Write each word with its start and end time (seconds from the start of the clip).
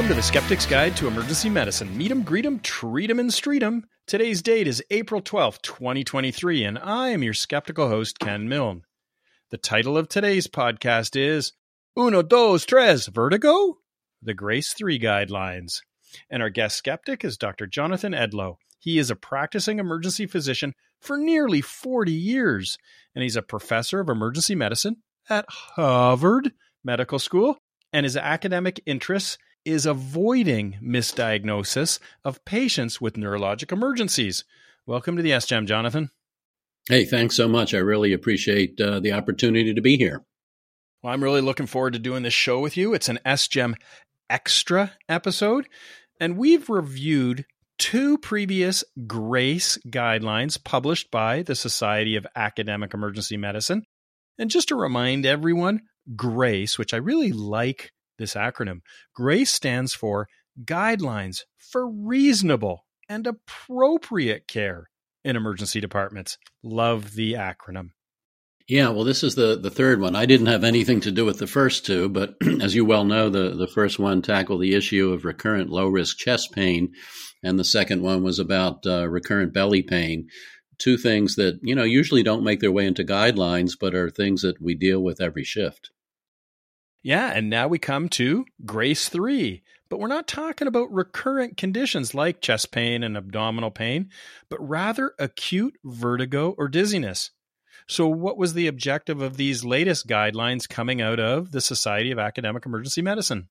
Welcome 0.00 0.16
to 0.16 0.22
the 0.22 0.26
Skeptic's 0.26 0.64
Guide 0.64 0.96
to 0.96 1.08
Emergency 1.08 1.50
Medicine. 1.50 1.94
Meet 1.94 2.10
'em, 2.10 2.22
greet 2.22 2.46
'em, 2.46 2.60
treat 2.60 3.10
'em, 3.10 3.18
and 3.18 3.30
street 3.30 3.62
'em. 3.62 3.84
Today's 4.06 4.40
date 4.40 4.66
is 4.66 4.82
April 4.90 5.20
12th, 5.20 5.60
2023, 5.60 6.64
and 6.64 6.78
I 6.78 7.10
am 7.10 7.22
your 7.22 7.34
skeptical 7.34 7.88
host, 7.88 8.18
Ken 8.18 8.48
Milne. 8.48 8.84
The 9.50 9.58
title 9.58 9.98
of 9.98 10.08
today's 10.08 10.46
podcast 10.46 11.16
is 11.16 11.52
Uno, 11.98 12.22
dos, 12.22 12.64
tres, 12.64 13.08
Vertigo? 13.08 13.76
The 14.22 14.32
Grace 14.32 14.72
3 14.72 14.98
Guidelines. 14.98 15.82
And 16.30 16.42
our 16.42 16.48
guest 16.48 16.78
skeptic 16.78 17.22
is 17.22 17.36
Dr. 17.36 17.66
Jonathan 17.66 18.14
Edlow. 18.14 18.56
He 18.78 18.98
is 18.98 19.10
a 19.10 19.16
practicing 19.16 19.78
emergency 19.78 20.24
physician 20.26 20.72
for 20.98 21.18
nearly 21.18 21.60
40 21.60 22.12
years, 22.12 22.78
and 23.14 23.22
he's 23.22 23.36
a 23.36 23.42
professor 23.42 24.00
of 24.00 24.08
emergency 24.08 24.54
medicine 24.54 25.02
at 25.28 25.44
Harvard 25.50 26.52
Medical 26.82 27.18
School, 27.18 27.58
and 27.92 28.04
his 28.04 28.16
academic 28.16 28.80
interests 28.86 29.36
is 29.64 29.86
avoiding 29.86 30.78
misdiagnosis 30.82 31.98
of 32.24 32.44
patients 32.44 33.00
with 33.00 33.14
neurologic 33.14 33.72
emergencies. 33.72 34.44
Welcome 34.86 35.16
to 35.16 35.22
the 35.22 35.30
SGEM, 35.30 35.66
Jonathan. 35.66 36.10
Hey, 36.88 37.04
thanks 37.04 37.36
so 37.36 37.46
much. 37.46 37.74
I 37.74 37.78
really 37.78 38.12
appreciate 38.12 38.80
uh, 38.80 39.00
the 39.00 39.12
opportunity 39.12 39.74
to 39.74 39.80
be 39.80 39.96
here. 39.96 40.24
Well, 41.02 41.12
I'm 41.12 41.22
really 41.22 41.40
looking 41.40 41.66
forward 41.66 41.92
to 41.92 41.98
doing 41.98 42.22
this 42.22 42.34
show 42.34 42.60
with 42.60 42.76
you. 42.76 42.94
It's 42.94 43.08
an 43.08 43.20
SGEM 43.24 43.74
extra 44.28 44.92
episode, 45.08 45.68
and 46.18 46.36
we've 46.36 46.68
reviewed 46.68 47.44
two 47.78 48.18
previous 48.18 48.84
GRACE 49.06 49.78
guidelines 49.88 50.62
published 50.62 51.10
by 51.10 51.42
the 51.42 51.54
Society 51.54 52.16
of 52.16 52.26
Academic 52.36 52.92
Emergency 52.92 53.36
Medicine. 53.36 53.84
And 54.38 54.50
just 54.50 54.68
to 54.68 54.74
remind 54.74 55.24
everyone, 55.24 55.80
GRACE, 56.16 56.78
which 56.78 56.92
I 56.92 56.98
really 56.98 57.32
like 57.32 57.90
this 58.20 58.34
acronym. 58.34 58.82
GRACE 59.14 59.50
stands 59.50 59.92
for 59.92 60.28
Guidelines 60.64 61.42
for 61.58 61.88
Reasonable 61.88 62.84
and 63.08 63.26
Appropriate 63.26 64.46
Care 64.46 64.88
in 65.24 65.34
Emergency 65.34 65.80
Departments. 65.80 66.38
Love 66.62 67.14
the 67.14 67.32
acronym. 67.32 67.90
Yeah, 68.68 68.90
well, 68.90 69.02
this 69.02 69.24
is 69.24 69.34
the, 69.34 69.58
the 69.60 69.70
third 69.70 70.00
one. 70.00 70.14
I 70.14 70.26
didn't 70.26 70.46
have 70.46 70.62
anything 70.62 71.00
to 71.00 71.10
do 71.10 71.24
with 71.24 71.40
the 71.40 71.48
first 71.48 71.84
two, 71.84 72.08
but 72.08 72.36
as 72.60 72.72
you 72.72 72.84
well 72.84 73.04
know, 73.04 73.28
the, 73.28 73.50
the 73.56 73.66
first 73.66 73.98
one 73.98 74.22
tackled 74.22 74.62
the 74.62 74.76
issue 74.76 75.12
of 75.12 75.24
recurrent 75.24 75.70
low 75.70 75.88
risk 75.88 76.18
chest 76.18 76.52
pain, 76.52 76.92
and 77.42 77.58
the 77.58 77.64
second 77.64 78.02
one 78.02 78.22
was 78.22 78.38
about 78.38 78.86
uh, 78.86 79.08
recurrent 79.08 79.52
belly 79.52 79.82
pain. 79.82 80.28
Two 80.78 80.96
things 80.96 81.34
that, 81.34 81.58
you 81.62 81.74
know, 81.74 81.82
usually 81.82 82.22
don't 82.22 82.44
make 82.44 82.60
their 82.60 82.70
way 82.70 82.86
into 82.86 83.02
guidelines, 83.02 83.72
but 83.78 83.94
are 83.94 84.08
things 84.08 84.42
that 84.42 84.62
we 84.62 84.76
deal 84.76 85.00
with 85.00 85.20
every 85.20 85.42
shift. 85.42 85.90
Yeah, 87.02 87.32
and 87.34 87.48
now 87.48 87.68
we 87.68 87.78
come 87.78 88.08
to 88.10 88.44
Grace 88.64 89.08
3. 89.08 89.62
But 89.88 89.98
we're 89.98 90.06
not 90.06 90.28
talking 90.28 90.68
about 90.68 90.92
recurrent 90.92 91.56
conditions 91.56 92.14
like 92.14 92.40
chest 92.40 92.70
pain 92.70 93.02
and 93.02 93.16
abdominal 93.16 93.72
pain, 93.72 94.10
but 94.48 94.66
rather 94.66 95.14
acute 95.18 95.76
vertigo 95.84 96.54
or 96.56 96.68
dizziness. 96.68 97.32
So, 97.88 98.06
what 98.06 98.38
was 98.38 98.54
the 98.54 98.68
objective 98.68 99.20
of 99.20 99.36
these 99.36 99.64
latest 99.64 100.06
guidelines 100.06 100.68
coming 100.68 101.02
out 101.02 101.18
of 101.18 101.50
the 101.50 101.60
Society 101.60 102.12
of 102.12 102.20
Academic 102.20 102.64
Emergency 102.64 103.02
Medicine? 103.02 103.48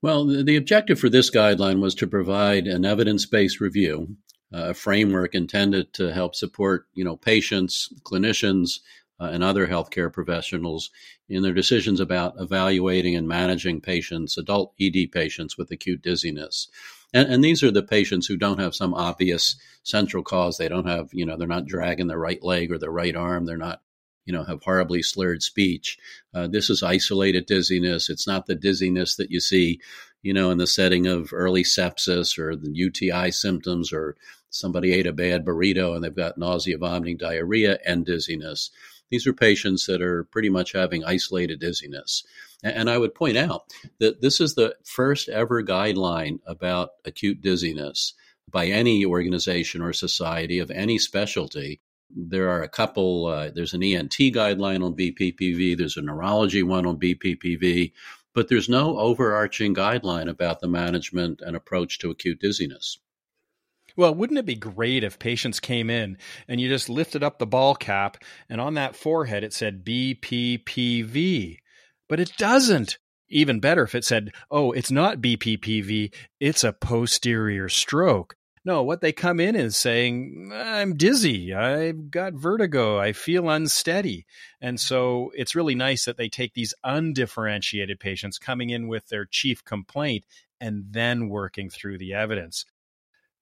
Well, 0.00 0.24
the 0.26 0.56
objective 0.56 0.98
for 0.98 1.10
this 1.10 1.30
guideline 1.30 1.80
was 1.80 1.94
to 1.96 2.06
provide 2.06 2.66
an 2.66 2.86
evidence-based 2.86 3.60
review, 3.60 4.16
uh, 4.54 4.70
a 4.70 4.74
framework 4.74 5.34
intended 5.34 5.92
to 5.94 6.12
help 6.14 6.34
support, 6.34 6.86
you 6.94 7.04
know, 7.04 7.16
patients, 7.16 7.92
clinicians, 8.04 8.80
uh, 9.20 9.30
and 9.32 9.44
other 9.44 9.66
healthcare 9.66 10.12
professionals 10.12 10.90
in 11.28 11.42
their 11.42 11.52
decisions 11.52 12.00
about 12.00 12.34
evaluating 12.38 13.14
and 13.14 13.28
managing 13.28 13.80
patients, 13.80 14.36
adult 14.36 14.74
ED 14.80 15.12
patients 15.12 15.56
with 15.56 15.70
acute 15.70 16.02
dizziness. 16.02 16.68
And, 17.12 17.32
and, 17.32 17.44
these 17.44 17.62
are 17.62 17.70
the 17.70 17.82
patients 17.82 18.26
who 18.26 18.36
don't 18.36 18.58
have 18.58 18.74
some 18.74 18.92
obvious 18.92 19.56
central 19.84 20.24
cause. 20.24 20.58
They 20.58 20.68
don't 20.68 20.88
have, 20.88 21.10
you 21.12 21.24
know, 21.24 21.36
they're 21.36 21.46
not 21.46 21.66
dragging 21.66 22.08
their 22.08 22.18
right 22.18 22.42
leg 22.42 22.72
or 22.72 22.78
their 22.78 22.90
right 22.90 23.14
arm. 23.14 23.46
They're 23.46 23.56
not, 23.56 23.82
you 24.26 24.32
know, 24.32 24.42
have 24.42 24.62
horribly 24.64 25.02
slurred 25.02 25.42
speech. 25.42 25.96
Uh, 26.34 26.48
this 26.48 26.68
is 26.68 26.82
isolated 26.82 27.46
dizziness. 27.46 28.10
It's 28.10 28.26
not 28.26 28.46
the 28.46 28.56
dizziness 28.56 29.14
that 29.16 29.30
you 29.30 29.38
see, 29.38 29.80
you 30.22 30.34
know, 30.34 30.50
in 30.50 30.58
the 30.58 30.66
setting 30.66 31.06
of 31.06 31.32
early 31.32 31.62
sepsis 31.62 32.36
or 32.36 32.56
the 32.56 32.72
UTI 32.72 33.30
symptoms 33.30 33.92
or 33.92 34.16
somebody 34.50 34.92
ate 34.92 35.06
a 35.06 35.12
bad 35.12 35.44
burrito 35.44 35.94
and 35.94 36.02
they've 36.02 36.16
got 36.16 36.38
nausea, 36.38 36.78
vomiting, 36.78 37.16
diarrhea, 37.16 37.78
and 37.86 38.04
dizziness. 38.04 38.70
These 39.10 39.26
are 39.26 39.32
patients 39.32 39.86
that 39.86 40.02
are 40.02 40.24
pretty 40.24 40.48
much 40.48 40.72
having 40.72 41.04
isolated 41.04 41.60
dizziness. 41.60 42.24
And 42.62 42.88
I 42.88 42.98
would 42.98 43.14
point 43.14 43.36
out 43.36 43.64
that 44.00 44.22
this 44.22 44.40
is 44.40 44.54
the 44.54 44.76
first 44.84 45.28
ever 45.28 45.62
guideline 45.62 46.40
about 46.46 46.90
acute 47.04 47.40
dizziness 47.40 48.14
by 48.50 48.66
any 48.66 49.04
organization 49.04 49.82
or 49.82 49.92
society 49.92 50.58
of 50.58 50.70
any 50.70 50.98
specialty. 50.98 51.80
There 52.10 52.48
are 52.48 52.62
a 52.62 52.68
couple, 52.68 53.26
uh, 53.26 53.50
there's 53.54 53.74
an 53.74 53.82
ENT 53.82 54.12
guideline 54.12 54.84
on 54.84 54.94
BPPV, 54.94 55.76
there's 55.76 55.96
a 55.96 56.02
neurology 56.02 56.62
one 56.62 56.86
on 56.86 56.98
BPPV, 56.98 57.92
but 58.34 58.48
there's 58.48 58.68
no 58.68 58.98
overarching 58.98 59.74
guideline 59.74 60.28
about 60.28 60.60
the 60.60 60.68
management 60.68 61.40
and 61.40 61.56
approach 61.56 61.98
to 61.98 62.10
acute 62.10 62.40
dizziness. 62.40 62.98
Well, 63.96 64.14
wouldn't 64.14 64.38
it 64.38 64.46
be 64.46 64.56
great 64.56 65.04
if 65.04 65.18
patients 65.18 65.60
came 65.60 65.88
in 65.88 66.18
and 66.48 66.60
you 66.60 66.68
just 66.68 66.88
lifted 66.88 67.22
up 67.22 67.38
the 67.38 67.46
ball 67.46 67.74
cap 67.76 68.16
and 68.48 68.60
on 68.60 68.74
that 68.74 68.96
forehead 68.96 69.44
it 69.44 69.52
said 69.52 69.84
BPPV? 69.84 71.58
But 72.08 72.20
it 72.20 72.32
doesn't. 72.36 72.98
Even 73.28 73.60
better 73.60 73.82
if 73.84 73.94
it 73.94 74.04
said, 74.04 74.32
oh, 74.50 74.72
it's 74.72 74.90
not 74.90 75.20
BPPV, 75.20 76.12
it's 76.40 76.62
a 76.62 76.72
posterior 76.72 77.68
stroke. 77.68 78.36
No, 78.66 78.82
what 78.82 79.00
they 79.00 79.12
come 79.12 79.40
in 79.40 79.56
is 79.56 79.76
saying, 79.76 80.50
I'm 80.52 80.96
dizzy, 80.96 81.52
I've 81.52 82.10
got 82.10 82.34
vertigo, 82.34 82.98
I 82.98 83.12
feel 83.12 83.50
unsteady. 83.50 84.26
And 84.60 84.80
so 84.80 85.32
it's 85.34 85.54
really 85.54 85.74
nice 85.74 86.04
that 86.04 86.16
they 86.16 86.28
take 86.28 86.54
these 86.54 86.74
undifferentiated 86.82 88.00
patients 88.00 88.38
coming 88.38 88.70
in 88.70 88.88
with 88.88 89.08
their 89.08 89.24
chief 89.24 89.64
complaint 89.64 90.24
and 90.60 90.84
then 90.90 91.28
working 91.28 91.68
through 91.68 91.98
the 91.98 92.14
evidence. 92.14 92.64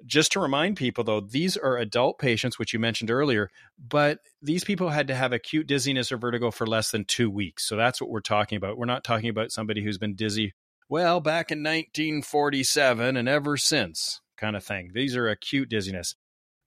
Just 0.04 0.32
to 0.32 0.40
remind 0.40 0.76
people, 0.76 1.04
though, 1.04 1.20
these 1.20 1.56
are 1.56 1.76
adult 1.76 2.18
patients, 2.18 2.58
which 2.58 2.72
you 2.72 2.78
mentioned 2.78 3.10
earlier, 3.10 3.50
but 3.78 4.18
these 4.40 4.64
people 4.64 4.88
had 4.88 5.08
to 5.08 5.14
have 5.14 5.32
acute 5.32 5.66
dizziness 5.66 6.10
or 6.10 6.16
vertigo 6.16 6.50
for 6.50 6.66
less 6.66 6.90
than 6.90 7.04
two 7.04 7.30
weeks. 7.30 7.66
So 7.66 7.76
that's 7.76 8.00
what 8.00 8.10
we're 8.10 8.20
talking 8.20 8.56
about. 8.56 8.76
We're 8.76 8.86
not 8.86 9.04
talking 9.04 9.28
about 9.28 9.52
somebody 9.52 9.82
who's 9.82 9.98
been 9.98 10.14
dizzy, 10.14 10.54
well, 10.88 11.20
back 11.20 11.50
in 11.50 11.60
1947 11.60 13.16
and 13.16 13.28
ever 13.28 13.56
since, 13.56 14.20
kind 14.36 14.56
of 14.56 14.64
thing. 14.64 14.90
These 14.92 15.16
are 15.16 15.28
acute 15.28 15.68
dizziness. 15.68 16.16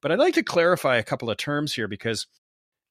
But 0.02 0.12
I'd 0.12 0.20
like 0.20 0.36
to 0.36 0.44
clarify 0.44 0.98
a 0.98 1.04
couple 1.04 1.30
of 1.30 1.38
terms 1.38 1.74
here 1.74 1.88
because, 1.88 2.28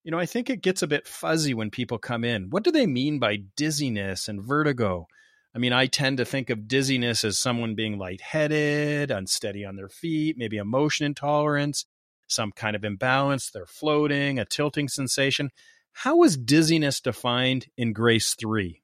you 0.02 0.10
know, 0.10 0.18
I 0.18 0.26
think 0.26 0.50
it 0.50 0.62
gets 0.62 0.82
a 0.82 0.86
bit 0.86 1.06
fuzzy 1.06 1.54
when 1.54 1.70
people 1.70 1.98
come 1.98 2.24
in. 2.24 2.50
What 2.50 2.64
do 2.64 2.70
they 2.70 2.86
mean 2.86 3.18
by 3.18 3.38
dizziness 3.56 4.28
and 4.28 4.42
vertigo? 4.42 5.06
I 5.54 5.58
mean, 5.58 5.72
I 5.72 5.86
tend 5.86 6.16
to 6.18 6.24
think 6.24 6.50
of 6.50 6.66
dizziness 6.66 7.22
as 7.22 7.38
someone 7.38 7.76
being 7.76 7.96
lightheaded, 7.96 9.10
unsteady 9.10 9.64
on 9.64 9.76
their 9.76 9.88
feet, 9.88 10.36
maybe 10.36 10.58
a 10.58 10.64
motion 10.64 11.06
intolerance, 11.06 11.86
some 12.26 12.50
kind 12.50 12.74
of 12.74 12.84
imbalance, 12.84 13.50
they're 13.50 13.66
floating, 13.66 14.38
a 14.38 14.44
tilting 14.44 14.88
sensation. 14.88 15.50
How 15.92 16.24
is 16.24 16.36
dizziness 16.36 17.00
defined 17.00 17.66
in 17.76 17.92
GRACE 17.92 18.34
3? 18.34 18.82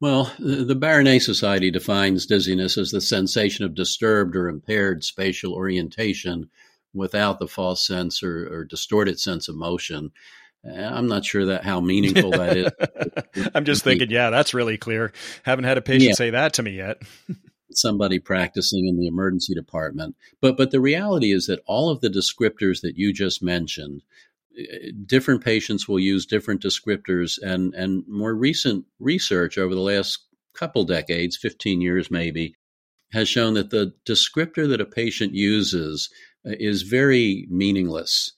Well, 0.00 0.32
the 0.38 0.76
Bárány 0.76 1.20
Society 1.20 1.70
defines 1.70 2.26
dizziness 2.26 2.78
as 2.78 2.90
the 2.90 3.00
sensation 3.00 3.64
of 3.64 3.74
disturbed 3.74 4.36
or 4.36 4.48
impaired 4.48 5.02
spatial 5.02 5.54
orientation 5.54 6.50
without 6.94 7.38
the 7.38 7.48
false 7.48 7.84
sense 7.84 8.22
or, 8.22 8.46
or 8.52 8.64
distorted 8.64 9.18
sense 9.18 9.48
of 9.48 9.56
motion. 9.56 10.12
I'm 10.68 11.08
not 11.08 11.24
sure 11.24 11.46
that 11.46 11.64
how 11.64 11.80
meaningful 11.80 12.30
that 12.32 12.56
is. 12.56 13.48
I'm 13.54 13.64
just 13.64 13.84
thinking, 13.84 14.10
yeah, 14.10 14.30
that's 14.30 14.54
really 14.54 14.78
clear. 14.78 15.12
Haven't 15.42 15.64
had 15.64 15.78
a 15.78 15.82
patient 15.82 16.10
yeah. 16.10 16.14
say 16.14 16.30
that 16.30 16.54
to 16.54 16.62
me 16.62 16.72
yet. 16.72 17.02
Somebody 17.70 18.18
practicing 18.18 18.86
in 18.86 18.98
the 18.98 19.06
emergency 19.06 19.54
department, 19.54 20.16
but 20.40 20.56
but 20.56 20.70
the 20.70 20.80
reality 20.80 21.32
is 21.32 21.46
that 21.46 21.60
all 21.66 21.90
of 21.90 22.00
the 22.00 22.08
descriptors 22.08 22.80
that 22.80 22.96
you 22.96 23.12
just 23.12 23.42
mentioned, 23.42 24.02
eh, 24.58 24.90
different 25.04 25.44
patients 25.44 25.86
will 25.86 26.00
use 26.00 26.24
different 26.24 26.62
descriptors, 26.62 27.38
and 27.40 27.74
and 27.74 28.04
more 28.08 28.34
recent 28.34 28.86
research 28.98 29.58
over 29.58 29.74
the 29.74 29.82
last 29.82 30.24
couple 30.54 30.84
decades, 30.84 31.36
15 31.36 31.82
years 31.82 32.10
maybe, 32.10 32.56
has 33.12 33.28
shown 33.28 33.52
that 33.54 33.70
the 33.70 33.92
descriptor 34.06 34.66
that 34.68 34.80
a 34.80 34.86
patient 34.86 35.34
uses 35.34 36.08
eh, 36.46 36.54
is 36.58 36.82
very 36.82 37.46
meaningless, 37.50 38.32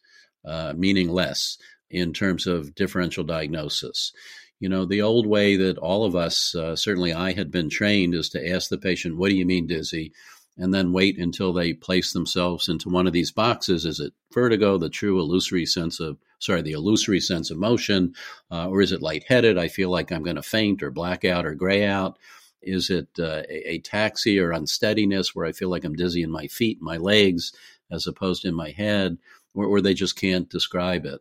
uh, 0.44 0.74
meaningless 0.76 1.56
in 1.90 2.12
terms 2.12 2.46
of 2.46 2.74
differential 2.74 3.24
diagnosis. 3.24 4.12
You 4.58 4.68
know, 4.68 4.84
the 4.84 5.02
old 5.02 5.26
way 5.26 5.56
that 5.56 5.78
all 5.78 6.04
of 6.04 6.14
us, 6.14 6.54
uh, 6.54 6.76
certainly 6.76 7.12
I 7.12 7.32
had 7.32 7.50
been 7.50 7.70
trained, 7.70 8.14
is 8.14 8.28
to 8.30 8.50
ask 8.50 8.68
the 8.68 8.78
patient, 8.78 9.16
What 9.16 9.30
do 9.30 9.34
you 9.34 9.46
mean 9.46 9.66
dizzy? 9.66 10.12
and 10.60 10.74
then 10.74 10.92
wait 10.92 11.18
until 11.18 11.54
they 11.54 11.72
place 11.72 12.12
themselves 12.12 12.68
into 12.68 12.90
one 12.90 13.06
of 13.06 13.14
these 13.14 13.32
boxes. 13.32 13.86
Is 13.86 13.98
it 13.98 14.12
vertigo, 14.30 14.76
the 14.76 14.90
true 14.90 15.18
illusory 15.18 15.64
sense 15.64 16.00
of, 16.00 16.18
sorry, 16.38 16.60
the 16.60 16.72
illusory 16.72 17.20
sense 17.20 17.50
of 17.50 17.56
motion, 17.56 18.14
uh, 18.50 18.68
or 18.68 18.82
is 18.82 18.92
it 18.92 19.00
lightheaded? 19.00 19.56
I 19.56 19.68
feel 19.68 19.88
like 19.88 20.12
I'm 20.12 20.22
going 20.22 20.36
to 20.36 20.42
faint 20.42 20.82
or 20.82 20.90
black 20.90 21.24
out 21.24 21.46
or 21.46 21.54
gray 21.54 21.86
out. 21.86 22.18
Is 22.60 22.90
it 22.90 23.08
uh, 23.18 23.42
ataxia 23.50 24.42
or 24.42 24.52
unsteadiness 24.52 25.34
where 25.34 25.46
I 25.46 25.52
feel 25.52 25.70
like 25.70 25.84
I'm 25.84 25.96
dizzy 25.96 26.22
in 26.22 26.30
my 26.30 26.46
feet, 26.46 26.82
my 26.82 26.98
legs, 26.98 27.52
as 27.90 28.06
opposed 28.06 28.42
to 28.42 28.48
in 28.48 28.54
my 28.54 28.70
head, 28.70 29.16
or, 29.54 29.64
or 29.64 29.80
they 29.80 29.94
just 29.94 30.14
can't 30.14 30.50
describe 30.50 31.06
it? 31.06 31.20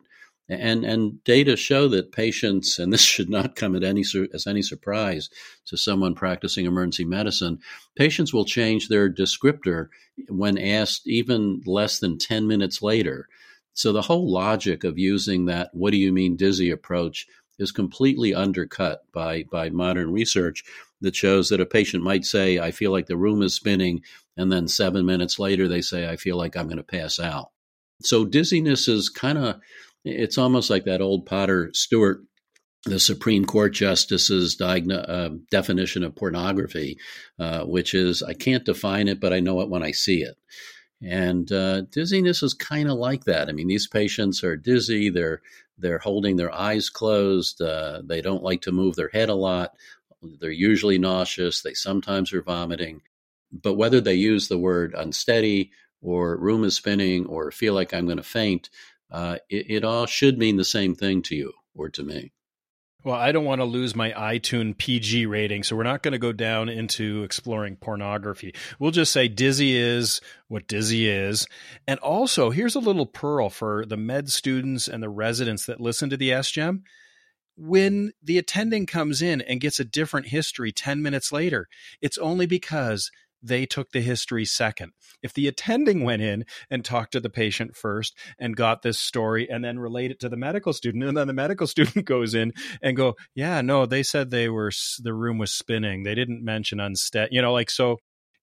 And 0.50 0.84
and 0.84 1.22
data 1.22 1.54
show 1.54 1.86
that 1.88 2.10
patients, 2.10 2.80
and 2.80 2.92
this 2.92 3.02
should 3.02 3.30
not 3.30 3.54
come 3.54 3.76
at 3.76 3.84
any 3.84 4.04
as 4.34 4.48
any 4.48 4.62
surprise 4.62 5.30
to 5.66 5.76
someone 5.76 6.16
practicing 6.16 6.66
emergency 6.66 7.04
medicine, 7.04 7.60
patients 7.94 8.34
will 8.34 8.44
change 8.44 8.88
their 8.88 9.08
descriptor 9.08 9.90
when 10.28 10.58
asked 10.58 11.06
even 11.06 11.62
less 11.66 12.00
than 12.00 12.18
ten 12.18 12.48
minutes 12.48 12.82
later. 12.82 13.28
So 13.74 13.92
the 13.92 14.02
whole 14.02 14.28
logic 14.28 14.82
of 14.82 14.98
using 14.98 15.44
that 15.44 15.70
"What 15.72 15.92
do 15.92 15.98
you 15.98 16.12
mean 16.12 16.34
dizzy?" 16.36 16.70
approach 16.72 17.28
is 17.60 17.70
completely 17.70 18.34
undercut 18.34 19.02
by 19.12 19.44
by 19.52 19.70
modern 19.70 20.10
research 20.10 20.64
that 21.00 21.14
shows 21.14 21.48
that 21.50 21.60
a 21.60 21.66
patient 21.66 22.02
might 22.02 22.24
say, 22.24 22.58
"I 22.58 22.72
feel 22.72 22.90
like 22.90 23.06
the 23.06 23.16
room 23.16 23.40
is 23.42 23.54
spinning," 23.54 24.02
and 24.36 24.50
then 24.50 24.66
seven 24.66 25.06
minutes 25.06 25.38
later 25.38 25.68
they 25.68 25.80
say, 25.80 26.08
"I 26.08 26.16
feel 26.16 26.36
like 26.36 26.56
I'm 26.56 26.66
going 26.66 26.78
to 26.78 26.82
pass 26.82 27.20
out." 27.20 27.50
So 28.02 28.24
dizziness 28.24 28.88
is 28.88 29.08
kind 29.10 29.38
of 29.38 29.60
it's 30.04 30.38
almost 30.38 30.70
like 30.70 30.84
that 30.84 31.00
old 31.00 31.26
Potter 31.26 31.70
Stewart, 31.74 32.22
the 32.84 33.00
Supreme 33.00 33.44
Court 33.44 33.72
justice's 33.74 34.56
diagno- 34.56 35.08
uh, 35.08 35.30
definition 35.50 36.02
of 36.02 36.16
pornography, 36.16 36.98
uh, 37.38 37.64
which 37.64 37.94
is 37.94 38.22
I 38.22 38.34
can't 38.34 38.64
define 38.64 39.08
it, 39.08 39.20
but 39.20 39.32
I 39.32 39.40
know 39.40 39.60
it 39.60 39.68
when 39.68 39.82
I 39.82 39.92
see 39.92 40.22
it. 40.22 40.36
And 41.02 41.50
uh, 41.50 41.82
dizziness 41.82 42.42
is 42.42 42.54
kind 42.54 42.90
of 42.90 42.98
like 42.98 43.24
that. 43.24 43.48
I 43.48 43.52
mean, 43.52 43.68
these 43.68 43.86
patients 43.86 44.44
are 44.44 44.56
dizzy. 44.56 45.10
They're 45.10 45.40
they're 45.78 45.98
holding 45.98 46.36
their 46.36 46.54
eyes 46.54 46.90
closed. 46.90 47.60
Uh, 47.60 48.02
they 48.04 48.20
don't 48.20 48.42
like 48.42 48.62
to 48.62 48.72
move 48.72 48.96
their 48.96 49.08
head 49.08 49.30
a 49.30 49.34
lot. 49.34 49.74
They're 50.22 50.50
usually 50.50 50.98
nauseous. 50.98 51.62
They 51.62 51.72
sometimes 51.72 52.32
are 52.34 52.42
vomiting. 52.42 53.00
But 53.50 53.74
whether 53.74 54.00
they 54.00 54.14
use 54.14 54.48
the 54.48 54.58
word 54.58 54.94
unsteady 54.94 55.70
or 56.02 56.36
room 56.36 56.64
is 56.64 56.76
spinning 56.76 57.26
or 57.26 57.50
feel 57.50 57.74
like 57.74 57.92
I'm 57.92 58.04
going 58.04 58.18
to 58.18 58.22
faint, 58.22 58.68
uh, 59.10 59.38
it, 59.48 59.70
it 59.70 59.84
all 59.84 60.06
should 60.06 60.38
mean 60.38 60.56
the 60.56 60.64
same 60.64 60.94
thing 60.94 61.22
to 61.22 61.34
you 61.34 61.52
or 61.74 61.88
to 61.90 62.02
me. 62.02 62.32
Well, 63.02 63.14
I 63.14 63.32
don't 63.32 63.46
want 63.46 63.62
to 63.62 63.64
lose 63.64 63.96
my 63.96 64.10
iTunes 64.12 64.76
PG 64.76 65.24
rating, 65.24 65.62
so 65.62 65.74
we're 65.74 65.84
not 65.84 66.02
going 66.02 66.12
to 66.12 66.18
go 66.18 66.32
down 66.32 66.68
into 66.68 67.22
exploring 67.22 67.76
pornography. 67.76 68.54
We'll 68.78 68.90
just 68.90 69.10
say 69.10 69.26
dizzy 69.26 69.74
is 69.74 70.20
what 70.48 70.66
dizzy 70.66 71.08
is. 71.08 71.46
And 71.86 71.98
also, 72.00 72.50
here's 72.50 72.74
a 72.74 72.80
little 72.80 73.06
pearl 73.06 73.48
for 73.48 73.86
the 73.86 73.96
med 73.96 74.30
students 74.30 74.86
and 74.86 75.02
the 75.02 75.08
residents 75.08 75.64
that 75.64 75.80
listen 75.80 76.10
to 76.10 76.18
the 76.18 76.30
SGEM. 76.30 76.82
When 77.56 78.12
the 78.22 78.36
attending 78.36 78.84
comes 78.84 79.22
in 79.22 79.40
and 79.40 79.62
gets 79.62 79.80
a 79.80 79.84
different 79.84 80.28
history 80.28 80.70
10 80.70 81.02
minutes 81.02 81.32
later, 81.32 81.68
it's 82.02 82.18
only 82.18 82.44
because 82.44 83.10
they 83.42 83.66
took 83.66 83.90
the 83.90 84.00
history 84.00 84.44
second. 84.44 84.92
If 85.22 85.32
the 85.32 85.48
attending 85.48 86.04
went 86.04 86.22
in 86.22 86.44
and 86.70 86.84
talked 86.84 87.12
to 87.12 87.20
the 87.20 87.30
patient 87.30 87.76
first 87.76 88.16
and 88.38 88.56
got 88.56 88.82
this 88.82 88.98
story 88.98 89.48
and 89.48 89.64
then 89.64 89.78
relate 89.78 90.10
it 90.10 90.20
to 90.20 90.28
the 90.28 90.36
medical 90.36 90.72
student, 90.72 91.04
and 91.04 91.16
then 91.16 91.26
the 91.26 91.32
medical 91.32 91.66
student 91.66 92.04
goes 92.04 92.34
in 92.34 92.52
and 92.82 92.96
go, 92.96 93.16
yeah, 93.34 93.60
no, 93.60 93.86
they 93.86 94.02
said 94.02 94.30
they 94.30 94.48
were 94.48 94.72
the 94.98 95.14
room 95.14 95.38
was 95.38 95.52
spinning. 95.52 96.02
They 96.02 96.14
didn't 96.14 96.44
mention 96.44 96.80
unstead, 96.80 97.28
you 97.32 97.42
know, 97.42 97.52
like 97.52 97.70
so. 97.70 97.98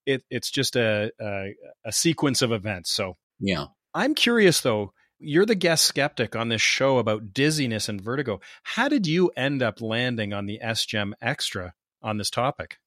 It, 0.06 0.22
it's 0.30 0.50
just 0.50 0.74
a, 0.74 1.10
a 1.20 1.54
a 1.84 1.92
sequence 1.92 2.40
of 2.40 2.50
events. 2.50 2.90
So 2.90 3.18
yeah, 3.40 3.66
I'm 3.94 4.14
curious 4.14 4.62
though. 4.62 4.92
You're 5.18 5.44
the 5.44 5.54
guest 5.54 5.84
skeptic 5.84 6.36
on 6.36 6.48
this 6.48 6.62
show 6.62 6.98
about 6.98 7.34
dizziness 7.34 7.88
and 7.88 8.00
vertigo. 8.00 8.40
How 8.62 8.88
did 8.88 9.06
you 9.06 9.30
end 9.36 9.62
up 9.62 9.80
landing 9.82 10.32
on 10.32 10.46
the 10.46 10.60
SGEM 10.62 11.12
Extra 11.20 11.74
on 12.02 12.16
this 12.16 12.30
topic? 12.30 12.78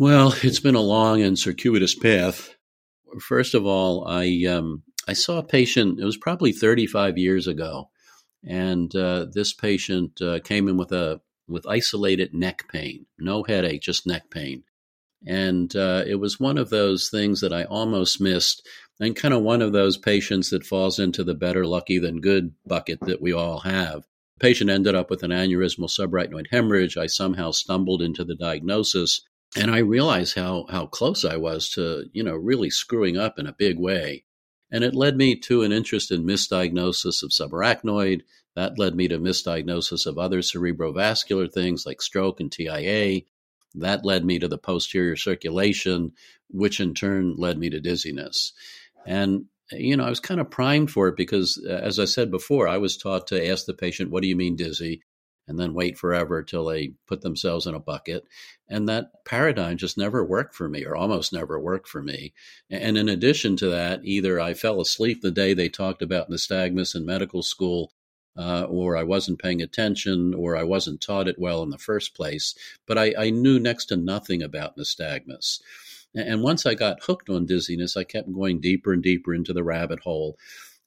Well, 0.00 0.34
it's 0.42 0.60
been 0.60 0.76
a 0.76 0.80
long 0.80 1.20
and 1.20 1.38
circuitous 1.38 1.94
path. 1.94 2.56
First 3.20 3.52
of 3.52 3.66
all, 3.66 4.08
I 4.08 4.46
um, 4.48 4.82
I 5.06 5.12
saw 5.12 5.36
a 5.36 5.42
patient. 5.42 6.00
It 6.00 6.06
was 6.06 6.16
probably 6.16 6.52
35 6.52 7.18
years 7.18 7.46
ago, 7.46 7.90
and 8.42 8.96
uh, 8.96 9.26
this 9.30 9.52
patient 9.52 10.18
uh, 10.22 10.38
came 10.42 10.68
in 10.68 10.78
with 10.78 10.90
a 10.92 11.20
with 11.48 11.66
isolated 11.66 12.32
neck 12.32 12.64
pain, 12.72 13.04
no 13.18 13.42
headache, 13.42 13.82
just 13.82 14.06
neck 14.06 14.30
pain, 14.30 14.64
and 15.26 15.76
uh, 15.76 16.02
it 16.06 16.14
was 16.14 16.40
one 16.40 16.56
of 16.56 16.70
those 16.70 17.10
things 17.10 17.42
that 17.42 17.52
I 17.52 17.64
almost 17.64 18.22
missed, 18.22 18.66
and 19.00 19.14
kind 19.14 19.34
of 19.34 19.42
one 19.42 19.60
of 19.60 19.74
those 19.74 19.98
patients 19.98 20.48
that 20.48 20.64
falls 20.64 20.98
into 20.98 21.22
the 21.24 21.34
better 21.34 21.66
lucky 21.66 21.98
than 21.98 22.22
good 22.22 22.54
bucket 22.64 23.00
that 23.02 23.20
we 23.20 23.34
all 23.34 23.58
have. 23.58 24.06
The 24.38 24.40
patient 24.40 24.70
ended 24.70 24.94
up 24.94 25.10
with 25.10 25.22
an 25.24 25.30
aneurysmal 25.30 25.90
subarachnoid 25.90 26.46
hemorrhage. 26.50 26.96
I 26.96 27.06
somehow 27.06 27.50
stumbled 27.50 28.00
into 28.00 28.24
the 28.24 28.34
diagnosis 28.34 29.20
and 29.56 29.70
I 29.70 29.78
realized 29.78 30.36
how 30.36 30.66
how 30.70 30.86
close 30.86 31.24
I 31.24 31.36
was 31.36 31.70
to 31.70 32.08
you 32.12 32.22
know 32.22 32.36
really 32.36 32.70
screwing 32.70 33.16
up 33.16 33.38
in 33.38 33.46
a 33.46 33.52
big 33.52 33.78
way, 33.78 34.24
and 34.70 34.84
it 34.84 34.94
led 34.94 35.16
me 35.16 35.36
to 35.36 35.62
an 35.62 35.72
interest 35.72 36.10
in 36.10 36.24
misdiagnosis 36.24 37.22
of 37.22 37.30
subarachnoid. 37.30 38.22
That 38.56 38.78
led 38.78 38.94
me 38.94 39.08
to 39.08 39.18
misdiagnosis 39.18 40.06
of 40.06 40.18
other 40.18 40.40
cerebrovascular 40.40 41.52
things 41.52 41.86
like 41.86 42.02
stroke 42.02 42.40
and 42.40 42.50
TIA. 42.50 43.22
That 43.74 44.04
led 44.04 44.24
me 44.24 44.38
to 44.40 44.48
the 44.48 44.58
posterior 44.58 45.16
circulation, 45.16 46.12
which 46.48 46.80
in 46.80 46.94
turn 46.94 47.36
led 47.36 47.58
me 47.58 47.70
to 47.70 47.80
dizziness. 47.80 48.52
And 49.06 49.46
you 49.72 49.96
know, 49.96 50.04
I 50.04 50.10
was 50.10 50.20
kind 50.20 50.40
of 50.40 50.50
primed 50.50 50.90
for 50.90 51.08
it 51.08 51.16
because, 51.16 51.64
as 51.68 51.98
I 51.98 52.04
said 52.04 52.30
before, 52.30 52.66
I 52.66 52.78
was 52.78 52.96
taught 52.96 53.28
to 53.28 53.48
ask 53.48 53.66
the 53.66 53.74
patient, 53.74 54.10
"What 54.10 54.22
do 54.22 54.28
you 54.28 54.36
mean 54.36 54.56
dizzy?" 54.56 55.02
And 55.48 55.58
then 55.58 55.74
wait 55.74 55.98
forever 55.98 56.42
till 56.42 56.66
they 56.66 56.92
put 57.06 57.22
themselves 57.22 57.66
in 57.66 57.74
a 57.74 57.80
bucket. 57.80 58.24
And 58.68 58.88
that 58.88 59.24
paradigm 59.24 59.76
just 59.76 59.98
never 59.98 60.24
worked 60.24 60.54
for 60.54 60.68
me, 60.68 60.84
or 60.84 60.94
almost 60.94 61.32
never 61.32 61.58
worked 61.58 61.88
for 61.88 62.02
me. 62.02 62.32
And 62.70 62.96
in 62.96 63.08
addition 63.08 63.56
to 63.56 63.68
that, 63.70 64.00
either 64.04 64.40
I 64.40 64.54
fell 64.54 64.80
asleep 64.80 65.22
the 65.22 65.30
day 65.30 65.54
they 65.54 65.68
talked 65.68 66.02
about 66.02 66.30
nystagmus 66.30 66.94
in 66.94 67.04
medical 67.04 67.42
school, 67.42 67.92
uh, 68.36 68.62
or 68.68 68.96
I 68.96 69.02
wasn't 69.02 69.42
paying 69.42 69.60
attention, 69.60 70.34
or 70.34 70.56
I 70.56 70.62
wasn't 70.62 71.00
taught 71.00 71.28
it 71.28 71.38
well 71.38 71.62
in 71.62 71.70
the 71.70 71.78
first 71.78 72.14
place. 72.14 72.54
But 72.86 72.96
I, 72.96 73.14
I 73.18 73.30
knew 73.30 73.58
next 73.58 73.86
to 73.86 73.96
nothing 73.96 74.42
about 74.42 74.76
nystagmus. 74.76 75.60
And 76.14 76.42
once 76.42 76.66
I 76.66 76.74
got 76.74 77.02
hooked 77.02 77.28
on 77.28 77.46
dizziness, 77.46 77.96
I 77.96 78.04
kept 78.04 78.32
going 78.32 78.60
deeper 78.60 78.92
and 78.92 79.02
deeper 79.02 79.34
into 79.34 79.52
the 79.52 79.62
rabbit 79.62 80.00
hole 80.00 80.38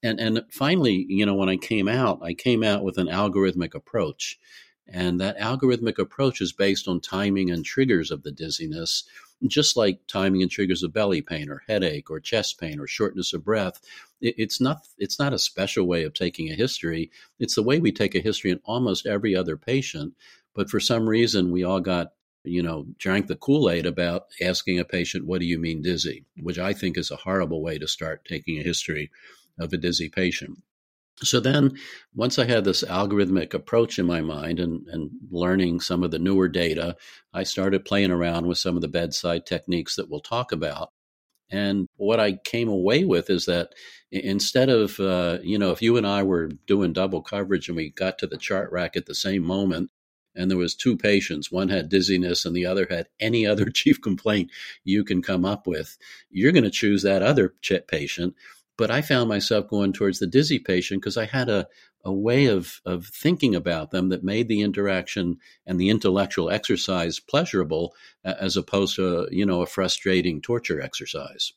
and 0.03 0.19
and 0.19 0.43
finally, 0.51 1.05
you 1.09 1.25
know, 1.25 1.33
when 1.33 1.49
I 1.49 1.55
came 1.55 1.87
out, 1.87 2.19
I 2.21 2.33
came 2.33 2.61
out 2.61 2.83
with 2.83 2.97
an 2.97 3.07
algorithmic 3.07 3.73
approach. 3.73 4.37
And 4.85 5.21
that 5.21 5.39
algorithmic 5.39 5.97
approach 5.97 6.41
is 6.41 6.51
based 6.51 6.89
on 6.89 6.99
timing 6.99 7.49
and 7.49 7.63
triggers 7.63 8.11
of 8.11 8.23
the 8.23 8.33
dizziness, 8.33 9.05
just 9.47 9.77
like 9.77 10.01
timing 10.07 10.41
and 10.41 10.51
triggers 10.51 10.83
of 10.83 10.91
belly 10.91 11.21
pain 11.21 11.49
or 11.49 11.63
headache 11.67 12.11
or 12.11 12.19
chest 12.19 12.59
pain 12.59 12.81
or 12.81 12.85
shortness 12.85 13.31
of 13.33 13.45
breath. 13.45 13.79
It, 14.19 14.35
it's 14.37 14.59
not 14.59 14.85
it's 14.97 15.17
not 15.17 15.33
a 15.33 15.39
special 15.39 15.87
way 15.87 16.03
of 16.03 16.13
taking 16.13 16.49
a 16.49 16.55
history. 16.55 17.11
It's 17.39 17.55
the 17.55 17.63
way 17.63 17.79
we 17.79 17.93
take 17.93 18.13
a 18.13 18.19
history 18.19 18.51
in 18.51 18.59
almost 18.65 19.05
every 19.05 19.35
other 19.35 19.55
patient. 19.55 20.15
But 20.53 20.69
for 20.69 20.81
some 20.81 21.07
reason, 21.07 21.51
we 21.51 21.63
all 21.63 21.79
got 21.79 22.11
you 22.45 22.61
know, 22.61 22.85
drank 22.99 23.27
the 23.27 23.37
Kool 23.37 23.69
Aid 23.69 23.85
about 23.85 24.25
asking 24.41 24.77
a 24.77 24.83
patient, 24.83 25.25
What 25.25 25.39
do 25.39 25.45
you 25.45 25.57
mean 25.57 25.81
dizzy? 25.81 26.25
which 26.41 26.59
I 26.59 26.73
think 26.73 26.97
is 26.97 27.09
a 27.09 27.15
horrible 27.15 27.61
way 27.61 27.77
to 27.77 27.87
start 27.87 28.25
taking 28.25 28.59
a 28.59 28.63
history 28.63 29.11
of 29.59 29.73
a 29.73 29.77
dizzy 29.77 30.09
patient. 30.09 30.59
So 31.21 31.39
then, 31.39 31.77
once 32.15 32.39
I 32.39 32.45
had 32.45 32.65
this 32.65 32.83
algorithmic 32.83 33.53
approach 33.53 33.99
in 33.99 34.05
my 34.05 34.21
mind 34.21 34.59
and, 34.59 34.87
and 34.87 35.11
learning 35.29 35.79
some 35.79 36.03
of 36.03 36.11
the 36.11 36.19
newer 36.19 36.47
data, 36.47 36.95
I 37.33 37.43
started 37.43 37.85
playing 37.85 38.11
around 38.11 38.47
with 38.47 38.57
some 38.57 38.75
of 38.75 38.81
the 38.81 38.87
bedside 38.87 39.45
techniques 39.45 39.95
that 39.95 40.09
we'll 40.09 40.21
talk 40.21 40.51
about. 40.51 40.89
And 41.51 41.87
what 41.97 42.19
I 42.19 42.33
came 42.33 42.67
away 42.67 43.05
with 43.05 43.29
is 43.29 43.45
that 43.45 43.73
instead 44.11 44.69
of, 44.69 44.99
uh, 44.99 45.37
you 45.43 45.59
know, 45.59 45.71
if 45.71 45.83
you 45.83 45.97
and 45.97 46.07
I 46.07 46.23
were 46.23 46.47
doing 46.65 46.93
double 46.93 47.21
coverage 47.21 47.67
and 47.69 47.77
we 47.77 47.91
got 47.91 48.17
to 48.19 48.27
the 48.27 48.37
chart 48.37 48.71
rack 48.71 48.97
at 48.97 49.05
the 49.05 49.15
same 49.15 49.43
moment, 49.43 49.91
and 50.35 50.49
there 50.49 50.57
was 50.57 50.73
two 50.73 50.97
patients 50.97 51.51
one 51.51 51.69
had 51.69 51.89
dizziness 51.89 52.43
and 52.43 52.55
the 52.55 52.65
other 52.65 52.87
had 52.89 53.07
any 53.19 53.45
other 53.45 53.65
chief 53.73 54.01
complaint 54.01 54.49
you 54.83 55.03
can 55.03 55.21
come 55.21 55.45
up 55.45 55.67
with 55.67 55.97
you're 56.31 56.51
going 56.51 56.63
to 56.63 56.71
choose 56.71 57.03
that 57.03 57.21
other 57.21 57.53
patient 57.87 58.33
but 58.77 58.91
I 58.91 59.01
found 59.01 59.29
myself 59.29 59.67
going 59.67 59.93
towards 59.93 60.19
the 60.19 60.27
dizzy 60.27 60.59
patient 60.59 61.01
because 61.01 61.17
I 61.17 61.25
had 61.25 61.49
a, 61.49 61.67
a 62.03 62.11
way 62.11 62.47
of, 62.47 62.81
of 62.85 63.07
thinking 63.07 63.55
about 63.55 63.91
them 63.91 64.09
that 64.09 64.23
made 64.23 64.47
the 64.47 64.61
interaction 64.61 65.37
and 65.65 65.79
the 65.79 65.89
intellectual 65.89 66.49
exercise 66.49 67.19
pleasurable 67.19 67.93
as 68.23 68.57
opposed 68.57 68.95
to, 68.95 69.27
you 69.31 69.45
know, 69.45 69.61
a 69.61 69.67
frustrating 69.67 70.41
torture 70.41 70.81
exercise. 70.81 71.53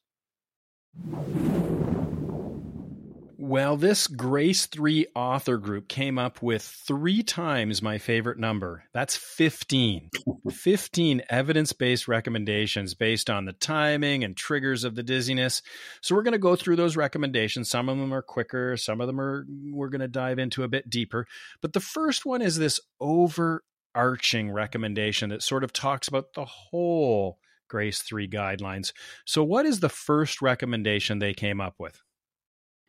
Well, 3.38 3.76
this 3.76 4.06
Grace 4.06 4.64
3 4.64 5.08
author 5.14 5.58
group 5.58 5.88
came 5.88 6.18
up 6.18 6.40
with 6.40 6.62
three 6.62 7.22
times 7.22 7.82
my 7.82 7.98
favorite 7.98 8.38
number. 8.38 8.84
That's 8.94 9.14
15. 9.14 10.08
15 10.50 11.22
evidence 11.28 11.74
based 11.74 12.08
recommendations 12.08 12.94
based 12.94 13.28
on 13.28 13.44
the 13.44 13.52
timing 13.52 14.24
and 14.24 14.34
triggers 14.34 14.84
of 14.84 14.94
the 14.94 15.02
dizziness. 15.02 15.60
So 16.00 16.14
we're 16.14 16.22
going 16.22 16.32
to 16.32 16.38
go 16.38 16.56
through 16.56 16.76
those 16.76 16.96
recommendations. 16.96 17.68
Some 17.68 17.90
of 17.90 17.98
them 17.98 18.14
are 18.14 18.22
quicker, 18.22 18.76
some 18.78 19.02
of 19.02 19.06
them 19.06 19.20
are 19.20 19.46
we're 19.70 19.90
going 19.90 20.00
to 20.00 20.08
dive 20.08 20.38
into 20.38 20.62
a 20.62 20.68
bit 20.68 20.88
deeper. 20.88 21.26
But 21.60 21.74
the 21.74 21.80
first 21.80 22.24
one 22.24 22.40
is 22.40 22.56
this 22.56 22.80
over 23.00 23.62
overarching 23.96 24.50
recommendation 24.50 25.30
that 25.30 25.42
sort 25.42 25.64
of 25.64 25.72
talks 25.72 26.08
about 26.08 26.34
the 26.34 26.44
whole 26.44 27.38
Grace 27.68 28.00
3 28.00 28.28
guidelines. 28.28 28.92
So, 29.24 29.42
what 29.42 29.66
is 29.66 29.80
the 29.80 29.88
first 29.88 30.40
recommendation 30.40 31.18
they 31.18 31.34
came 31.34 31.60
up 31.60 31.74
with? 31.78 32.02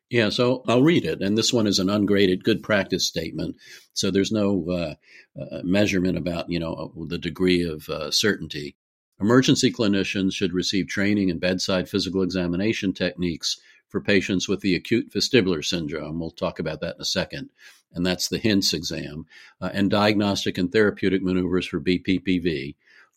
Yeah, 0.10 0.30
so 0.30 0.64
I'll 0.68 0.84
read 0.84 1.04
it. 1.04 1.22
And 1.22 1.38
this 1.38 1.52
one 1.52 1.68
is 1.68 1.80
an 1.80 1.90
ungraded 1.90 2.44
good 2.44 2.64
practice 2.64 3.06
statement. 3.06 3.58
So 3.94 4.10
there's 4.10 4.32
no 4.32 4.66
uh, 4.70 5.42
uh, 5.42 5.62
measurement 5.64 6.18
about, 6.18 6.50
you 6.50 6.60
know, 6.60 6.94
the 7.08 7.18
degree 7.18 7.64
of 7.64 7.90
uh, 7.90 8.12
certainty. 8.12 8.78
Emergency 9.20 9.72
clinicians 9.72 10.34
should 10.34 10.54
receive 10.54 10.88
training 10.88 11.30
in 11.30 11.40
bedside 11.40 11.90
physical 11.90 12.22
examination 12.22 12.94
techniques 12.94 13.60
for 13.90 14.00
patients 14.00 14.48
with 14.48 14.62
the 14.62 14.76
acute 14.76 15.12
vestibular 15.12 15.64
syndrome. 15.64 16.20
We'll 16.20 16.32
talk 16.32 16.60
about 16.60 16.80
that 16.82 16.96
in 16.96 17.02
a 17.02 17.06
second. 17.06 17.50
And 17.94 18.06
that's 18.06 18.30
the 18.30 18.38
HINTS 18.38 18.74
exam, 18.74 19.26
uh, 19.62 19.72
and 19.74 19.90
diagnostic 19.90 20.58
and 20.58 20.72
therapeutic 20.72 21.24
maneuvers 21.24 21.66
for 21.66 21.80
BPPV, 21.80 22.76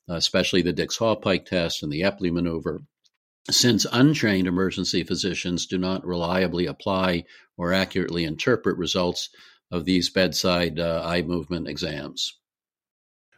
uh, 0.08 0.14
especially 0.14 0.62
the 0.62 0.72
Dix 0.72 0.96
Hallpike 0.96 1.44
test 1.44 1.82
and 1.82 1.92
the 1.92 2.02
Epley 2.02 2.32
maneuver. 2.32 2.80
Since 3.50 3.86
untrained 3.90 4.46
emergency 4.46 5.02
physicians 5.04 5.66
do 5.66 5.78
not 5.78 6.06
reliably 6.06 6.66
apply 6.66 7.24
or 7.56 7.72
accurately 7.72 8.24
interpret 8.24 8.78
results 8.78 9.28
of 9.70 9.84
these 9.84 10.10
bedside 10.10 10.78
uh, 10.78 11.02
eye 11.04 11.22
movement 11.22 11.68
exams. 11.68 12.38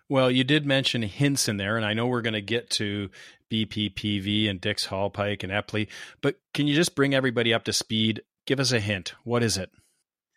Well, 0.08 0.30
you 0.30 0.44
did 0.44 0.66
mention 0.66 1.02
hints 1.02 1.48
in 1.48 1.56
there, 1.56 1.76
and 1.76 1.86
I 1.86 1.94
know 1.94 2.06
we're 2.06 2.22
going 2.22 2.34
to 2.34 2.42
get 2.42 2.68
to 2.70 3.08
BPPV 3.50 4.48
and 4.48 4.60
Dix 4.60 4.86
Hallpike 4.86 5.42
and 5.42 5.52
Epley, 5.52 5.88
but 6.20 6.36
can 6.52 6.66
you 6.66 6.74
just 6.74 6.94
bring 6.94 7.14
everybody 7.14 7.54
up 7.54 7.64
to 7.64 7.72
speed? 7.72 8.22
Give 8.46 8.60
us 8.60 8.72
a 8.72 8.80
hint. 8.80 9.14
What 9.24 9.42
is 9.42 9.56
it? 9.56 9.70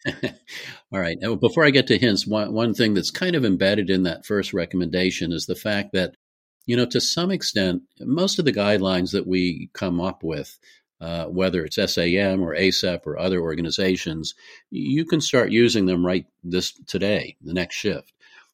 All 0.94 1.00
right. 1.00 1.18
Now, 1.20 1.36
before 1.36 1.66
I 1.66 1.72
get 1.72 1.88
to 1.88 1.98
hints, 1.98 2.28
one, 2.28 2.54
one 2.54 2.74
thing 2.74 2.94
that's 2.94 3.12
kind 3.12 3.36
of 3.36 3.44
embedded 3.44 3.90
in 3.90 4.04
that 4.04 4.26
first 4.26 4.54
recommendation 4.54 5.34
is 5.34 5.46
the 5.46 5.56
fact 5.56 5.94
that, 5.94 6.16
you 6.66 6.76
know, 6.76 6.86
to 6.88 7.02
some 7.02 7.32
extent, 7.32 7.84
most 8.00 8.40
of 8.40 8.46
the 8.46 8.54
guidelines 8.54 9.12
that 9.12 9.28
we 9.28 9.70
come 9.74 10.02
up 10.02 10.24
with, 10.24 10.58
uh, 11.02 11.26
whether 11.26 11.64
it's 11.64 11.78
SAEM 11.78 12.42
or 12.42 12.56
ACEP 12.56 13.06
or 13.06 13.18
other 13.18 13.42
organizations, 13.42 14.34
you 14.72 15.06
can 15.06 15.22
start 15.22 15.52
using 15.52 15.86
them 15.86 16.06
right 16.06 16.26
this 16.44 16.74
today, 16.88 17.36
the 17.42 17.54
next 17.54 17.76
shift 17.76 18.12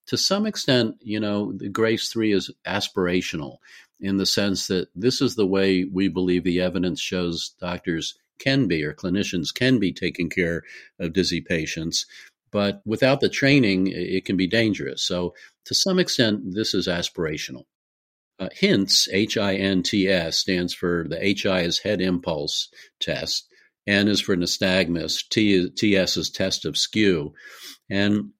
to 0.08 0.18
some 0.18 0.46
extent, 0.46 0.98
you 1.00 1.20
know, 1.20 1.54
the 1.54 1.70
Grace 1.70 2.10
3 2.10 2.34
is 2.34 2.52
aspirational 2.68 3.58
in 4.00 4.18
the 4.18 4.26
sense 4.26 4.68
that 4.68 4.90
this 4.96 5.22
is 5.22 5.36
the 5.36 5.46
way 5.46 5.86
we 5.86 6.08
believe 6.08 6.44
the 6.44 6.60
evidence 6.60 7.00
shows 7.00 7.56
doctors 7.62 8.16
can 8.40 8.68
be 8.68 8.84
or 8.84 8.94
clinicians 8.94 9.54
can 9.54 9.80
be 9.80 9.94
taking 9.94 10.30
care 10.30 10.64
of 11.00 11.14
dizzy 11.14 11.40
patients. 11.40 12.06
But 12.52 12.82
without 12.86 13.22
the 13.22 13.30
training, 13.30 13.88
it 13.88 14.26
can 14.26 14.36
be 14.36 14.48
dangerous. 14.48 15.04
So, 15.04 15.34
to 15.66 15.74
some 15.74 16.00
extent, 16.00 16.56
this 16.56 16.74
is 16.74 16.88
aspirational. 16.88 17.64
Uh, 18.42 18.50
HINTS, 18.54 19.08
H 19.12 19.38
I 19.38 19.54
N 19.54 19.84
T 19.84 20.08
S, 20.08 20.40
stands 20.40 20.74
for 20.74 21.06
the 21.08 21.18
HI 21.18 21.62
is 21.62 21.78
head 21.78 22.02
impulse 22.02 22.70
test, 23.00 23.48
N 23.86 24.08
is 24.08 24.20
for 24.20 24.36
nystagmus, 24.36 25.24
T, 25.30 25.70
TS 25.70 26.18
is 26.18 26.32
test 26.32 26.66
of 26.66 26.76
skew. 26.76 27.36
And 27.88 28.32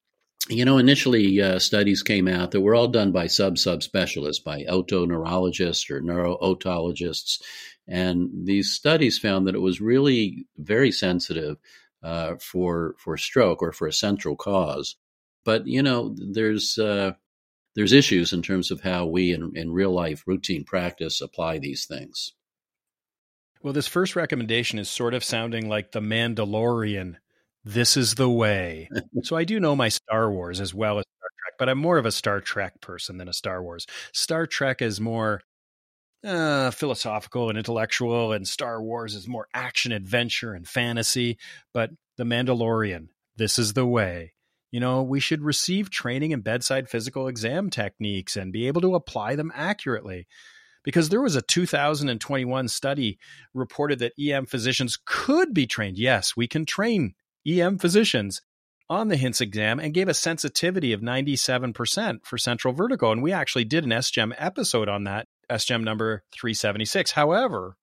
you 0.50 0.66
know, 0.66 0.80
initially 0.80 1.40
uh, 1.40 1.60
studies 1.60 2.02
came 2.02 2.28
out 2.28 2.50
that 2.52 2.62
were 2.62 2.74
all 2.74 2.88
done 2.88 3.12
by 3.12 3.28
sub 3.28 3.60
sub 3.60 3.84
specialists, 3.84 4.44
by 4.44 4.64
otoneurologists 4.64 5.92
or 5.92 6.02
neuro-otologists, 6.02 7.40
and 7.88 8.30
these 8.46 8.74
studies 8.74 9.20
found 9.20 9.46
that 9.46 9.56
it 9.56 9.62
was 9.62 9.80
really 9.80 10.48
very 10.58 10.92
sensitive 10.92 11.58
uh, 12.02 12.34
for 12.40 12.96
for 12.98 13.18
stroke 13.18 13.62
or 13.62 13.72
for 13.72 13.88
a 13.88 13.94
central 13.94 14.36
cause. 14.36 14.96
But 15.46 15.68
you 15.68 15.84
know, 15.84 16.16
there's 16.18 16.80
uh, 16.80 17.14
there's 17.76 17.94
issues 17.94 18.34
in 18.34 18.42
terms 18.42 18.72
of 18.72 18.82
how 18.82 19.06
we 19.06 19.34
in, 19.34 19.52
in 19.56 19.72
real 19.72 19.92
life 19.92 20.24
routine 20.26 20.64
practice 20.64 21.22
apply 21.22 21.60
these 21.60 21.86
things. 21.86 22.34
Well, 23.64 23.74
this 23.74 23.88
first 23.88 24.16
recommendation 24.16 24.80
is 24.80 24.90
sort 24.90 25.14
of 25.14 25.24
sounding 25.24 25.70
like 25.70 25.92
the 25.92 26.00
Mandalorian 26.00 27.18
this 27.64 27.96
is 27.96 28.16
the 28.16 28.30
way. 28.30 28.90
so 29.24 29.36
I 29.36 29.44
do 29.44 29.60
know 29.60 29.76
my 29.76 29.90
Star 29.90 30.32
Wars 30.32 30.60
as 30.60 30.74
well 30.74 31.00
as 31.00 31.06
Star 31.18 31.30
Trek, 31.40 31.54
but 31.60 31.70
I'm 31.70 31.78
more 31.78 31.98
of 31.98 32.06
a 32.06 32.12
Star 32.12 32.42
Trek 32.42 32.82
person 32.82 33.18
than 33.18 33.28
a 33.28 33.34
Star 33.34 33.62
Wars. 33.62 33.86
Star 34.14 34.48
Trek 34.48 34.82
is 34.82 35.00
more 35.00 35.42
uh, 36.24 36.72
philosophical 36.72 37.50
and 37.50 37.58
intellectual, 37.58 38.32
and 38.32 38.48
Star 38.48 38.82
Wars 38.82 39.16
is 39.16 39.28
more 39.28 39.48
action, 39.54 39.92
adventure, 39.92 40.54
and 40.54 40.68
fantasy. 40.68 41.38
But 41.74 41.92
The 42.18 42.24
Mandalorian, 42.24 43.10
this 43.36 43.60
is 43.60 43.74
the 43.74 43.86
way. 43.86 44.34
You 44.72 44.80
know, 44.80 45.04
we 45.04 45.20
should 45.20 45.44
receive 45.44 45.90
training 45.90 46.32
in 46.32 46.42
bedside 46.42 46.90
physical 46.90 47.28
exam 47.28 47.70
techniques 47.70 48.38
and 48.38 48.54
be 48.54 48.68
able 48.68 48.82
to 48.82 48.96
apply 48.96 49.36
them 49.36 49.52
accurately 49.54 50.28
because 50.84 51.10
there 51.10 51.22
was 51.22 51.36
a 51.36 51.42
2021 51.42 52.68
study 52.68 53.20
reported 53.54 54.00
that 54.00 54.14
EM 54.20 54.46
physicians 54.46 54.98
could 55.06 55.54
be 55.54 55.68
trained. 55.68 55.98
Yes, 55.98 56.36
we 56.36 56.48
can 56.48 56.66
train 56.66 57.14
EM 57.46 57.78
physicians 57.80 58.42
on 58.90 59.08
the 59.08 59.18
HINTS 59.18 59.42
exam 59.42 59.80
and 59.80 59.94
gave 59.94 60.08
a 60.08 60.14
sensitivity 60.14 60.92
of 60.92 61.02
97% 61.02 62.26
for 62.26 62.38
central 62.38 62.74
vertigo. 62.74 63.12
And 63.12 63.24
we 63.24 63.32
actually 63.32 63.64
did 63.64 63.86
an 63.86 63.92
SGEM 63.92 64.34
episode 64.38 64.90
on 64.90 65.06
that, 65.06 65.28
SGEM 65.50 65.84
number 65.84 66.24
376. 66.34 67.12
However, 67.12 67.78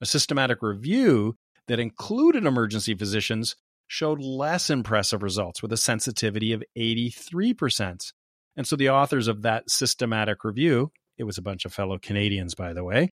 a 0.00 0.06
systematic 0.06 0.58
review 0.60 1.36
that 1.66 1.78
included 1.78 2.44
emergency 2.44 2.94
physicians 2.94 3.56
showed 3.86 4.20
less 4.20 4.70
impressive 4.70 5.22
results 5.22 5.62
with 5.62 5.72
a 5.72 5.76
sensitivity 5.76 6.52
of 6.52 6.62
83%. 6.76 8.12
And 8.56 8.66
so 8.66 8.76
the 8.76 8.90
authors 8.90 9.28
of 9.28 9.42
that 9.42 9.70
systematic 9.70 10.44
review, 10.44 10.92
it 11.18 11.24
was 11.24 11.38
a 11.38 11.42
bunch 11.42 11.64
of 11.64 11.72
fellow 11.72 11.98
Canadians, 11.98 12.54
by 12.54 12.72
the 12.72 12.84
way, 12.84 13.10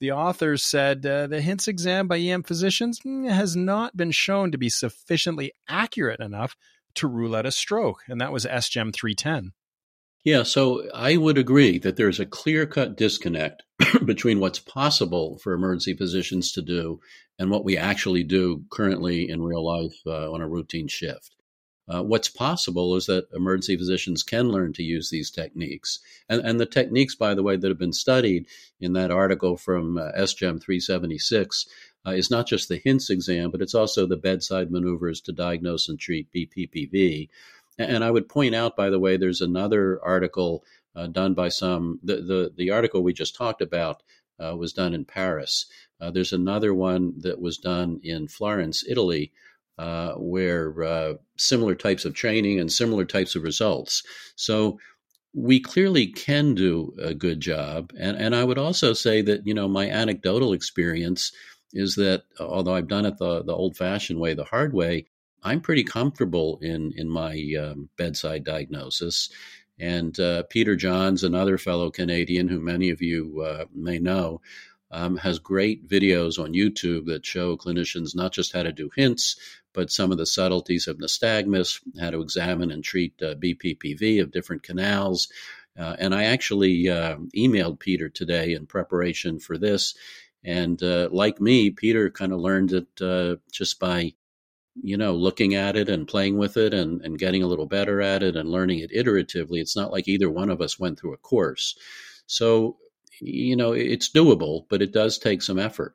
the 0.00 0.12
authors 0.12 0.64
said 0.64 1.04
uh, 1.04 1.26
the 1.26 1.42
HINTS 1.42 1.68
exam 1.68 2.08
by 2.08 2.18
EM 2.18 2.42
physicians 2.42 3.00
mm, 3.00 3.30
has 3.30 3.54
not 3.54 3.96
been 3.96 4.10
shown 4.10 4.50
to 4.50 4.58
be 4.58 4.70
sufficiently 4.70 5.52
accurate 5.68 6.20
enough 6.20 6.56
to 6.94 7.06
rule 7.06 7.36
out 7.36 7.46
a 7.46 7.52
stroke, 7.52 8.02
and 8.08 8.20
that 8.20 8.32
was 8.32 8.46
SGEM 8.46 8.94
310. 8.94 9.52
Yeah, 10.24 10.42
so 10.42 10.90
I 10.92 11.16
would 11.16 11.38
agree 11.38 11.78
that 11.78 11.96
there's 11.96 12.20
a 12.20 12.26
clear 12.26 12.66
cut 12.66 12.96
disconnect 12.96 13.62
between 14.04 14.40
what's 14.40 14.58
possible 14.58 15.38
for 15.38 15.52
emergency 15.52 15.94
physicians 15.94 16.52
to 16.52 16.62
do 16.62 17.00
and 17.40 17.50
what 17.50 17.64
we 17.64 17.78
actually 17.78 18.22
do 18.22 18.62
currently 18.68 19.30
in 19.30 19.42
real 19.42 19.64
life 19.64 19.96
uh, 20.06 20.30
on 20.30 20.42
a 20.42 20.48
routine 20.48 20.86
shift. 20.86 21.34
Uh, 21.88 22.02
what's 22.02 22.28
possible 22.28 22.94
is 22.94 23.06
that 23.06 23.26
emergency 23.34 23.76
physicians 23.78 24.22
can 24.22 24.50
learn 24.50 24.74
to 24.74 24.82
use 24.82 25.08
these 25.08 25.30
techniques. 25.30 26.00
And, 26.28 26.42
and 26.42 26.60
the 26.60 26.66
techniques, 26.66 27.14
by 27.14 27.34
the 27.34 27.42
way, 27.42 27.56
that 27.56 27.68
have 27.68 27.78
been 27.78 27.94
studied 27.94 28.46
in 28.78 28.92
that 28.92 29.10
article 29.10 29.56
from 29.56 29.96
uh, 29.96 30.12
SGEM 30.12 30.60
376 30.60 31.66
uh, 32.06 32.10
is 32.10 32.30
not 32.30 32.46
just 32.46 32.68
the 32.68 32.76
HINTS 32.84 33.08
exam, 33.08 33.50
but 33.50 33.62
it's 33.62 33.74
also 33.74 34.06
the 34.06 34.18
bedside 34.18 34.70
maneuvers 34.70 35.22
to 35.22 35.32
diagnose 35.32 35.88
and 35.88 35.98
treat 35.98 36.30
BPPV. 36.32 37.30
And, 37.78 37.90
and 37.90 38.04
I 38.04 38.10
would 38.10 38.28
point 38.28 38.54
out, 38.54 38.76
by 38.76 38.90
the 38.90 39.00
way, 39.00 39.16
there's 39.16 39.40
another 39.40 39.98
article 40.04 40.62
uh, 40.94 41.06
done 41.06 41.32
by 41.32 41.48
some, 41.48 42.00
the, 42.02 42.16
the, 42.16 42.52
the, 42.54 42.70
article 42.70 43.02
we 43.02 43.14
just 43.14 43.34
talked 43.34 43.62
about 43.62 44.02
uh, 44.38 44.54
was 44.56 44.72
done 44.72 44.92
in 44.92 45.04
Paris. 45.04 45.66
Uh, 46.00 46.10
there's 46.10 46.32
another 46.32 46.72
one 46.72 47.14
that 47.18 47.40
was 47.40 47.58
done 47.58 48.00
in 48.02 48.28
Florence, 48.28 48.84
Italy, 48.88 49.32
uh, 49.78 50.12
where 50.14 50.82
uh, 50.82 51.14
similar 51.36 51.74
types 51.74 52.04
of 52.04 52.14
training 52.14 52.60
and 52.60 52.72
similar 52.72 53.04
types 53.04 53.34
of 53.34 53.42
results. 53.42 54.02
So 54.36 54.78
we 55.34 55.60
clearly 55.60 56.08
can 56.08 56.54
do 56.54 56.94
a 57.00 57.14
good 57.14 57.40
job. 57.40 57.92
And, 57.98 58.16
and 58.16 58.34
I 58.34 58.44
would 58.44 58.58
also 58.58 58.92
say 58.92 59.22
that, 59.22 59.46
you 59.46 59.54
know, 59.54 59.68
my 59.68 59.88
anecdotal 59.88 60.52
experience 60.52 61.32
is 61.72 61.94
that 61.94 62.24
although 62.38 62.74
I've 62.74 62.88
done 62.88 63.06
it 63.06 63.18
the, 63.18 63.44
the 63.44 63.54
old 63.54 63.76
fashioned 63.76 64.18
way, 64.18 64.34
the 64.34 64.44
hard 64.44 64.72
way, 64.72 65.06
I'm 65.42 65.60
pretty 65.60 65.84
comfortable 65.84 66.58
in, 66.60 66.92
in 66.96 67.08
my 67.08 67.40
um, 67.58 67.88
bedside 67.96 68.44
diagnosis. 68.44 69.30
And 69.78 70.18
uh, 70.20 70.42
Peter 70.50 70.76
Johns, 70.76 71.24
another 71.24 71.56
fellow 71.56 71.90
Canadian 71.90 72.48
who 72.48 72.60
many 72.60 72.90
of 72.90 73.00
you 73.00 73.42
uh, 73.46 73.64
may 73.74 73.98
know, 73.98 74.42
um, 74.90 75.16
has 75.16 75.38
great 75.38 75.88
videos 75.88 76.42
on 76.42 76.52
YouTube 76.52 77.06
that 77.06 77.24
show 77.24 77.56
clinicians 77.56 78.14
not 78.14 78.32
just 78.32 78.52
how 78.52 78.62
to 78.62 78.72
do 78.72 78.90
hints, 78.96 79.36
but 79.72 79.90
some 79.90 80.10
of 80.10 80.18
the 80.18 80.26
subtleties 80.26 80.88
of 80.88 80.98
nystagmus, 80.98 81.80
how 82.00 82.10
to 82.10 82.20
examine 82.20 82.70
and 82.70 82.82
treat 82.82 83.14
uh, 83.22 83.34
BPPV 83.36 84.20
of 84.20 84.32
different 84.32 84.62
canals. 84.62 85.28
Uh, 85.78 85.96
and 85.98 86.14
I 86.14 86.24
actually 86.24 86.88
uh, 86.88 87.16
emailed 87.36 87.78
Peter 87.78 88.08
today 88.08 88.52
in 88.52 88.66
preparation 88.66 89.38
for 89.38 89.56
this. 89.56 89.94
And 90.42 90.82
uh, 90.82 91.08
like 91.12 91.40
me, 91.40 91.70
Peter 91.70 92.10
kind 92.10 92.32
of 92.32 92.40
learned 92.40 92.72
it 92.72 92.88
uh, 93.00 93.36
just 93.52 93.78
by, 93.78 94.14
you 94.82 94.96
know, 94.96 95.14
looking 95.14 95.54
at 95.54 95.76
it 95.76 95.88
and 95.88 96.08
playing 96.08 96.38
with 96.38 96.56
it 96.56 96.74
and, 96.74 97.00
and 97.02 97.18
getting 97.18 97.42
a 97.42 97.46
little 97.46 97.66
better 97.66 98.00
at 98.00 98.22
it 98.22 98.36
and 98.36 98.50
learning 98.50 98.80
it 98.80 98.90
iteratively. 98.90 99.60
It's 99.60 99.76
not 99.76 99.92
like 99.92 100.08
either 100.08 100.30
one 100.30 100.50
of 100.50 100.60
us 100.60 100.78
went 100.78 100.98
through 100.98 101.12
a 101.12 101.18
course. 101.18 101.76
So, 102.26 102.78
you 103.20 103.56
know, 103.56 103.72
it's 103.72 104.08
doable, 104.08 104.64
but 104.68 104.82
it 104.82 104.92
does 104.92 105.18
take 105.18 105.42
some 105.42 105.58
effort. 105.58 105.94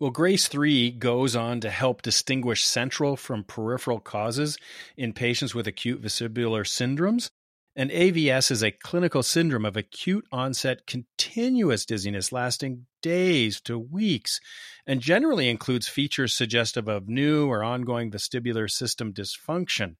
Well, 0.00 0.10
Grace 0.10 0.48
3 0.48 0.90
goes 0.90 1.36
on 1.36 1.60
to 1.60 1.70
help 1.70 2.02
distinguish 2.02 2.64
central 2.64 3.16
from 3.16 3.44
peripheral 3.44 4.00
causes 4.00 4.58
in 4.96 5.12
patients 5.12 5.54
with 5.54 5.68
acute 5.68 6.02
vestibular 6.02 6.66
syndromes. 6.66 7.30
And 7.76 7.90
AVS 7.90 8.50
is 8.50 8.62
a 8.62 8.72
clinical 8.72 9.22
syndrome 9.22 9.64
of 9.64 9.76
acute 9.76 10.26
onset 10.30 10.86
continuous 10.86 11.86
dizziness 11.86 12.32
lasting 12.32 12.86
days 13.00 13.60
to 13.62 13.78
weeks 13.78 14.40
and 14.86 15.00
generally 15.00 15.48
includes 15.48 15.88
features 15.88 16.34
suggestive 16.34 16.88
of 16.88 17.08
new 17.08 17.46
or 17.48 17.62
ongoing 17.62 18.10
vestibular 18.10 18.68
system 18.68 19.12
dysfunction. 19.12 19.94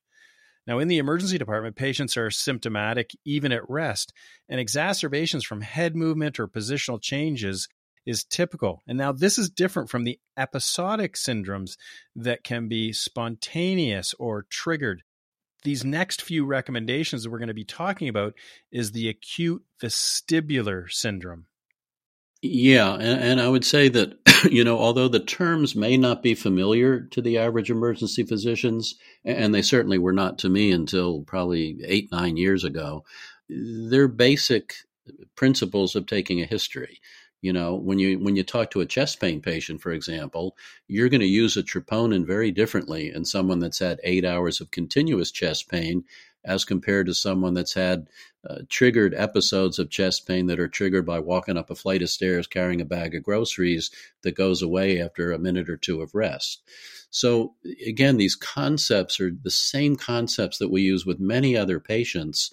Now, 0.66 0.78
in 0.78 0.88
the 0.88 0.98
emergency 0.98 1.38
department, 1.38 1.76
patients 1.76 2.16
are 2.16 2.30
symptomatic 2.30 3.10
even 3.24 3.52
at 3.52 3.68
rest, 3.68 4.12
and 4.48 4.60
exacerbations 4.60 5.44
from 5.44 5.60
head 5.60 5.96
movement 5.96 6.38
or 6.38 6.46
positional 6.46 7.02
changes 7.02 7.68
is 8.06 8.24
typical. 8.24 8.82
And 8.86 8.98
now, 8.98 9.12
this 9.12 9.38
is 9.38 9.50
different 9.50 9.90
from 9.90 10.04
the 10.04 10.18
episodic 10.36 11.14
syndromes 11.14 11.76
that 12.16 12.44
can 12.44 12.68
be 12.68 12.92
spontaneous 12.92 14.14
or 14.18 14.46
triggered 14.50 15.02
these 15.62 15.84
next 15.84 16.22
few 16.22 16.44
recommendations 16.44 17.22
that 17.22 17.30
we're 17.30 17.38
going 17.38 17.48
to 17.48 17.54
be 17.54 17.64
talking 17.64 18.08
about 18.08 18.34
is 18.70 18.92
the 18.92 19.08
acute 19.08 19.62
vestibular 19.80 20.90
syndrome. 20.90 21.46
Yeah, 22.44 22.94
and, 22.94 23.22
and, 23.22 23.40
I 23.40 23.48
would 23.48 23.64
say 23.64 23.88
that, 23.90 24.21
you 24.50 24.64
know, 24.64 24.78
although 24.78 25.08
the 25.08 25.20
terms 25.20 25.74
may 25.74 25.96
not 25.96 26.22
be 26.22 26.34
familiar 26.34 27.00
to 27.00 27.20
the 27.20 27.38
average 27.38 27.70
emergency 27.70 28.24
physicians, 28.24 28.94
and 29.24 29.54
they 29.54 29.62
certainly 29.62 29.98
were 29.98 30.12
not 30.12 30.38
to 30.38 30.48
me 30.48 30.72
until 30.72 31.22
probably 31.22 31.78
eight, 31.84 32.10
nine 32.10 32.36
years 32.36 32.64
ago, 32.64 33.04
they're 33.48 34.08
basic 34.08 34.74
principles 35.34 35.94
of 35.94 36.06
taking 36.06 36.40
a 36.40 36.46
history. 36.46 37.00
You 37.40 37.52
know, 37.52 37.74
when 37.74 37.98
you 37.98 38.20
when 38.20 38.36
you 38.36 38.44
talk 38.44 38.70
to 38.70 38.80
a 38.80 38.86
chest 38.86 39.20
pain 39.20 39.40
patient, 39.40 39.82
for 39.82 39.90
example, 39.90 40.56
you're 40.86 41.08
going 41.08 41.20
to 41.22 41.26
use 41.26 41.56
a 41.56 41.62
troponin 41.62 42.24
very 42.24 42.52
differently 42.52 43.12
in 43.12 43.24
someone 43.24 43.58
that's 43.58 43.80
had 43.80 43.98
eight 44.04 44.24
hours 44.24 44.60
of 44.60 44.70
continuous 44.70 45.32
chest 45.32 45.68
pain 45.68 46.04
as 46.44 46.64
compared 46.64 47.06
to 47.06 47.14
someone 47.14 47.54
that's 47.54 47.74
had 47.74 48.08
uh, 48.48 48.58
triggered 48.68 49.14
episodes 49.14 49.78
of 49.78 49.90
chest 49.90 50.26
pain 50.26 50.46
that 50.46 50.58
are 50.58 50.68
triggered 50.68 51.06
by 51.06 51.18
walking 51.18 51.56
up 51.56 51.70
a 51.70 51.74
flight 51.74 52.02
of 52.02 52.10
stairs 52.10 52.46
carrying 52.46 52.80
a 52.80 52.84
bag 52.84 53.14
of 53.14 53.22
groceries 53.22 53.90
that 54.22 54.34
goes 54.34 54.62
away 54.62 55.00
after 55.00 55.32
a 55.32 55.38
minute 55.38 55.68
or 55.68 55.76
two 55.76 56.02
of 56.02 56.14
rest. 56.14 56.62
So, 57.10 57.54
again, 57.86 58.16
these 58.16 58.34
concepts 58.34 59.20
are 59.20 59.30
the 59.30 59.50
same 59.50 59.96
concepts 59.96 60.58
that 60.58 60.70
we 60.70 60.82
use 60.82 61.06
with 61.06 61.20
many 61.20 61.56
other 61.56 61.78
patients. 61.78 62.50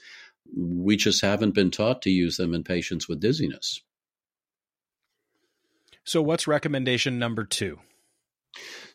We 0.55 0.98
just 0.98 1.22
haven't 1.22 1.55
been 1.55 1.72
taught 1.72 2.01
to 2.03 2.12
use 2.12 2.38
them 2.38 2.53
in 2.53 2.63
patients 2.63 3.08
with 3.08 3.19
dizziness. 3.22 3.81
So, 6.03 6.22
what's 6.22 6.48
recommendation 6.48 7.19
number 7.19 7.46
two? 7.46 7.79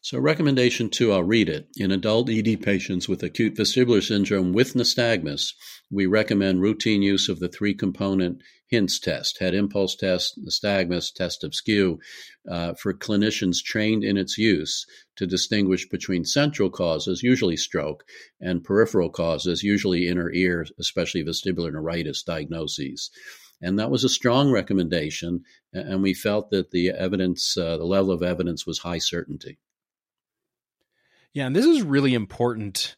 So, 0.05 0.19
recommendation 0.19 0.91
two, 0.91 1.13
I'll 1.13 1.23
read 1.23 1.49
it. 1.49 1.67
In 1.79 1.91
adult 1.91 2.29
ED 2.29 2.61
patients 2.61 3.09
with 3.09 3.23
acute 3.23 3.55
vestibular 3.55 4.07
syndrome 4.07 4.53
with 4.53 4.75
nystagmus, 4.75 5.55
we 5.91 6.05
recommend 6.05 6.61
routine 6.61 7.01
use 7.01 7.31
of 7.31 7.41
the 7.41 7.49
three 7.49 7.73
component 7.73 8.43
HINTS 8.67 9.01
test, 9.01 9.39
head 9.39 9.55
impulse 9.55 9.97
test, 9.97 10.39
nystagmus, 10.39 11.11
test 11.11 11.43
of 11.43 11.55
skew, 11.55 12.01
uh, 12.47 12.75
for 12.75 12.93
clinicians 12.93 13.63
trained 13.65 14.05
in 14.05 14.19
its 14.19 14.37
use 14.37 14.85
to 15.17 15.27
distinguish 15.27 15.89
between 15.89 16.27
central 16.27 16.69
causes, 16.69 17.23
usually 17.23 17.57
stroke, 17.57 18.05
and 18.39 18.63
peripheral 18.63 19.09
causes, 19.09 19.63
usually 19.63 20.07
inner 20.07 20.31
ear, 20.35 20.67
especially 20.79 21.25
vestibular 21.25 21.73
neuritis 21.73 22.23
diagnoses. 22.23 23.11
And 23.63 23.79
that 23.79 23.91
was 23.91 24.05
a 24.05 24.11
strong 24.11 24.53
recommendation. 24.53 25.45
And 25.73 26.03
we 26.03 26.13
felt 26.13 26.51
that 26.51 26.73
the 26.73 26.91
evidence, 26.91 27.57
uh, 27.57 27.79
the 27.79 27.87
level 27.87 28.11
of 28.11 28.23
evidence 28.23 28.67
was 28.67 28.81
high 28.81 28.99
certainty. 28.99 29.57
Yeah, 31.35 31.47
and 31.47 31.55
this 31.55 31.67
is 31.67 31.83
really 31.83 32.15
important. 32.15 32.97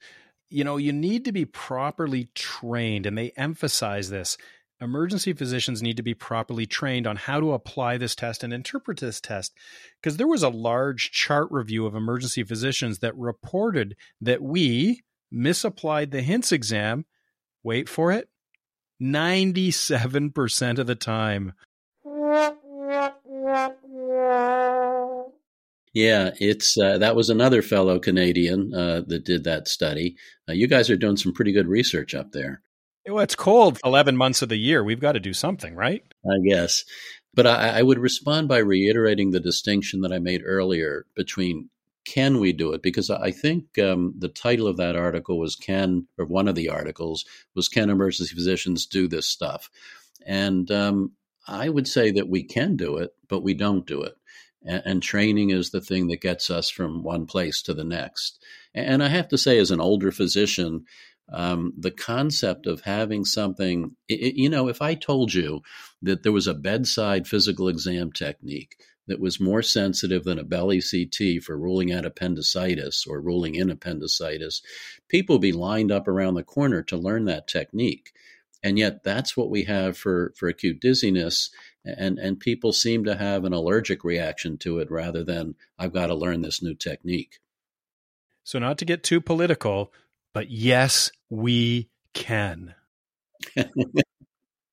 You 0.50 0.62
know, 0.62 0.76
you 0.76 0.92
need 0.92 1.24
to 1.24 1.32
be 1.32 1.44
properly 1.44 2.28
trained, 2.34 3.06
and 3.06 3.16
they 3.16 3.32
emphasize 3.36 4.10
this. 4.10 4.36
Emergency 4.78 5.32
physicians 5.32 5.82
need 5.82 5.96
to 5.96 6.02
be 6.02 6.12
properly 6.12 6.66
trained 6.66 7.06
on 7.06 7.16
how 7.16 7.40
to 7.40 7.54
apply 7.54 7.96
this 7.96 8.14
test 8.14 8.44
and 8.44 8.52
interpret 8.52 9.00
this 9.00 9.22
test. 9.22 9.56
Because 10.00 10.18
there 10.18 10.26
was 10.26 10.42
a 10.42 10.50
large 10.50 11.10
chart 11.12 11.48
review 11.50 11.86
of 11.86 11.94
emergency 11.94 12.44
physicians 12.44 12.98
that 12.98 13.16
reported 13.16 13.96
that 14.20 14.42
we 14.42 15.02
misapplied 15.30 16.10
the 16.10 16.20
HINTS 16.20 16.52
exam. 16.52 17.06
Wait 17.64 17.88
for 17.88 18.12
it 18.12 18.28
97% 19.02 20.78
of 20.78 20.86
the 20.86 20.94
time. 20.94 21.52
Yeah, 25.96 26.32
it's 26.38 26.76
uh, 26.76 26.98
that 26.98 27.16
was 27.16 27.30
another 27.30 27.62
fellow 27.62 27.98
Canadian 27.98 28.74
uh, 28.74 29.00
that 29.06 29.24
did 29.24 29.44
that 29.44 29.66
study. 29.66 30.16
Uh, 30.46 30.52
you 30.52 30.66
guys 30.66 30.90
are 30.90 30.96
doing 30.98 31.16
some 31.16 31.32
pretty 31.32 31.52
good 31.52 31.68
research 31.68 32.14
up 32.14 32.32
there. 32.32 32.60
Well, 33.08 33.24
it's 33.24 33.34
cold 33.34 33.78
11 33.82 34.14
months 34.14 34.42
of 34.42 34.50
the 34.50 34.58
year. 34.58 34.84
We've 34.84 35.00
got 35.00 35.12
to 35.12 35.20
do 35.20 35.32
something, 35.32 35.74
right? 35.74 36.02
I 36.26 36.46
guess. 36.46 36.84
But 37.32 37.46
I, 37.46 37.78
I 37.78 37.82
would 37.82 37.98
respond 37.98 38.46
by 38.46 38.58
reiterating 38.58 39.30
the 39.30 39.40
distinction 39.40 40.02
that 40.02 40.12
I 40.12 40.18
made 40.18 40.42
earlier 40.44 41.06
between 41.14 41.70
can 42.04 42.40
we 42.40 42.52
do 42.52 42.74
it? 42.74 42.82
Because 42.82 43.08
I 43.08 43.30
think 43.30 43.78
um, 43.78 44.12
the 44.18 44.28
title 44.28 44.66
of 44.66 44.76
that 44.76 44.96
article 44.96 45.38
was 45.38 45.56
Can, 45.56 46.08
or 46.18 46.26
one 46.26 46.46
of 46.46 46.56
the 46.56 46.68
articles 46.68 47.24
was 47.54 47.68
Can 47.68 47.88
Emergency 47.88 48.34
Physicians 48.34 48.84
Do 48.84 49.08
This 49.08 49.26
Stuff? 49.26 49.70
And 50.26 50.70
um, 50.70 51.12
I 51.48 51.70
would 51.70 51.88
say 51.88 52.10
that 52.10 52.28
we 52.28 52.42
can 52.42 52.76
do 52.76 52.98
it, 52.98 53.14
but 53.28 53.42
we 53.42 53.54
don't 53.54 53.86
do 53.86 54.02
it. 54.02 54.14
And, 54.66 54.82
and, 54.84 55.02
training 55.02 55.50
is 55.50 55.70
the 55.70 55.80
thing 55.80 56.08
that 56.08 56.20
gets 56.20 56.50
us 56.50 56.68
from 56.68 57.02
one 57.02 57.26
place 57.26 57.62
to 57.62 57.74
the 57.74 57.84
next. 57.84 58.42
And 58.74 59.02
I 59.02 59.08
have 59.08 59.28
to 59.28 59.38
say, 59.38 59.58
as 59.58 59.70
an 59.70 59.80
older 59.80 60.10
physician, 60.10 60.84
um, 61.32 61.72
the 61.76 61.90
concept 61.90 62.66
of 62.66 62.82
having 62.82 63.24
something, 63.24 63.96
it, 64.08 64.34
you 64.34 64.48
know, 64.48 64.68
if 64.68 64.80
I 64.80 64.94
told 64.94 65.34
you 65.34 65.62
that 66.02 66.22
there 66.22 66.32
was 66.32 66.46
a 66.46 66.54
bedside 66.54 67.26
physical 67.26 67.68
exam 67.68 68.12
technique 68.12 68.76
that 69.08 69.20
was 69.20 69.40
more 69.40 69.62
sensitive 69.62 70.24
than 70.24 70.38
a 70.38 70.44
belly 70.44 70.80
CT 70.80 71.42
for 71.42 71.56
ruling 71.56 71.92
out 71.92 72.04
appendicitis 72.04 73.06
or 73.08 73.20
ruling 73.20 73.54
in 73.54 73.70
appendicitis, 73.70 74.62
people 75.08 75.36
would 75.36 75.42
be 75.42 75.52
lined 75.52 75.90
up 75.90 76.08
around 76.08 76.34
the 76.34 76.42
corner 76.42 76.82
to 76.82 76.96
learn 76.96 77.24
that 77.24 77.48
technique. 77.48 78.12
And 78.62 78.78
yet 78.78 79.04
that's 79.04 79.36
what 79.36 79.50
we 79.50 79.64
have 79.64 79.96
for, 79.96 80.32
for 80.36 80.48
acute 80.48 80.80
dizziness. 80.80 81.50
And, 81.86 82.18
and 82.18 82.40
people 82.40 82.72
seem 82.72 83.04
to 83.04 83.16
have 83.16 83.44
an 83.44 83.52
allergic 83.52 84.04
reaction 84.04 84.58
to 84.58 84.78
it 84.80 84.90
rather 84.90 85.24
than, 85.24 85.54
I've 85.78 85.92
got 85.92 86.08
to 86.08 86.14
learn 86.14 86.42
this 86.42 86.62
new 86.62 86.74
technique. 86.74 87.38
So, 88.44 88.58
not 88.58 88.78
to 88.78 88.84
get 88.84 89.02
too 89.02 89.20
political, 89.20 89.92
but 90.32 90.50
yes, 90.50 91.10
we 91.30 91.88
can. 92.14 92.74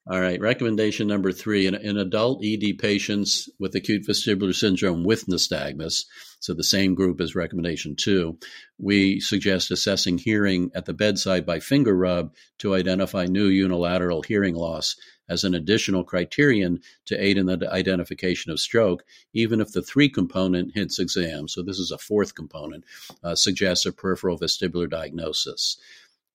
All 0.06 0.20
right, 0.20 0.42
recommendation 0.42 1.08
number 1.08 1.32
three 1.32 1.66
in, 1.66 1.76
in, 1.76 1.98
adult 1.98 2.44
ED 2.44 2.78
patients 2.78 3.50
with 3.58 3.74
acute 3.74 4.06
vestibular 4.06 4.54
syndrome 4.54 5.06
with 5.06 5.28
nystagmus, 5.28 6.04
so 6.42 6.54
the 6.54 6.62
same 6.62 6.94
group 6.94 7.22
as 7.22 7.36
recommendation 7.36 7.96
two, 7.96 8.38
we 8.78 9.22
suggest 9.22 9.72
assessing 9.72 10.18
hearing 10.18 10.72
at 10.76 10.84
the 10.84 10.94
bedside 10.94 11.46
by 11.46 11.62
finger 11.62 11.96
rub 11.96 12.36
to 12.60 12.76
identify 12.76 13.28
new 13.28 13.46
unilateral 13.46 14.24
hearing 14.24 14.56
loss 14.56 14.98
as 15.30 15.44
an 15.44 15.56
additional 15.56 16.04
criterion 16.04 16.80
to 17.06 17.22
aid 17.22 17.38
in 17.38 17.46
the 17.46 17.72
identification 17.72 18.52
of 18.52 18.60
stroke, 18.60 19.04
even 19.34 19.62
if 19.62 19.72
the 19.72 19.82
three 19.82 20.10
component 20.10 20.74
HINTS 20.76 21.00
exam, 21.00 21.48
so 21.48 21.62
this 21.62 21.80
is 21.80 21.92
a 21.92 21.98
fourth 21.98 22.36
component, 22.36 22.84
uh, 23.24 23.36
suggests 23.36 23.86
a 23.86 23.92
peripheral 23.92 24.38
vestibular 24.38 24.90
diagnosis. 24.90 25.78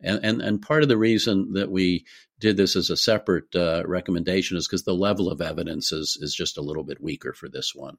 And, 0.01 0.21
and, 0.23 0.41
and 0.41 0.63
part 0.63 0.83
of 0.83 0.89
the 0.89 0.97
reason 0.97 1.53
that 1.55 1.71
we 1.71 2.05
did 2.39 2.57
this 2.57 2.77
as 2.77 2.89
a 2.89 2.97
separate 2.97 3.55
uh, 3.55 3.83
recommendation 3.87 4.57
is 4.57 4.69
because 4.69 4.85
the 4.85 4.95
level 4.95 5.31
of 5.31 5.41
evidence 5.41 5.93
is, 5.93 6.17
is 6.21 6.35
just 6.35 6.57
a 6.57 6.63
little 6.63 6.85
bit 6.85 7.01
weaker 7.01 7.33
for 7.33 7.49
this 7.49 7.75
one. 7.75 7.99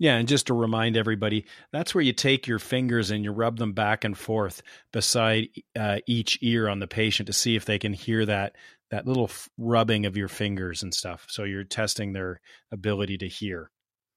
Yeah, 0.00 0.16
and 0.16 0.28
just 0.28 0.46
to 0.46 0.54
remind 0.54 0.96
everybody, 0.96 1.44
that's 1.72 1.92
where 1.92 2.04
you 2.04 2.12
take 2.12 2.46
your 2.46 2.60
fingers 2.60 3.10
and 3.10 3.24
you 3.24 3.32
rub 3.32 3.58
them 3.58 3.72
back 3.72 4.04
and 4.04 4.16
forth 4.16 4.62
beside 4.92 5.48
uh, 5.78 5.98
each 6.06 6.38
ear 6.40 6.68
on 6.68 6.78
the 6.78 6.86
patient 6.86 7.26
to 7.26 7.32
see 7.32 7.56
if 7.56 7.64
they 7.64 7.80
can 7.80 7.92
hear 7.92 8.24
that 8.26 8.54
that 8.90 9.06
little 9.06 9.30
rubbing 9.56 10.06
of 10.06 10.16
your 10.16 10.28
fingers 10.28 10.82
and 10.82 10.94
stuff. 10.94 11.26
So 11.28 11.44
you're 11.44 11.64
testing 11.64 12.12
their 12.12 12.40
ability 12.72 13.18
to 13.18 13.28
hear. 13.28 13.70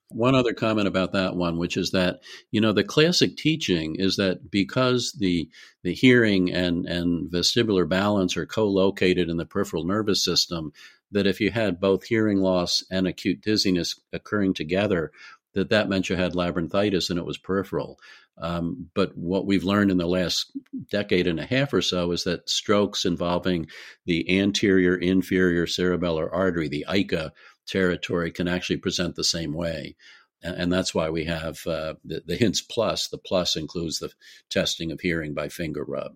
One 0.09 0.35
other 0.35 0.53
comment 0.53 0.89
about 0.89 1.13
that 1.13 1.35
one, 1.35 1.57
which 1.57 1.77
is 1.77 1.91
that 1.91 2.19
you 2.51 2.59
know 2.59 2.73
the 2.73 2.83
classic 2.83 3.37
teaching 3.37 3.95
is 3.95 4.17
that 4.17 4.51
because 4.51 5.13
the 5.13 5.49
the 5.83 5.93
hearing 5.93 6.51
and 6.51 6.85
and 6.85 7.31
vestibular 7.31 7.87
balance 7.87 8.35
are 8.35 8.45
co-located 8.45 9.29
in 9.29 9.37
the 9.37 9.45
peripheral 9.45 9.85
nervous 9.85 10.23
system, 10.23 10.73
that 11.11 11.27
if 11.27 11.39
you 11.39 11.51
had 11.51 11.79
both 11.79 12.03
hearing 12.03 12.39
loss 12.39 12.83
and 12.91 13.07
acute 13.07 13.41
dizziness 13.41 13.99
occurring 14.11 14.53
together, 14.53 15.11
that 15.53 15.69
that 15.69 15.89
meant 15.89 16.09
you 16.09 16.15
had 16.15 16.33
labyrinthitis 16.33 17.09
and 17.09 17.19
it 17.19 17.25
was 17.25 17.37
peripheral. 17.37 17.97
Um, 18.37 18.87
but 18.95 19.15
what 19.15 19.45
we've 19.45 19.63
learned 19.63 19.91
in 19.91 19.97
the 19.97 20.07
last 20.07 20.51
decade 20.89 21.27
and 21.27 21.39
a 21.39 21.45
half 21.45 21.73
or 21.73 21.81
so 21.81 22.11
is 22.11 22.23
that 22.23 22.49
strokes 22.49 23.05
involving 23.05 23.67
the 24.05 24.39
anterior 24.39 24.95
inferior 24.95 25.65
cerebellar 25.65 26.29
artery, 26.31 26.67
the 26.67 26.85
AICA, 26.87 27.31
territory 27.67 28.31
can 28.31 28.47
actually 28.47 28.77
present 28.77 29.15
the 29.15 29.23
same 29.23 29.53
way. 29.53 29.95
And, 30.43 30.73
that's 30.73 30.95
why 30.95 31.11
we 31.11 31.25
have 31.25 31.65
uh, 31.67 31.93
the, 32.03 32.23
the 32.25 32.35
HINTS 32.35 32.61
plus. 32.61 33.09
The 33.09 33.19
plus 33.19 33.55
includes 33.55 33.99
the 33.99 34.09
testing 34.49 34.91
of 34.91 34.99
hearing 34.99 35.35
by 35.35 35.49
finger 35.49 35.83
rub. 35.83 36.13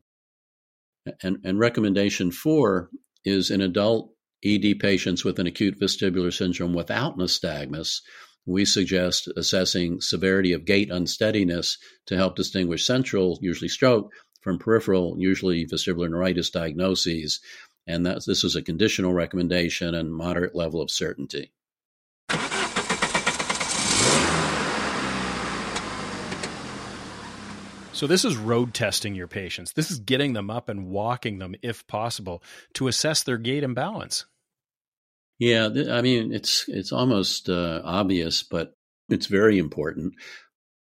And, 1.21 1.38
and 1.43 1.60
recommendation 1.60 2.32
four 2.32 2.89
is 3.23 3.51
in 3.51 3.62
adult 3.62 4.12
ED 4.43 4.80
patients 4.80 5.23
with 5.23 5.38
an 5.38 5.45
acute 5.45 5.80
vestibular 5.80 6.34
syndrome 6.34 6.73
without 6.73 7.17
nystagmus, 7.17 8.01
we 8.45 8.65
suggest 8.65 9.27
assessing 9.36 10.01
severity 10.01 10.53
of 10.53 10.65
gait 10.65 10.91
unsteadiness 10.91 11.77
to 12.08 12.15
help 12.15 12.36
distinguish 12.36 12.86
central, 12.86 13.39
usually 13.41 13.69
stroke, 13.69 14.12
from 14.41 14.60
peripheral, 14.60 15.15
usually 15.17 15.65
vestibular 15.65 16.10
neuritis 16.10 16.51
diagnoses. 16.51 17.39
And 17.88 18.05
this 18.05 18.43
is 18.43 18.55
a 18.55 18.62
conditional 18.62 19.13
recommendation 19.13 19.95
and 19.95 20.13
moderate 20.13 20.55
level 20.55 20.81
of 20.81 20.91
certainty. 20.91 21.51
So, 27.95 28.08
this 28.08 28.25
is 28.25 28.36
road 28.36 28.73
testing 28.73 29.15
your 29.15 29.27
patients. 29.27 29.71
This 29.71 29.89
is 29.89 29.99
getting 29.99 30.34
them 30.34 30.51
up 30.51 30.67
and 30.67 30.88
walking 30.88 31.39
them, 31.39 31.55
if 31.62 31.88
possible, 31.88 32.43
to 32.73 32.89
assess 32.89 33.23
their 33.23 33.38
gait 33.38 33.63
and 33.63 33.73
balance. 33.73 34.25
Yeah, 35.38 35.69
I 35.91 36.02
mean, 36.02 36.32
it's 36.34 36.65
it's 36.69 36.91
almost 36.91 37.50
uh, 37.50 37.82
obvious, 37.84 38.43
but 38.43 38.76
it's 39.10 39.26
very 39.28 39.58
important. 39.60 40.13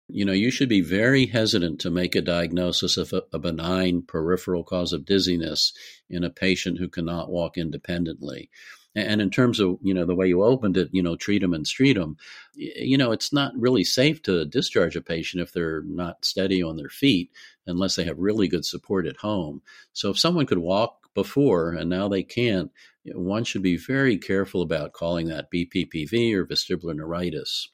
You 0.08 0.24
know, 0.24 0.32
you 0.32 0.50
should 0.50 0.68
be 0.68 0.80
very 0.80 1.26
hesitant 1.26 1.80
to 1.82 1.90
make 1.90 2.16
a 2.16 2.22
diagnosis 2.22 2.96
of 2.96 3.12
a, 3.12 3.22
a 3.32 3.38
benign 3.38 4.02
peripheral 4.02 4.64
cause 4.64 4.92
of 4.92 5.04
dizziness 5.04 5.72
in 6.08 6.24
a 6.24 6.30
patient 6.30 6.78
who 6.78 6.88
cannot 6.88 7.30
walk 7.30 7.58
independently. 7.58 8.50
And 8.96 9.20
in 9.20 9.30
terms 9.30 9.60
of 9.60 9.78
you 9.82 9.94
know 9.94 10.06
the 10.06 10.16
way 10.16 10.26
you 10.28 10.42
opened 10.42 10.76
it, 10.78 10.88
you 10.92 11.02
know, 11.02 11.16
treat 11.16 11.42
them 11.42 11.54
and 11.54 11.66
street 11.66 11.94
them. 11.94 12.16
You 12.56 12.98
know, 12.98 13.12
it's 13.12 13.32
not 13.32 13.52
really 13.56 13.84
safe 13.84 14.22
to 14.22 14.46
discharge 14.46 14.96
a 14.96 15.02
patient 15.02 15.42
if 15.42 15.52
they're 15.52 15.82
not 15.82 16.24
steady 16.24 16.62
on 16.62 16.76
their 16.76 16.88
feet 16.88 17.30
unless 17.66 17.94
they 17.94 18.04
have 18.04 18.18
really 18.18 18.48
good 18.48 18.64
support 18.64 19.06
at 19.06 19.18
home. 19.18 19.62
So 19.92 20.10
if 20.10 20.18
someone 20.18 20.46
could 20.46 20.58
walk 20.58 20.96
before 21.14 21.72
and 21.72 21.90
now 21.90 22.08
they 22.08 22.22
can't, 22.22 22.70
one 23.06 23.44
should 23.44 23.62
be 23.62 23.76
very 23.76 24.18
careful 24.18 24.62
about 24.62 24.92
calling 24.92 25.28
that 25.28 25.50
BPPV 25.52 26.34
or 26.34 26.46
vestibular 26.46 26.94
neuritis. 26.94 27.68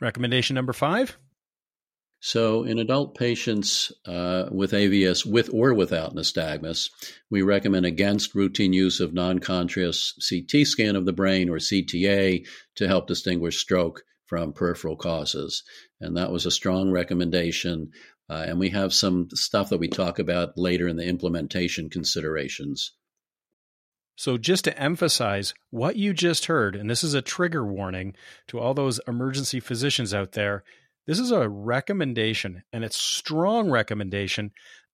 Recommendation 0.00 0.54
number 0.54 0.72
five 0.72 1.16
so, 2.26 2.64
in 2.64 2.78
adult 2.78 3.18
patients 3.18 3.92
uh, 4.06 4.48
with 4.50 4.72
AVS 4.72 5.26
with 5.26 5.50
or 5.52 5.74
without 5.74 6.14
nystagmus, 6.14 6.88
we 7.28 7.42
recommend 7.42 7.84
against 7.84 8.34
routine 8.34 8.72
use 8.72 9.00
of 9.00 9.12
non 9.12 9.40
contrast 9.40 10.26
CT 10.26 10.66
scan 10.66 10.96
of 10.96 11.04
the 11.04 11.12
brain 11.12 11.50
or 11.50 11.58
CTA 11.58 12.46
to 12.76 12.88
help 12.88 13.08
distinguish 13.08 13.58
stroke 13.58 14.04
from 14.24 14.54
peripheral 14.54 14.96
causes. 14.96 15.64
And 16.00 16.16
that 16.16 16.32
was 16.32 16.46
a 16.46 16.50
strong 16.50 16.90
recommendation. 16.90 17.90
Uh, 18.30 18.42
and 18.46 18.58
we 18.58 18.70
have 18.70 18.94
some 18.94 19.28
stuff 19.34 19.68
that 19.68 19.76
we 19.76 19.88
talk 19.88 20.18
about 20.18 20.56
later 20.56 20.88
in 20.88 20.96
the 20.96 21.04
implementation 21.04 21.90
considerations. 21.90 22.92
So, 24.16 24.38
just 24.38 24.64
to 24.64 24.78
emphasize 24.78 25.54
what 25.70 25.96
you 25.96 26.14
just 26.14 26.46
heard, 26.46 26.76
and 26.76 26.88
this 26.88 27.02
is 27.02 27.14
a 27.14 27.22
trigger 27.22 27.66
warning 27.66 28.14
to 28.48 28.60
all 28.60 28.74
those 28.74 29.00
emergency 29.08 29.60
physicians 29.60 30.14
out 30.14 30.32
there 30.32 30.62
this 31.06 31.18
is 31.18 31.30
a 31.30 31.48
recommendation, 31.48 32.62
and 32.72 32.82
it's 32.82 32.96
strong 32.96 33.70
recommendation 33.70 34.52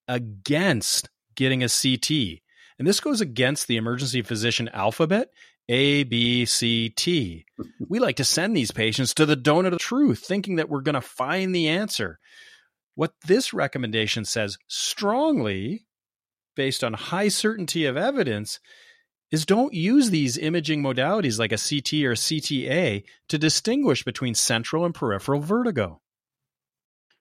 against 0.09 1.09
getting 1.37 1.63
a 1.63 1.69
CT. 1.69 2.41
And 2.79 2.89
this 2.89 3.01
goes 3.01 3.21
against 3.21 3.69
the 3.69 3.77
emergency 3.77 4.23
physician 4.23 4.69
alphabet 4.71 5.31
A, 5.69 6.03
B, 6.03 6.45
C, 6.47 6.89
T. 6.89 7.45
we 7.89 8.01
like 8.01 8.17
to 8.17 8.25
send 8.25 8.57
these 8.57 8.73
patients 8.73 9.15
to 9.15 9.27
the 9.27 9.37
donut 9.37 9.73
of 9.73 9.79
truth, 9.79 10.21
thinking 10.21 10.57
that 10.57 10.69
we're 10.69 10.81
going 10.81 10.97
to 10.97 11.01
find 11.01 11.55
the 11.55 11.69
answer. 11.69 12.19
What 12.97 13.13
this 13.27 13.55
recommendation 13.55 14.25
says 14.25 14.59
strongly, 14.67 15.87
based 16.57 16.83
on 16.83 16.95
high 16.95 17.29
certainty 17.29 17.87
of 17.87 17.97
evidence, 17.97 18.59
is 19.31 19.47
don't 19.47 19.75
use 19.75 20.11
these 20.11 20.37
imaging 20.37 20.83
modalities 20.83 21.39
like 21.39 21.53
a 21.53 21.57
CT 21.57 22.05
or 22.05 22.15
CTA 22.15 23.05
to 23.29 23.39
distinguish 23.39 24.05
between 24.05 24.35
central 24.35 24.85
and 24.85 24.95
peripheral 24.95 25.41
vertigo. 25.41 26.01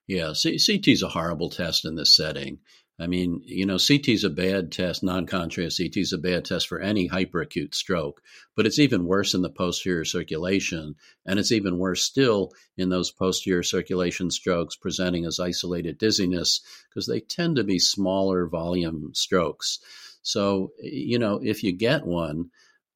Yeah, 0.06 0.32
CT 0.34 0.88
is 0.88 1.02
a 1.02 1.08
horrible 1.08 1.50
test 1.50 1.84
in 1.84 1.94
this 1.94 2.16
setting. 2.16 2.58
I 2.98 3.06
mean, 3.06 3.40
you 3.46 3.64
know, 3.64 3.78
CT 3.78 4.08
is 4.08 4.24
a 4.24 4.30
bad 4.30 4.72
test, 4.72 5.02
non 5.02 5.24
contrast 5.24 5.78
CT 5.78 5.96
is 5.96 6.12
a 6.12 6.18
bad 6.18 6.44
test 6.44 6.68
for 6.68 6.80
any 6.80 7.08
hyperacute 7.08 7.74
stroke, 7.74 8.20
but 8.54 8.66
it's 8.66 8.78
even 8.78 9.06
worse 9.06 9.32
in 9.32 9.40
the 9.40 9.48
posterior 9.48 10.04
circulation. 10.04 10.96
And 11.24 11.38
it's 11.38 11.52
even 11.52 11.78
worse 11.78 12.02
still 12.02 12.52
in 12.76 12.90
those 12.90 13.10
posterior 13.10 13.62
circulation 13.62 14.30
strokes 14.30 14.76
presenting 14.76 15.24
as 15.24 15.40
isolated 15.40 15.96
dizziness 15.96 16.60
because 16.90 17.06
they 17.06 17.20
tend 17.20 17.56
to 17.56 17.64
be 17.64 17.78
smaller 17.78 18.46
volume 18.46 19.12
strokes. 19.14 19.78
So, 20.22 20.72
you 20.80 21.18
know, 21.18 21.40
if 21.42 21.62
you 21.62 21.72
get 21.72 22.06
one, 22.06 22.50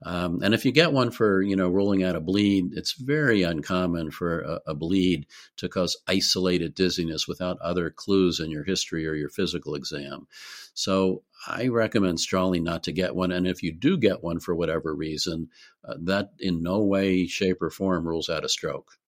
um, 0.05 0.43
and 0.43 0.53
if 0.53 0.65
you 0.67 0.73
get 0.73 0.93
one 0.93 1.11
for, 1.11 1.41
you 1.41 1.57
know, 1.57 1.71
rolling 1.71 2.05
out 2.05 2.17
a 2.17 2.21
bleed, 2.21 2.73
it's 2.73 2.93
very 2.93 3.43
uncommon 3.43 4.11
for 4.11 4.41
a, 4.41 4.61
a, 4.67 4.75
bleed 4.75 5.27
to 5.57 5.69
cause 5.69 5.97
isolated 6.07 6.75
dizziness 6.75 7.27
without 7.27 7.59
other 7.61 7.91
clues 7.91 8.39
in 8.39 8.51
your 8.51 8.65
history 8.65 9.07
or 9.07 9.15
your 9.15 9.31
physical 9.31 9.75
exam. 9.75 10.27
So 10.75 11.23
I 11.47 11.69
recommend 11.69 12.21
strongly 12.21 12.61
not 12.61 12.83
to 12.85 12.93
get 12.93 13.15
one. 13.15 13.33
And 13.33 13.47
if 13.47 13.63
you 13.63 13.73
do 13.73 13.97
get 13.97 14.23
one 14.23 14.41
for 14.41 14.55
whatever 14.55 14.95
reason, 14.95 15.49
uh, 15.89 15.95
that 16.03 16.31
in 16.39 16.63
no 16.63 16.83
way, 16.83 17.27
shape, 17.27 17.63
or 17.63 17.71
form 17.71 18.07
rules 18.07 18.29
out 18.29 18.45
a 18.45 18.49
stroke. 18.49 18.99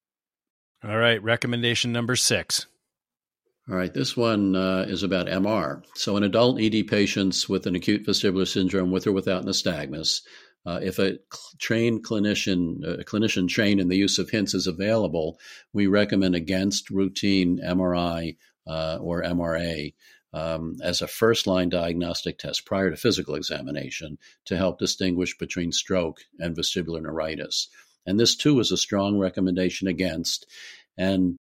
All 0.83 0.97
right. 0.97 1.23
Recommendation 1.23 1.93
number 1.93 2.17
six. 2.17 2.67
All 3.69 3.77
right, 3.77 3.93
this 3.93 4.17
one 4.17 4.55
uh, 4.55 4.85
is 4.87 5.03
about 5.03 5.27
MR. 5.27 5.83
So, 5.97 6.17
in 6.17 6.23
adult 6.23 6.61
ED 6.61 6.87
patients 6.87 7.49
with 7.49 7.67
an 7.67 7.75
acute 7.75 8.07
vestibular 8.07 8.47
syndrome 8.47 8.93
with 8.93 9.09
or 9.09 9.13
without 9.13 9.45
nystagmus, 9.45 10.21
uh, 10.65 10.79
if 10.81 11.01
a 11.01 11.19
trained 11.59 12.05
clinician, 12.05 13.01
a 13.01 13.03
clinician 13.03 13.49
trained 13.49 13.81
in 13.81 13.89
the 13.89 13.97
use 13.97 14.21
of 14.21 14.31
HINTS 14.31 14.55
is 14.55 14.69
available, 14.69 15.41
we 15.73 15.89
recommend 15.89 16.37
against 16.37 16.91
routine 16.91 17.59
MRI 17.59 18.37
uh, 18.69 18.99
or 19.01 19.25
MRA 19.25 19.95
um, 20.33 20.77
as 20.81 21.03
a 21.03 21.09
first 21.09 21.49
line 21.49 21.69
diagnostic 21.69 22.39
test 22.39 22.67
prior 22.67 22.91
to 22.91 22.97
physical 22.97 23.35
examination 23.35 24.17
to 24.45 24.57
help 24.57 24.79
distinguish 24.79 25.37
between 25.39 25.73
stroke 25.73 26.21
and 26.39 26.57
vestibular 26.57 27.03
neuritis. 27.03 27.69
And 28.07 28.21
this 28.21 28.37
too 28.37 28.61
is 28.61 28.71
a 28.71 28.77
strong 28.77 29.19
recommendation 29.19 29.89
against. 29.89 30.47
And 30.97 31.37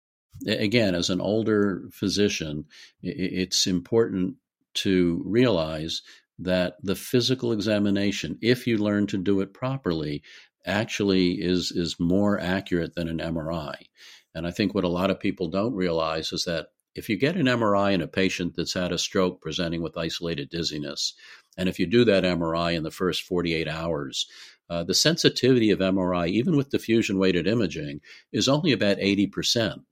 again, 0.48 0.96
as 0.96 1.10
an 1.10 1.22
older 1.22 1.88
physician, 1.92 2.66
it's 3.02 3.68
important 3.68 4.36
to 4.76 5.22
realize 5.26 6.02
that 6.40 6.76
the 6.84 6.96
physical 6.96 7.52
examination, 7.52 8.38
if 8.42 8.68
you 8.68 8.78
learn 8.78 9.08
to 9.08 9.18
do 9.18 9.40
it 9.42 9.54
properly, 9.54 10.22
actually 10.66 11.34
is 11.34 11.72
is 11.72 12.00
more 12.00 12.40
accurate 12.40 12.96
than 12.96 13.08
an 13.08 13.20
MRI. 13.20 13.76
And 14.34 14.46
I 14.46 14.52
think 14.52 14.74
what 14.74 14.84
a 14.84 14.90
lot 14.90 15.12
of 15.12 15.20
people 15.20 15.48
don't 15.48 15.74
realize 15.74 16.34
is 16.34 16.44
that 16.46 16.68
if 16.96 17.10
you 17.10 17.18
get 17.18 17.36
an 17.36 17.46
MRI 17.46 17.94
in 17.94 18.02
a 18.02 18.08
patient 18.08 18.56
that's 18.56 18.74
had 18.74 18.92
a 18.92 18.98
stroke 18.98 19.42
presenting 19.42 19.82
with 19.82 19.98
isolated 19.98 20.50
dizziness, 20.50 21.14
and 21.58 21.70
if 21.70 21.80
you 21.80 21.86
do 21.86 22.06
that 22.06 22.24
MRI 22.24 22.76
in 22.76 22.84
the 22.84 22.92
first 22.92 23.24
48 23.24 23.68
hours, 23.68 24.28
uh, 24.70 24.84
the 24.84 24.94
sensitivity 24.94 25.72
of 25.72 25.80
MRI, 25.80 26.28
even 26.30 26.56
with 26.56 26.70
diffusion 26.70 27.20
weighted 27.20 27.48
imaging, 27.48 28.02
is 28.32 28.48
only 28.48 28.72
about 28.72 28.98
80%. 28.98 29.84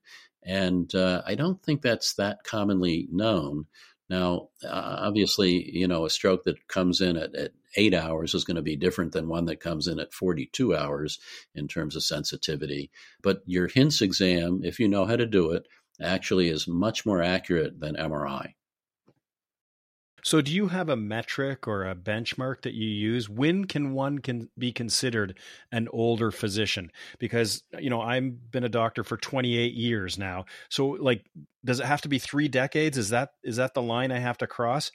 And 0.45 0.93
uh, 0.93 1.21
I 1.25 1.36
don't 1.36 1.62
think 1.63 1.82
that's 1.82 2.13
that 2.15 2.43
commonly 2.43 3.08
known. 3.12 3.65
Now, 4.10 4.49
uh, 4.63 4.97
obviously, 4.99 5.71
you 5.71 5.88
know, 5.88 6.06
a 6.06 6.10
stroke 6.10 6.43
that 6.43 6.67
comes 6.67 7.01
in 7.01 7.17
at, 7.17 7.34
at 7.36 7.51
eight 7.77 7.93
hours 7.93 8.34
is 8.34 8.43
going 8.43 8.56
to 8.56 8.62
be 8.62 8.75
different 8.75 9.13
than 9.13 9.27
one 9.27 9.45
that 9.45 9.60
comes 9.60 9.88
in 9.88 9.99
at 9.99 10.13
42 10.13 10.75
hours 10.75 11.19
in 11.56 11.67
terms 11.67 11.95
of 11.95 12.03
sensitivity. 12.03 12.91
But 13.21 13.41
your 13.45 13.67
HINTS 13.67 14.01
exam, 14.01 14.62
if 14.63 14.79
you 14.79 14.88
know 14.88 15.06
how 15.06 15.15
to 15.15 15.25
do 15.25 15.51
it, 15.51 15.67
actually 16.01 16.49
is 16.49 16.67
much 16.67 17.06
more 17.06 17.21
accurate 17.21 17.79
than 17.79 17.95
MRI. 17.95 18.53
So, 20.23 20.41
do 20.41 20.53
you 20.53 20.67
have 20.67 20.89
a 20.89 20.95
metric 20.95 21.67
or 21.67 21.86
a 21.86 21.95
benchmark 21.95 22.62
that 22.62 22.73
you 22.73 22.88
use? 22.88 23.29
When 23.29 23.65
can 23.65 23.93
one 23.93 24.19
can 24.19 24.49
be 24.57 24.71
considered 24.71 25.38
an 25.71 25.88
older 25.91 26.31
physician? 26.31 26.91
Because 27.19 27.63
you 27.77 27.89
know 27.89 28.01
I've 28.01 28.49
been 28.51 28.63
a 28.63 28.69
doctor 28.69 29.03
for 29.03 29.17
28 29.17 29.73
years 29.73 30.17
now. 30.17 30.45
So, 30.69 30.88
like, 30.88 31.25
does 31.65 31.79
it 31.79 31.86
have 31.86 32.01
to 32.01 32.09
be 32.09 32.19
three 32.19 32.47
decades? 32.47 32.97
Is 32.97 33.09
that 33.09 33.31
is 33.43 33.57
that 33.57 33.73
the 33.73 33.81
line 33.81 34.12
I 34.12 34.19
have 34.19 34.38
to 34.39 34.47
cross? 34.47 34.91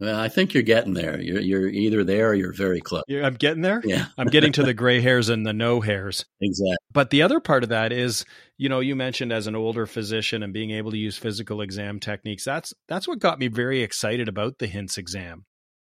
Well, 0.00 0.18
I 0.18 0.28
think 0.28 0.54
you're 0.54 0.62
getting 0.62 0.94
there. 0.94 1.20
You're 1.20 1.40
you're 1.40 1.68
either 1.68 2.04
there 2.04 2.30
or 2.30 2.34
you're 2.34 2.54
very 2.54 2.80
close. 2.80 3.02
You're, 3.06 3.22
I'm 3.22 3.34
getting 3.34 3.60
there. 3.60 3.82
Yeah, 3.84 4.06
I'm 4.16 4.28
getting 4.28 4.52
to 4.52 4.62
the 4.62 4.72
gray 4.82 5.02
hairs 5.02 5.28
and 5.28 5.44
the 5.44 5.52
no 5.52 5.82
hairs. 5.82 6.24
Exactly. 6.40 6.76
But 6.90 7.10
the 7.10 7.20
other 7.20 7.38
part 7.38 7.62
of 7.62 7.68
that 7.68 7.92
is, 7.92 8.24
you 8.56 8.70
know, 8.70 8.80
you 8.80 8.96
mentioned 8.96 9.30
as 9.30 9.46
an 9.46 9.54
older 9.54 9.84
physician 9.84 10.42
and 10.42 10.54
being 10.54 10.70
able 10.70 10.90
to 10.90 10.96
use 10.96 11.18
physical 11.18 11.60
exam 11.60 12.00
techniques. 12.00 12.44
That's 12.44 12.72
that's 12.88 13.06
what 13.06 13.18
got 13.18 13.38
me 13.38 13.48
very 13.48 13.82
excited 13.82 14.26
about 14.26 14.58
the 14.58 14.66
HINTS 14.66 14.96
exam. 14.96 15.44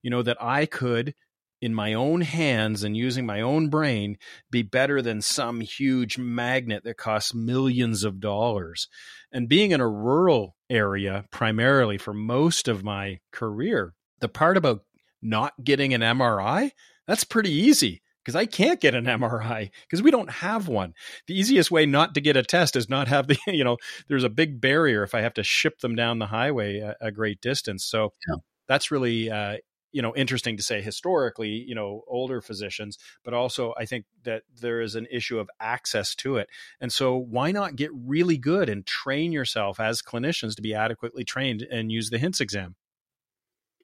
You 0.03 0.09
know 0.09 0.23
that 0.23 0.37
I 0.41 0.65
could 0.65 1.13
in 1.61 1.73
my 1.73 1.93
own 1.93 2.21
hands 2.21 2.83
and 2.83 2.95
using 2.95 3.25
my 3.25 3.41
own 3.41 3.69
brain 3.69 4.17
be 4.51 4.61
better 4.61 5.01
than 5.01 5.21
some 5.21 5.59
huge 5.59 6.17
magnet 6.17 6.83
that 6.83 6.97
costs 6.97 7.33
millions 7.33 8.03
of 8.03 8.19
dollars. 8.19 8.87
And 9.31 9.49
being 9.49 9.71
in 9.71 9.81
a 9.81 9.89
rural 9.89 10.55
area 10.69 11.25
primarily 11.31 11.97
for 11.97 12.13
most 12.13 12.67
of 12.67 12.83
my 12.83 13.19
career. 13.31 13.93
The 14.19 14.29
part 14.29 14.57
about 14.57 14.83
not 15.21 15.53
getting 15.63 15.93
an 15.93 16.01
MRI, 16.01 16.71
that's 17.07 17.23
pretty 17.23 17.51
easy 17.51 18.01
because 18.27 18.35
I 18.35 18.45
can't 18.45 18.81
get 18.81 18.93
an 18.93 19.05
MRI 19.05 19.71
because 19.83 20.01
we 20.01 20.11
don't 20.11 20.29
have 20.29 20.67
one. 20.67 20.93
The 21.27 21.39
easiest 21.39 21.71
way 21.71 21.85
not 21.85 22.13
to 22.15 22.21
get 22.21 22.35
a 22.35 22.43
test 22.43 22.75
is 22.75 22.89
not 22.89 23.07
have 23.07 23.27
the, 23.27 23.37
you 23.47 23.63
know, 23.63 23.77
there's 24.09 24.25
a 24.25 24.29
big 24.29 24.59
barrier 24.59 25.01
if 25.03 25.15
I 25.15 25.21
have 25.21 25.33
to 25.35 25.43
ship 25.43 25.79
them 25.79 25.95
down 25.95 26.19
the 26.19 26.25
highway 26.25 26.79
a, 26.79 26.95
a 26.99 27.11
great 27.11 27.39
distance. 27.39 27.85
So 27.85 28.11
yeah. 28.27 28.35
that's 28.67 28.91
really, 28.91 29.31
uh, 29.31 29.57
you 29.93 30.01
know, 30.01 30.13
interesting 30.13 30.57
to 30.57 30.63
say 30.63 30.81
historically, 30.81 31.51
you 31.51 31.73
know, 31.73 32.03
older 32.05 32.41
physicians, 32.41 32.97
but 33.23 33.33
also 33.33 33.73
I 33.77 33.85
think 33.85 34.03
that 34.23 34.43
there 34.59 34.81
is 34.81 34.95
an 34.95 35.07
issue 35.09 35.39
of 35.39 35.49
access 35.61 36.13
to 36.15 36.35
it. 36.35 36.49
And 36.81 36.91
so 36.91 37.15
why 37.15 37.53
not 37.53 37.77
get 37.77 37.91
really 37.93 38.37
good 38.37 38.67
and 38.67 38.85
train 38.85 39.31
yourself 39.31 39.79
as 39.79 40.01
clinicians 40.01 40.53
to 40.57 40.61
be 40.61 40.73
adequately 40.73 41.23
trained 41.23 41.61
and 41.71 41.93
use 41.93 42.09
the 42.09 42.19
HINTS 42.19 42.41
exam? 42.41 42.75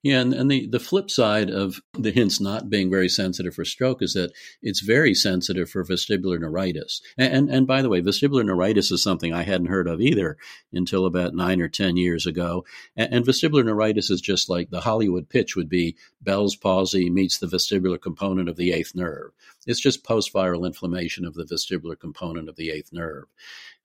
Yeah, 0.04 0.20
and, 0.20 0.34
and 0.34 0.52
the, 0.52 0.68
the 0.68 0.82
flip 0.82 1.10
side 1.10 1.50
of 1.50 1.82
the 1.94 2.12
HINTS 2.12 2.42
not 2.42 2.70
being 2.70 2.92
very 2.92 3.08
sensitive 3.08 3.56
for 3.56 3.63
stroke 3.63 4.02
is 4.02 4.13
that 4.13 4.34
it's 4.62 4.82
very 4.82 5.13
sensitive 5.13 5.70
for 5.70 5.86
vestibular 5.86 6.38
neuritis. 6.38 7.02
And, 7.18 7.34
and, 7.34 7.50
and 7.50 7.68
by 7.68 7.82
the 7.82 7.88
way, 7.88 8.02
vestibular 8.02 8.44
neuritis 8.44 8.92
is 8.92 9.02
something 9.02 9.34
I 9.34 9.44
hadn't 9.44 9.68
heard 9.68 9.88
of 9.88 10.02
either 10.02 10.36
until 10.74 11.06
about 11.06 11.36
nine 11.36 11.62
or 11.62 11.70
10 11.70 11.96
years 11.96 12.26
ago. 12.26 12.66
And, 12.98 13.13
and 13.13 13.26
vestibular 13.26 13.63
neuritis 13.63 14.10
is 14.10 14.20
just 14.20 14.50
like 14.50 14.70
the 14.70 14.82
Hollywood 14.82 15.30
pitch 15.30 15.56
would 15.56 15.70
be 15.70 15.96
Bell's 16.22 16.58
palsy 16.58 17.10
meets 17.10 17.38
the 17.38 17.48
vestibular 17.48 18.00
component 18.00 18.50
of 18.50 18.58
the 18.58 18.74
eighth 18.74 18.94
nerve. 18.96 19.32
It's 19.66 19.80
just 19.80 20.04
post 20.04 20.34
viral 20.34 20.66
inflammation 20.66 21.24
of 21.24 21.34
the 21.34 21.46
vestibular 21.46 21.98
component 21.98 22.50
of 22.50 22.58
the 22.58 22.72
eighth 22.72 22.92
nerve. 22.92 23.28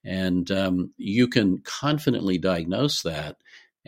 And 0.05 0.51
um, 0.51 0.93
you 0.97 1.29
can 1.29 1.59
confidently 1.59 2.39
diagnose 2.39 3.03
that 3.03 3.37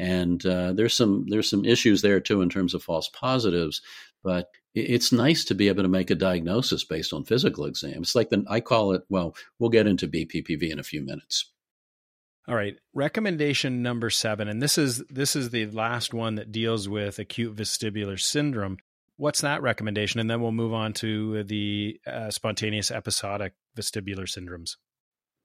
and 0.01 0.47
uh, 0.47 0.73
there's 0.73 0.95
some 0.95 1.27
there's 1.29 1.49
some 1.51 1.65
issues 1.65 2.01
there 2.01 2.21
too 2.21 2.41
in 2.41 2.49
terms 2.49 2.75
of 2.75 2.83
false 2.83 3.09
positives 3.09 3.83
but 4.23 4.49
it's 4.75 5.13
nice 5.13 5.45
to 5.47 5.55
be 5.55 5.69
able 5.69 5.83
to 5.83 5.89
make 5.89 6.11
a 6.11 6.15
diagnosis 6.15 6.85
based 6.85 7.13
on 7.13 7.25
physical 7.25 7.65
exam. 7.65 8.03
It's 8.03 8.15
like 8.15 8.31
the 8.31 8.45
i 8.49 8.61
call 8.61 8.93
it 8.93 9.03
well 9.09 9.35
we'll 9.59 9.71
get 9.71 9.87
into 9.87 10.09
bppv 10.09 10.71
in 10.71 10.79
a 10.79 10.85
few 10.85 11.05
minutes. 11.05 11.53
All 12.49 12.55
right. 12.57 12.77
Recommendation 12.95 13.83
number 13.83 14.11
seven 14.11 14.49
and 14.49 14.63
this 14.63 14.79
is 14.79 15.03
this 15.11 15.37
is 15.37 15.51
the 15.51 15.67
last 15.67 16.15
one 16.15 16.37
that 16.37 16.53
deals 16.53 16.89
with 16.89 17.19
acute 17.19 17.55
vestibular 17.55 18.19
syndrome. 18.19 18.79
What's 19.17 19.43
that 19.43 19.61
recommendation? 19.61 20.19
And 20.19 20.31
then 20.31 20.41
we'll 20.41 20.53
move 20.53 20.73
on 20.73 20.95
to 20.95 21.45
the 21.45 22.01
uh, 22.07 22.31
spontaneous 22.31 22.91
episodic 22.91 23.53
vestibular 23.77 24.25
syndromes. 24.25 24.77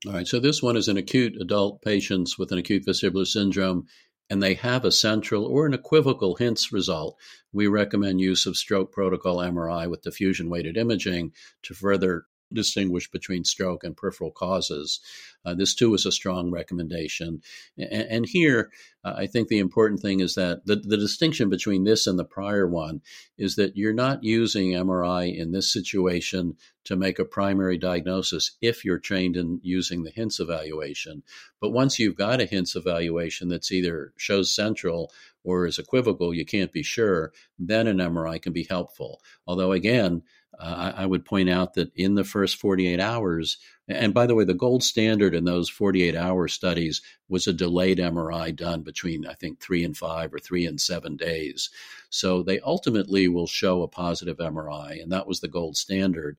All 0.08 0.14
right, 0.14 0.28
so 0.28 0.40
this 0.40 0.62
one 0.62 0.78
is 0.78 0.88
in 0.88 0.98
acute 0.98 1.36
adult 1.42 1.82
patients 1.82 2.38
with 2.38 2.52
an 2.52 2.58
acute 2.58 2.86
vestibular 2.86 3.26
syndrome 3.26 3.88
and 4.30 4.42
they 4.42 4.56
have 4.56 4.84
a 4.84 4.92
central 4.92 5.46
or 5.46 5.66
an 5.66 5.74
equivocal 5.74 6.36
HINTS 6.36 6.72
result, 6.72 7.18
we 7.54 7.68
recommend 7.68 8.22
use 8.22 8.46
of 8.46 8.58
stroke 8.58 8.92
protocol 8.92 9.38
MRI 9.38 9.90
with 9.90 10.02
diffusion 10.02 10.50
weighted 10.50 10.78
imaging 10.78 11.32
to 11.64 11.74
further 11.74 12.26
distinguish 12.54 13.10
between 13.10 13.44
stroke 13.44 13.84
and 13.84 13.98
peripheral 13.98 14.32
causes. 14.32 15.00
Uh, 15.46 15.54
this 15.54 15.76
too 15.76 15.94
is 15.94 16.06
a 16.06 16.12
strong 16.12 16.52
recommendation. 16.52 17.42
And, 17.78 18.08
and 18.10 18.26
here, 18.26 18.72
uh, 19.04 19.14
I 19.18 19.28
think 19.28 19.48
the 19.48 19.60
important 19.60 20.02
thing 20.02 20.20
is 20.20 20.36
that 20.36 20.66
the, 20.66 20.76
the 20.76 20.98
distinction 20.98 21.50
between 21.50 21.84
this 21.84 22.08
and 22.08 22.18
the 22.18 22.26
prior 22.26 22.68
one 22.68 23.02
is 23.38 23.56
that 23.56 23.78
you're 23.78 23.94
not 23.94 24.24
using 24.24 24.72
MRI 24.72 25.36
in 25.36 25.52
this 25.52 25.72
situation 25.72 26.56
to 26.86 26.96
make 26.96 27.20
a 27.20 27.26
primary 27.26 27.78
diagnosis 27.78 28.52
if 28.62 28.86
you're 28.86 29.00
trained 29.00 29.36
in 29.36 29.60
using 29.64 30.04
the 30.04 30.12
HINTS 30.12 30.40
evaluation. 30.40 31.24
But 31.60 31.72
once 31.72 32.00
you've 32.00 32.16
got 32.16 32.42
a 32.42 32.46
HINTS 32.46 32.76
evaluation 32.76 33.50
that's 33.50 33.72
either 33.72 34.14
shows 34.18 34.54
central 34.54 35.12
or 35.44 35.68
is 35.68 35.78
equivocal, 35.78 36.34
you 36.34 36.46
can't 36.46 36.72
be 36.72 36.84
sure, 36.84 37.32
then 37.60 37.88
an 37.88 37.98
MRI 37.98 38.42
can 38.42 38.54
be 38.54 38.66
helpful. 38.70 39.22
Although, 39.46 39.72
again, 39.72 40.24
uh, 40.60 40.92
I, 40.96 41.04
I, 41.04 41.06
would 41.06 41.26
point 41.26 41.50
out 41.50 41.74
that 41.74 41.92
in 41.96 42.16
the 42.16 42.24
first 42.24 42.58
48 42.58 43.00
hours, 43.00 43.58
and 43.88 44.14
by 44.14 44.26
the 44.26 44.36
way, 44.36 44.44
the 44.44 44.54
gold 44.54 44.84
standard 44.84 45.36
in 45.36 45.46
those 45.46 45.70
48 45.70 46.16
hour 46.16 46.48
studies 46.48 47.02
was 47.30 47.48
a 47.48 47.54
delayed 47.54 47.98
MRI 47.98 48.56
done 48.56 48.82
between, 48.82 49.28
I 49.28 49.34
think, 49.34 49.60
three 49.60 49.84
and 49.84 49.96
five 49.96 50.34
or 50.34 50.40
three 50.40 50.66
and 50.66 50.80
seven 50.80 51.18
days. 51.18 51.70
So 52.10 52.44
they 52.44 52.60
ultimately 52.60 53.28
will 53.28 53.48
show 53.48 53.82
a 53.82 53.88
positive 53.88 54.38
MRI, 54.38 55.02
and 55.02 55.12
that 55.12 55.28
was 55.28 55.40
the 55.40 55.48
gold 55.48 55.78
standard. 55.78 56.38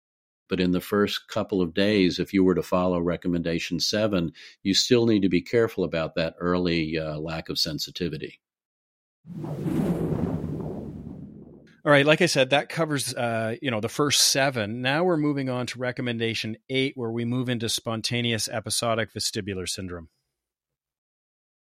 But 0.49 0.61
in 0.61 0.71
the 0.71 0.81
first 0.81 1.29
couple 1.29 1.61
of 1.61 1.75
days, 1.75 2.19
if 2.19 2.33
you 2.33 2.45
were 2.45 2.55
to 2.55 2.63
follow 2.63 3.01
recommendation 3.01 3.81
seven, 3.81 4.33
you 4.63 4.75
still 4.75 5.07
need 5.07 5.23
to 5.23 5.29
be 5.29 5.43
careful 5.43 5.85
about 5.85 6.15
that 6.15 6.37
early 6.39 6.99
uh, 6.99 7.19
lack 7.19 7.49
of 7.49 7.59
sensitivity. 7.59 8.41
All 11.87 11.93
right, 11.93 12.05
like 12.05 12.21
I 12.21 12.27
said, 12.27 12.51
that 12.51 12.69
covers 12.69 13.15
uh, 13.15 13.55
you 13.63 13.71
know 13.71 13.81
the 13.81 13.89
first 13.89 14.33
seven. 14.33 14.83
Now 14.83 15.05
we're 15.05 15.17
moving 15.17 15.49
on 15.49 15.69
to 15.69 15.79
recommendation 15.79 16.57
eight, 16.69 16.95
where 16.97 17.13
we 17.13 17.25
move 17.25 17.49
into 17.49 17.69
spontaneous 17.69 18.49
episodic 18.49 19.15
vestibular 19.15 19.69
syndrome. 19.69 20.09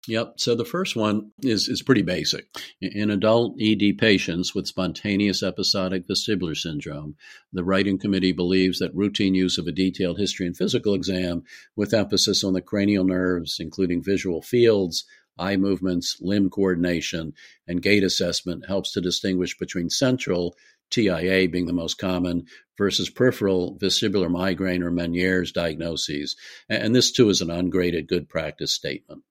Yep. 0.07 0.33
So 0.37 0.55
the 0.55 0.63
first 0.63 0.95
one 0.95 1.31
is 1.41 1.67
is 1.67 1.81
pretty 1.81 2.03
basic. 2.03 2.45
In 2.81 3.09
adult 3.09 3.55
ED 3.59 3.97
patients 3.97 4.53
with 4.53 4.67
spontaneous 4.67 5.41
episodic 5.41 6.07
vestibular 6.07 6.55
syndrome, 6.55 7.15
the 7.51 7.63
writing 7.63 7.97
committee 7.97 8.31
believes 8.31 8.77
that 8.77 8.93
routine 8.93 9.33
use 9.33 9.57
of 9.57 9.65
a 9.65 9.71
detailed 9.71 10.19
history 10.19 10.45
and 10.45 10.55
physical 10.55 10.93
exam 10.93 11.43
with 11.75 11.95
emphasis 11.95 12.43
on 12.43 12.53
the 12.53 12.61
cranial 12.61 13.05
nerves, 13.05 13.57
including 13.59 14.03
visual 14.03 14.43
fields, 14.43 15.03
eye 15.37 15.57
movements, 15.57 16.17
limb 16.21 16.49
coordination, 16.49 17.33
and 17.67 17.81
gait 17.81 18.03
assessment 18.03 18.65
helps 18.67 18.93
to 18.93 19.01
distinguish 19.01 19.57
between 19.57 19.89
central, 19.89 20.55
TIA 20.89 21.47
being 21.49 21.65
the 21.65 21.73
most 21.73 21.97
common, 21.97 22.45
versus 22.77 23.09
peripheral 23.09 23.77
vestibular 23.77 24.29
migraine 24.29 24.83
or 24.83 24.91
Meniere's 24.91 25.51
diagnoses. 25.51 26.35
And 26.69 26.95
this 26.95 27.11
too 27.11 27.29
is 27.29 27.41
an 27.41 27.49
ungraded 27.49 28.07
good 28.07 28.27
practice 28.27 28.73
statement. 28.73 29.23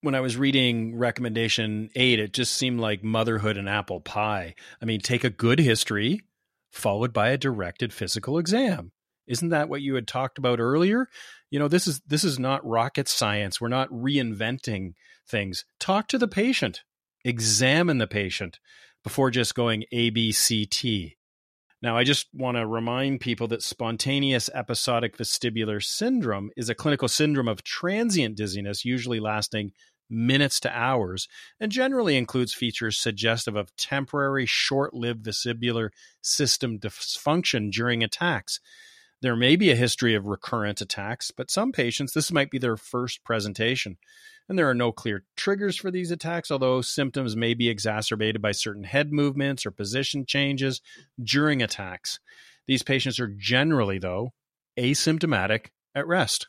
When 0.00 0.14
I 0.14 0.20
was 0.20 0.36
reading 0.36 0.96
recommendation 0.96 1.90
eight, 1.94 2.18
it 2.18 2.32
just 2.32 2.52
seemed 2.52 2.80
like 2.80 3.02
motherhood 3.02 3.56
and 3.56 3.68
apple 3.68 4.00
pie. 4.00 4.54
I 4.82 4.84
mean, 4.84 5.00
take 5.00 5.24
a 5.24 5.30
good 5.30 5.58
history 5.58 6.22
followed 6.70 7.12
by 7.12 7.30
a 7.30 7.38
directed 7.38 7.92
physical 7.92 8.36
exam. 8.36 8.90
Isn't 9.26 9.50
that 9.50 9.68
what 9.68 9.82
you 9.82 9.94
had 9.94 10.06
talked 10.06 10.38
about 10.38 10.60
earlier? 10.60 11.08
You 11.50 11.58
know, 11.58 11.68
this 11.68 11.86
is 11.86 12.00
this 12.06 12.24
is 12.24 12.38
not 12.38 12.66
rocket 12.66 13.08
science. 13.08 13.60
We're 13.60 13.68
not 13.68 13.90
reinventing 13.90 14.94
things. 15.28 15.64
Talk 15.80 16.08
to 16.08 16.18
the 16.18 16.28
patient. 16.28 16.82
Examine 17.24 17.98
the 17.98 18.06
patient 18.06 18.58
before 19.02 19.30
just 19.30 19.54
going 19.54 19.84
A 19.92 20.10
B 20.10 20.32
C 20.32 20.66
T. 20.66 21.16
Now, 21.80 21.98
I 21.98 22.04
just 22.04 22.28
want 22.32 22.56
to 22.56 22.66
remind 22.66 23.20
people 23.20 23.46
that 23.48 23.62
spontaneous 23.62 24.48
episodic 24.54 25.18
vestibular 25.18 25.84
syndrome 25.84 26.50
is 26.56 26.70
a 26.70 26.74
clinical 26.74 27.08
syndrome 27.08 27.48
of 27.48 27.62
transient 27.62 28.36
dizziness, 28.36 28.86
usually 28.86 29.20
lasting 29.20 29.72
minutes 30.08 30.60
to 30.60 30.78
hours, 30.78 31.28
and 31.60 31.72
generally 31.72 32.16
includes 32.16 32.54
features 32.54 32.96
suggestive 32.96 33.56
of 33.56 33.74
temporary, 33.76 34.46
short 34.46 34.94
lived 34.94 35.24
vestibular 35.26 35.90
system 36.22 36.78
dysfunction 36.78 37.70
during 37.70 38.02
attacks. 38.02 38.60
There 39.24 39.36
may 39.36 39.56
be 39.56 39.70
a 39.70 39.74
history 39.74 40.14
of 40.14 40.26
recurrent 40.26 40.82
attacks, 40.82 41.30
but 41.30 41.50
some 41.50 41.72
patients, 41.72 42.12
this 42.12 42.30
might 42.30 42.50
be 42.50 42.58
their 42.58 42.76
first 42.76 43.24
presentation. 43.24 43.96
And 44.50 44.58
there 44.58 44.68
are 44.68 44.74
no 44.74 44.92
clear 44.92 45.24
triggers 45.34 45.78
for 45.78 45.90
these 45.90 46.10
attacks, 46.10 46.50
although 46.50 46.82
symptoms 46.82 47.34
may 47.34 47.54
be 47.54 47.70
exacerbated 47.70 48.42
by 48.42 48.52
certain 48.52 48.84
head 48.84 49.14
movements 49.14 49.64
or 49.64 49.70
position 49.70 50.26
changes 50.26 50.82
during 51.18 51.62
attacks. 51.62 52.20
These 52.66 52.82
patients 52.82 53.18
are 53.18 53.28
generally, 53.28 53.98
though, 53.98 54.34
asymptomatic 54.76 55.68
at 55.94 56.06
rest. 56.06 56.48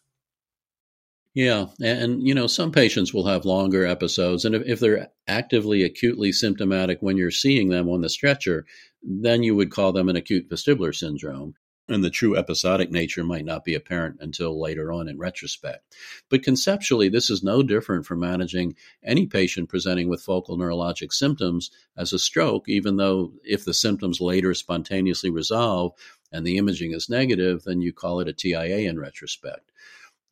Yeah, 1.34 1.68
and 1.82 2.28
you 2.28 2.36
know 2.36 2.48
some 2.48 2.74
patients 2.74 3.14
will 3.14 3.28
have 3.28 3.46
longer 3.46 3.86
episodes, 3.86 4.44
and 4.44 4.54
if, 4.54 4.64
if, 4.66 4.80
they're 4.82 5.08
actively 5.30 5.84
acutely 5.84 6.34
symptomatic 6.34 6.98
when 7.00 7.16
you're 7.16 7.32
seeing 7.32 7.70
them 7.70 7.88
on 7.88 8.02
the 8.02 8.10
stretcher, 8.10 8.66
then 9.02 9.44
you 9.44 9.56
would 9.56 9.72
call 9.72 9.94
them 9.94 10.10
an 10.10 10.18
acute 10.18 10.50
vestibular 10.50 10.94
syndrome 10.94 11.56
and 11.88 12.04
the 12.04 12.10
true 12.10 12.36
episodic 12.36 12.92
nature 12.92 13.24
might 13.24 13.46
not 13.46 13.64
be 13.64 13.76
apparent 13.76 14.18
until 14.20 14.60
later 14.60 14.92
on 14.92 15.08
in 15.08 15.20
retrospect. 15.20 15.96
But 16.30 16.44
conceptually, 16.44 17.10
this 17.10 17.30
is 17.30 17.44
no 17.44 17.62
different 17.62 18.06
from 18.06 18.20
managing 18.20 18.76
any 19.04 19.28
patient 19.28 19.70
presenting 19.70 20.10
with 20.10 20.22
focal 20.24 20.58
neurologic 20.58 21.14
symptoms 21.14 21.70
as 21.96 22.12
a 22.12 22.20
stroke, 22.20 22.68
even 22.68 22.98
though 22.98 23.34
if 23.44 23.66
the 23.66 23.74
symptoms 23.74 24.20
later 24.20 24.54
spontaneously 24.54 25.30
resolve 25.30 25.94
and 26.32 26.46
the 26.46 26.58
imaging 26.58 26.92
is 26.92 27.10
negative, 27.10 27.64
then 27.64 27.82
you 27.82 27.94
call 27.94 28.20
it 28.20 28.28
a 28.28 28.34
TIA 28.34 28.90
in 28.90 29.00
retrospect. 29.00 29.72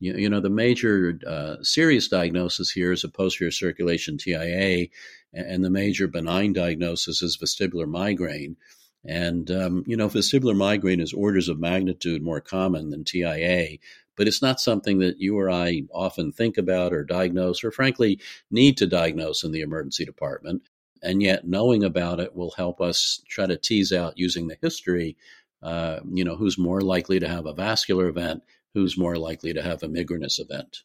You, 0.00 0.16
you 0.16 0.28
know, 0.28 0.40
the 0.40 0.50
major 0.50 1.18
uh, 1.26 1.56
serious 1.62 2.08
diagnosis 2.08 2.70
here 2.70 2.90
is 2.90 3.04
a 3.04 3.08
posterior 3.08 3.52
circulation 3.52 4.18
TIA, 4.18 4.88
and 5.32 5.64
the 5.64 5.70
major 5.70 6.08
benign 6.08 6.52
diagnosis 6.52 7.22
is 7.22 7.38
vestibular 7.38 7.88
migraine. 7.88 8.56
And, 9.04 9.50
um, 9.50 9.84
you 9.86 9.96
know, 9.96 10.08
vestibular 10.08 10.56
migraine 10.56 11.00
is 11.00 11.12
orders 11.12 11.48
of 11.48 11.60
magnitude 11.60 12.22
more 12.22 12.40
common 12.40 12.90
than 12.90 13.04
TIA, 13.04 13.78
but 14.16 14.28
it's 14.28 14.40
not 14.40 14.60
something 14.60 14.98
that 14.98 15.20
you 15.20 15.38
or 15.38 15.50
I 15.50 15.82
often 15.92 16.32
think 16.32 16.56
about 16.56 16.92
or 16.92 17.04
diagnose, 17.04 17.64
or 17.64 17.70
frankly, 17.70 18.20
need 18.50 18.76
to 18.78 18.86
diagnose 18.86 19.44
in 19.44 19.52
the 19.52 19.60
emergency 19.60 20.04
department. 20.04 20.62
And 21.02 21.22
yet, 21.22 21.46
knowing 21.46 21.84
about 21.84 22.18
it 22.18 22.34
will 22.34 22.52
help 22.52 22.80
us 22.80 23.22
try 23.28 23.46
to 23.46 23.58
tease 23.58 23.92
out 23.92 24.16
using 24.16 24.48
the 24.48 24.56
history, 24.62 25.16
uh, 25.62 26.00
you 26.10 26.24
know, 26.24 26.36
who's 26.36 26.56
more 26.56 26.80
likely 26.80 27.20
to 27.20 27.28
have 27.28 27.44
a 27.44 27.52
vascular 27.52 28.08
event, 28.08 28.42
who's 28.72 28.96
more 28.96 29.16
likely 29.16 29.52
to 29.52 29.62
have 29.62 29.82
a 29.82 29.88
migrainous 29.88 30.38
event. 30.38 30.82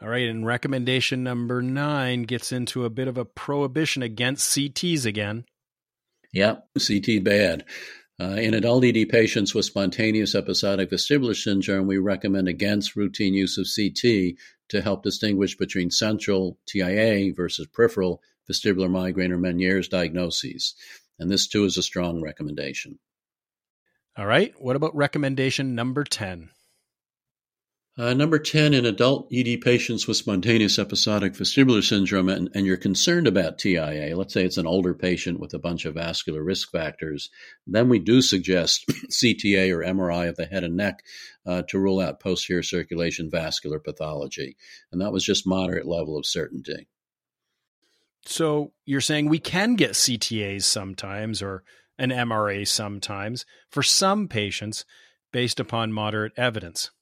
All 0.00 0.08
right, 0.08 0.28
and 0.28 0.46
recommendation 0.46 1.24
number 1.24 1.60
nine 1.60 2.22
gets 2.22 2.52
into 2.52 2.84
a 2.84 2.90
bit 2.90 3.08
of 3.08 3.18
a 3.18 3.24
prohibition 3.24 4.02
against 4.04 4.56
CTs 4.56 5.04
again. 5.04 5.44
Yeah, 6.32 6.56
CT 6.78 7.24
bad. 7.24 7.64
Uh, 8.20 8.34
in 8.34 8.52
adult 8.52 8.84
ED 8.84 9.08
patients 9.08 9.54
with 9.54 9.64
spontaneous 9.64 10.34
episodic 10.34 10.90
vestibular 10.90 11.36
syndrome, 11.36 11.86
we 11.86 11.98
recommend 11.98 12.48
against 12.48 12.96
routine 12.96 13.32
use 13.32 13.56
of 13.58 13.68
CT 13.72 14.36
to 14.70 14.82
help 14.82 15.02
distinguish 15.02 15.56
between 15.56 15.90
central 15.90 16.58
TIA 16.66 17.32
versus 17.32 17.66
peripheral 17.68 18.20
vestibular 18.50 18.90
migraine 18.90 19.32
or 19.32 19.38
Meniere's 19.38 19.88
diagnoses. 19.88 20.74
And 21.18 21.30
this 21.30 21.46
too 21.46 21.64
is 21.64 21.76
a 21.76 21.82
strong 21.82 22.20
recommendation. 22.20 22.98
All 24.16 24.26
right. 24.26 24.52
What 24.58 24.74
about 24.74 24.96
recommendation 24.96 25.76
number 25.76 26.02
10? 26.02 26.50
Uh, 27.98 28.14
number 28.14 28.38
10, 28.38 28.74
in 28.74 28.86
adult 28.86 29.26
ED 29.32 29.60
patients 29.60 30.06
with 30.06 30.16
spontaneous 30.16 30.78
episodic 30.78 31.32
vestibular 31.32 31.82
syndrome, 31.82 32.28
and, 32.28 32.48
and, 32.54 32.64
you're 32.64 32.76
concerned 32.76 33.26
about 33.26 33.58
TIA, 33.58 34.16
let's 34.16 34.32
say 34.32 34.44
it's 34.44 34.56
an 34.56 34.68
older 34.68 34.94
patient 34.94 35.40
with 35.40 35.52
a 35.52 35.58
bunch 35.58 35.84
of 35.84 35.94
vascular 35.94 36.40
risk 36.44 36.70
factors, 36.70 37.28
then 37.66 37.88
we 37.88 37.98
do 37.98 38.22
suggest 38.22 38.86
CTA 39.10 39.74
or 39.74 39.82
MRI 39.82 40.28
of 40.28 40.36
the 40.36 40.46
head 40.46 40.62
and 40.62 40.76
neck 40.76 41.02
uh, 41.44 41.62
to 41.62 41.78
rule 41.80 41.98
out 41.98 42.20
posterior 42.20 42.62
circulation 42.62 43.28
vascular 43.32 43.80
pathology. 43.80 44.56
And 44.92 45.00
that 45.00 45.10
was 45.10 45.24
just 45.24 45.44
moderate 45.44 45.88
level 45.88 46.16
of 46.16 46.24
certainty. 46.24 46.86
So 48.24 48.70
you're 48.86 49.00
saying 49.00 49.28
we 49.28 49.40
can 49.40 49.74
get 49.74 49.92
CTAs 49.92 50.62
sometimes 50.62 51.42
or 51.42 51.64
an 51.98 52.10
MRA 52.10 52.64
sometimes 52.64 53.44
for 53.68 53.82
some 53.82 54.28
patients 54.28 54.84
based 55.32 55.58
upon 55.58 55.92
moderate 55.92 56.32
evidence. 56.36 56.92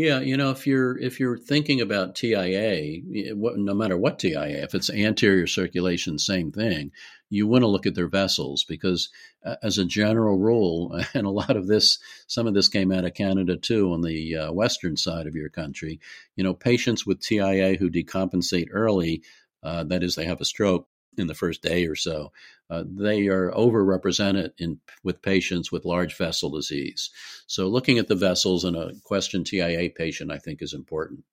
Yeah, 0.00 0.20
you 0.20 0.38
know, 0.38 0.50
if 0.50 0.66
you're 0.66 0.96
if 0.96 1.20
you're 1.20 1.36
thinking 1.36 1.82
about 1.82 2.14
TIA, 2.14 3.02
no 3.04 3.74
matter 3.74 3.98
what 3.98 4.18
TIA, 4.18 4.64
if 4.64 4.74
it's 4.74 4.88
anterior 4.88 5.46
circulation, 5.46 6.18
same 6.18 6.52
thing. 6.52 6.92
You 7.28 7.46
want 7.46 7.64
to 7.64 7.68
look 7.68 7.84
at 7.84 7.94
their 7.94 8.08
vessels 8.08 8.64
because, 8.64 9.10
uh, 9.44 9.56
as 9.62 9.76
a 9.76 9.84
general 9.84 10.38
rule, 10.38 10.98
and 11.14 11.26
a 11.26 11.30
lot 11.30 11.54
of 11.54 11.66
this, 11.66 11.98
some 12.28 12.46
of 12.46 12.54
this 12.54 12.68
came 12.68 12.90
out 12.90 13.04
of 13.04 13.12
Canada 13.12 13.58
too, 13.58 13.92
on 13.92 14.00
the 14.00 14.36
uh, 14.36 14.52
western 14.52 14.96
side 14.96 15.26
of 15.26 15.34
your 15.34 15.50
country. 15.50 16.00
You 16.34 16.44
know, 16.44 16.54
patients 16.54 17.04
with 17.04 17.20
TIA 17.20 17.76
who 17.76 17.90
decompensate 17.90 18.68
early, 18.72 19.22
uh, 19.62 19.84
that 19.84 20.02
is, 20.02 20.14
they 20.14 20.24
have 20.24 20.40
a 20.40 20.46
stroke, 20.46 20.88
in 21.16 21.26
the 21.26 21.34
first 21.34 21.62
day 21.62 21.86
or 21.86 21.96
so, 21.96 22.32
uh, 22.68 22.84
they 22.86 23.26
are 23.28 23.50
overrepresented 23.52 24.52
in 24.58 24.80
with 25.02 25.22
patients 25.22 25.72
with 25.72 25.84
large 25.84 26.16
vessel 26.16 26.50
disease. 26.50 27.10
So, 27.46 27.68
looking 27.68 27.98
at 27.98 28.08
the 28.08 28.14
vessels 28.14 28.64
in 28.64 28.76
a 28.76 28.92
question 29.02 29.44
TIA 29.44 29.90
patient, 29.90 30.30
I 30.30 30.38
think, 30.38 30.62
is 30.62 30.74
important. 30.74 31.24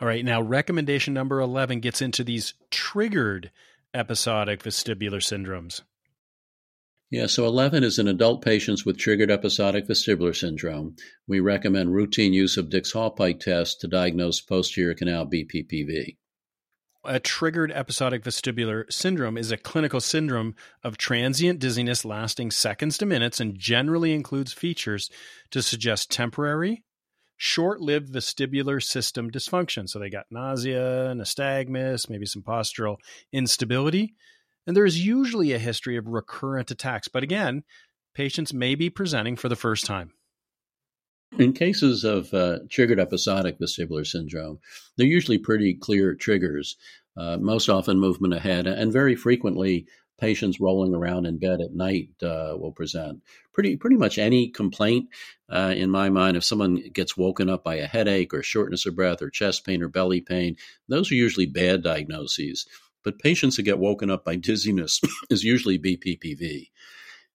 All 0.00 0.06
right, 0.06 0.24
now 0.24 0.40
recommendation 0.40 1.12
number 1.12 1.40
11 1.40 1.80
gets 1.80 2.00
into 2.00 2.22
these 2.22 2.54
triggered 2.70 3.50
episodic 3.92 4.62
vestibular 4.62 5.20
syndromes. 5.20 5.82
Yeah, 7.10 7.26
so 7.26 7.46
11 7.46 7.84
is 7.84 7.98
in 7.98 8.06
adult 8.06 8.44
patients 8.44 8.84
with 8.84 8.98
triggered 8.98 9.30
episodic 9.30 9.88
vestibular 9.88 10.36
syndrome. 10.36 10.96
We 11.26 11.40
recommend 11.40 11.94
routine 11.94 12.34
use 12.34 12.58
of 12.58 12.68
Dix 12.68 12.92
Hallpike 12.92 13.40
test 13.40 13.80
to 13.80 13.88
diagnose 13.88 14.42
posterior 14.42 14.94
canal 14.94 15.24
BPPV. 15.24 16.18
A 17.04 17.18
triggered 17.18 17.72
episodic 17.72 18.22
vestibular 18.22 18.92
syndrome 18.92 19.38
is 19.38 19.50
a 19.50 19.56
clinical 19.56 20.00
syndrome 20.00 20.54
of 20.84 20.98
transient 20.98 21.60
dizziness 21.60 22.04
lasting 22.04 22.50
seconds 22.50 22.98
to 22.98 23.06
minutes 23.06 23.40
and 23.40 23.58
generally 23.58 24.12
includes 24.12 24.52
features 24.52 25.08
to 25.50 25.62
suggest 25.62 26.10
temporary, 26.10 26.84
short 27.38 27.80
lived 27.80 28.12
vestibular 28.12 28.82
system 28.82 29.30
dysfunction. 29.30 29.88
So 29.88 29.98
they 29.98 30.10
got 30.10 30.26
nausea, 30.30 31.14
nystagmus, 31.16 32.10
maybe 32.10 32.26
some 32.26 32.42
postural 32.42 32.96
instability 33.32 34.14
and 34.68 34.76
there 34.76 34.84
is 34.84 35.04
usually 35.04 35.52
a 35.52 35.58
history 35.58 35.96
of 35.96 36.06
recurrent 36.06 36.70
attacks. 36.70 37.08
But 37.08 37.22
again, 37.22 37.64
patients 38.14 38.52
may 38.52 38.74
be 38.74 38.90
presenting 38.90 39.34
for 39.34 39.48
the 39.48 39.56
first 39.56 39.86
time. 39.86 40.12
In 41.38 41.54
cases 41.54 42.04
of 42.04 42.32
uh, 42.34 42.58
triggered 42.68 43.00
episodic 43.00 43.58
vestibular 43.58 44.06
syndrome, 44.06 44.58
they're 44.96 45.06
usually 45.06 45.38
pretty 45.38 45.72
clear 45.72 46.14
triggers. 46.14 46.76
Uh, 47.16 47.38
most 47.38 47.70
often, 47.70 47.98
movement 47.98 48.34
ahead, 48.34 48.66
and 48.66 48.92
very 48.92 49.16
frequently, 49.16 49.86
patients 50.20 50.60
rolling 50.60 50.94
around 50.94 51.24
in 51.24 51.38
bed 51.38 51.60
at 51.60 51.74
night 51.74 52.10
uh, 52.22 52.54
will 52.58 52.72
present. 52.72 53.22
Pretty, 53.54 53.76
pretty 53.76 53.96
much 53.96 54.18
any 54.18 54.48
complaint, 54.48 55.08
uh, 55.48 55.72
in 55.74 55.90
my 55.90 56.10
mind, 56.10 56.36
if 56.36 56.44
someone 56.44 56.82
gets 56.92 57.16
woken 57.16 57.48
up 57.48 57.64
by 57.64 57.76
a 57.76 57.86
headache 57.86 58.34
or 58.34 58.42
shortness 58.42 58.84
of 58.84 58.96
breath 58.96 59.22
or 59.22 59.30
chest 59.30 59.64
pain 59.64 59.82
or 59.82 59.88
belly 59.88 60.20
pain, 60.20 60.56
those 60.88 61.10
are 61.10 61.14
usually 61.14 61.46
bad 61.46 61.82
diagnoses. 61.82 62.66
But 63.04 63.18
patients 63.18 63.56
that 63.56 63.62
get 63.62 63.78
woken 63.78 64.10
up 64.10 64.24
by 64.24 64.36
dizziness 64.36 65.00
is 65.30 65.44
usually 65.44 65.78
BPPV. 65.78 66.68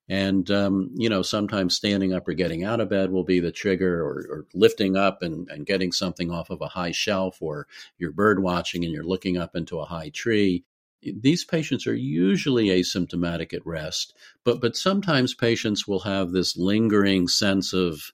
And, 0.09 0.51
um, 0.51 0.91
you 0.95 1.07
know, 1.09 1.21
sometimes 1.21 1.75
standing 1.75 2.13
up 2.13 2.27
or 2.27 2.33
getting 2.33 2.63
out 2.63 2.81
of 2.81 2.89
bed 2.89 3.11
will 3.11 3.23
be 3.23 3.39
the 3.39 3.51
trigger, 3.51 4.01
or, 4.01 4.25
or 4.29 4.45
lifting 4.53 4.97
up 4.97 5.21
and, 5.21 5.47
and 5.49 5.65
getting 5.65 5.91
something 5.91 6.29
off 6.29 6.49
of 6.49 6.61
a 6.61 6.67
high 6.67 6.91
shelf, 6.91 7.41
or 7.41 7.67
you're 7.97 8.11
bird 8.11 8.41
watching 8.43 8.83
and 8.83 8.93
you're 8.93 9.05
looking 9.05 9.37
up 9.37 9.55
into 9.55 9.79
a 9.79 9.85
high 9.85 10.09
tree. 10.09 10.65
These 11.01 11.45
patients 11.45 11.87
are 11.87 11.95
usually 11.95 12.67
asymptomatic 12.67 13.53
at 13.53 13.65
rest, 13.65 14.13
but, 14.45 14.61
but 14.61 14.75
sometimes 14.75 15.33
patients 15.33 15.87
will 15.87 15.99
have 16.01 16.31
this 16.31 16.55
lingering 16.57 17.27
sense 17.27 17.73
of 17.73 18.11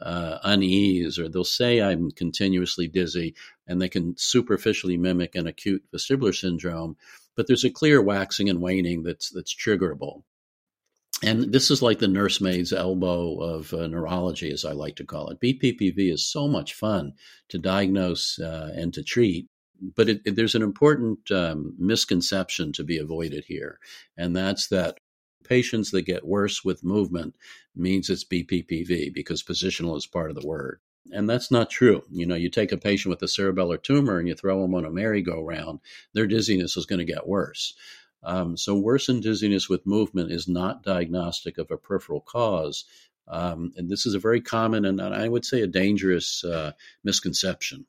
uh, 0.00 0.38
unease, 0.44 1.18
or 1.18 1.28
they'll 1.28 1.44
say, 1.44 1.80
I'm 1.80 2.10
continuously 2.10 2.88
dizzy, 2.88 3.34
and 3.66 3.80
they 3.80 3.88
can 3.88 4.16
superficially 4.16 4.96
mimic 4.96 5.34
an 5.34 5.46
acute 5.46 5.84
vestibular 5.92 6.34
syndrome, 6.34 6.96
but 7.36 7.46
there's 7.46 7.64
a 7.64 7.70
clear 7.70 8.00
waxing 8.00 8.48
and 8.48 8.60
waning 8.60 9.02
that's, 9.02 9.30
that's 9.30 9.54
triggerable. 9.54 10.22
And 11.24 11.52
this 11.52 11.70
is 11.70 11.82
like 11.82 12.00
the 12.00 12.08
nursemaid's 12.08 12.72
elbow 12.72 13.38
of 13.38 13.72
uh, 13.72 13.86
neurology, 13.86 14.50
as 14.50 14.64
I 14.64 14.72
like 14.72 14.96
to 14.96 15.04
call 15.04 15.28
it. 15.28 15.40
BPPV 15.40 16.12
is 16.12 16.26
so 16.26 16.48
much 16.48 16.74
fun 16.74 17.12
to 17.48 17.58
diagnose 17.58 18.40
uh, 18.40 18.72
and 18.74 18.92
to 18.94 19.04
treat, 19.04 19.46
but 19.94 20.08
it, 20.08 20.22
it, 20.24 20.36
there's 20.36 20.56
an 20.56 20.62
important 20.62 21.30
um, 21.30 21.74
misconception 21.78 22.72
to 22.72 22.82
be 22.82 22.98
avoided 22.98 23.44
here, 23.46 23.78
and 24.16 24.34
that's 24.34 24.66
that 24.68 24.98
patients 25.44 25.90
that 25.90 26.02
get 26.02 26.26
worse 26.26 26.64
with 26.64 26.84
movement 26.84 27.34
means 27.74 28.10
it's 28.10 28.24
BPPV 28.24 29.12
because 29.12 29.42
positional 29.42 29.96
is 29.96 30.06
part 30.06 30.30
of 30.30 30.40
the 30.40 30.46
word. 30.46 30.80
And 31.10 31.28
that's 31.28 31.50
not 31.50 31.70
true. 31.70 32.02
You 32.10 32.26
know, 32.26 32.34
you 32.34 32.48
take 32.48 32.72
a 32.72 32.76
patient 32.76 33.10
with 33.10 33.22
a 33.22 33.26
cerebellar 33.26 33.82
tumor 33.82 34.18
and 34.18 34.28
you 34.28 34.34
throw 34.34 34.62
them 34.62 34.74
on 34.74 34.84
a 34.84 34.90
merry-go-round, 34.90 35.80
their 36.14 36.26
dizziness 36.26 36.76
is 36.76 36.86
going 36.86 37.00
to 37.00 37.12
get 37.12 37.26
worse. 37.26 37.74
Um, 38.22 38.56
so, 38.56 38.76
worsened 38.76 39.24
dizziness 39.24 39.68
with 39.68 39.84
movement 39.84 40.30
is 40.30 40.46
not 40.46 40.84
diagnostic 40.84 41.58
of 41.58 41.70
a 41.72 41.76
peripheral 41.76 42.20
cause. 42.20 42.84
Um, 43.26 43.72
and 43.76 43.90
this 43.90 44.06
is 44.06 44.14
a 44.14 44.20
very 44.20 44.40
common 44.40 44.84
and 44.84 45.00
I 45.00 45.28
would 45.28 45.44
say 45.44 45.62
a 45.62 45.66
dangerous 45.66 46.44
uh, 46.44 46.72
misconception. 47.04 47.86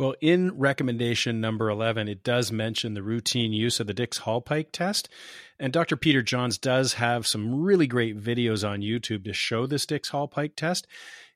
Well, 0.00 0.14
in 0.22 0.56
recommendation 0.56 1.42
number 1.42 1.68
11, 1.68 2.08
it 2.08 2.24
does 2.24 2.50
mention 2.50 2.94
the 2.94 3.02
routine 3.02 3.52
use 3.52 3.80
of 3.80 3.86
the 3.86 3.92
Dix 3.92 4.20
Hallpike 4.20 4.68
test. 4.72 5.10
And 5.58 5.74
Dr. 5.74 5.94
Peter 5.94 6.22
Johns 6.22 6.56
does 6.56 6.94
have 6.94 7.26
some 7.26 7.60
really 7.60 7.86
great 7.86 8.18
videos 8.18 8.66
on 8.66 8.80
YouTube 8.80 9.24
to 9.24 9.34
show 9.34 9.66
this 9.66 9.84
Dix 9.84 10.08
Hallpike 10.08 10.56
test. 10.56 10.86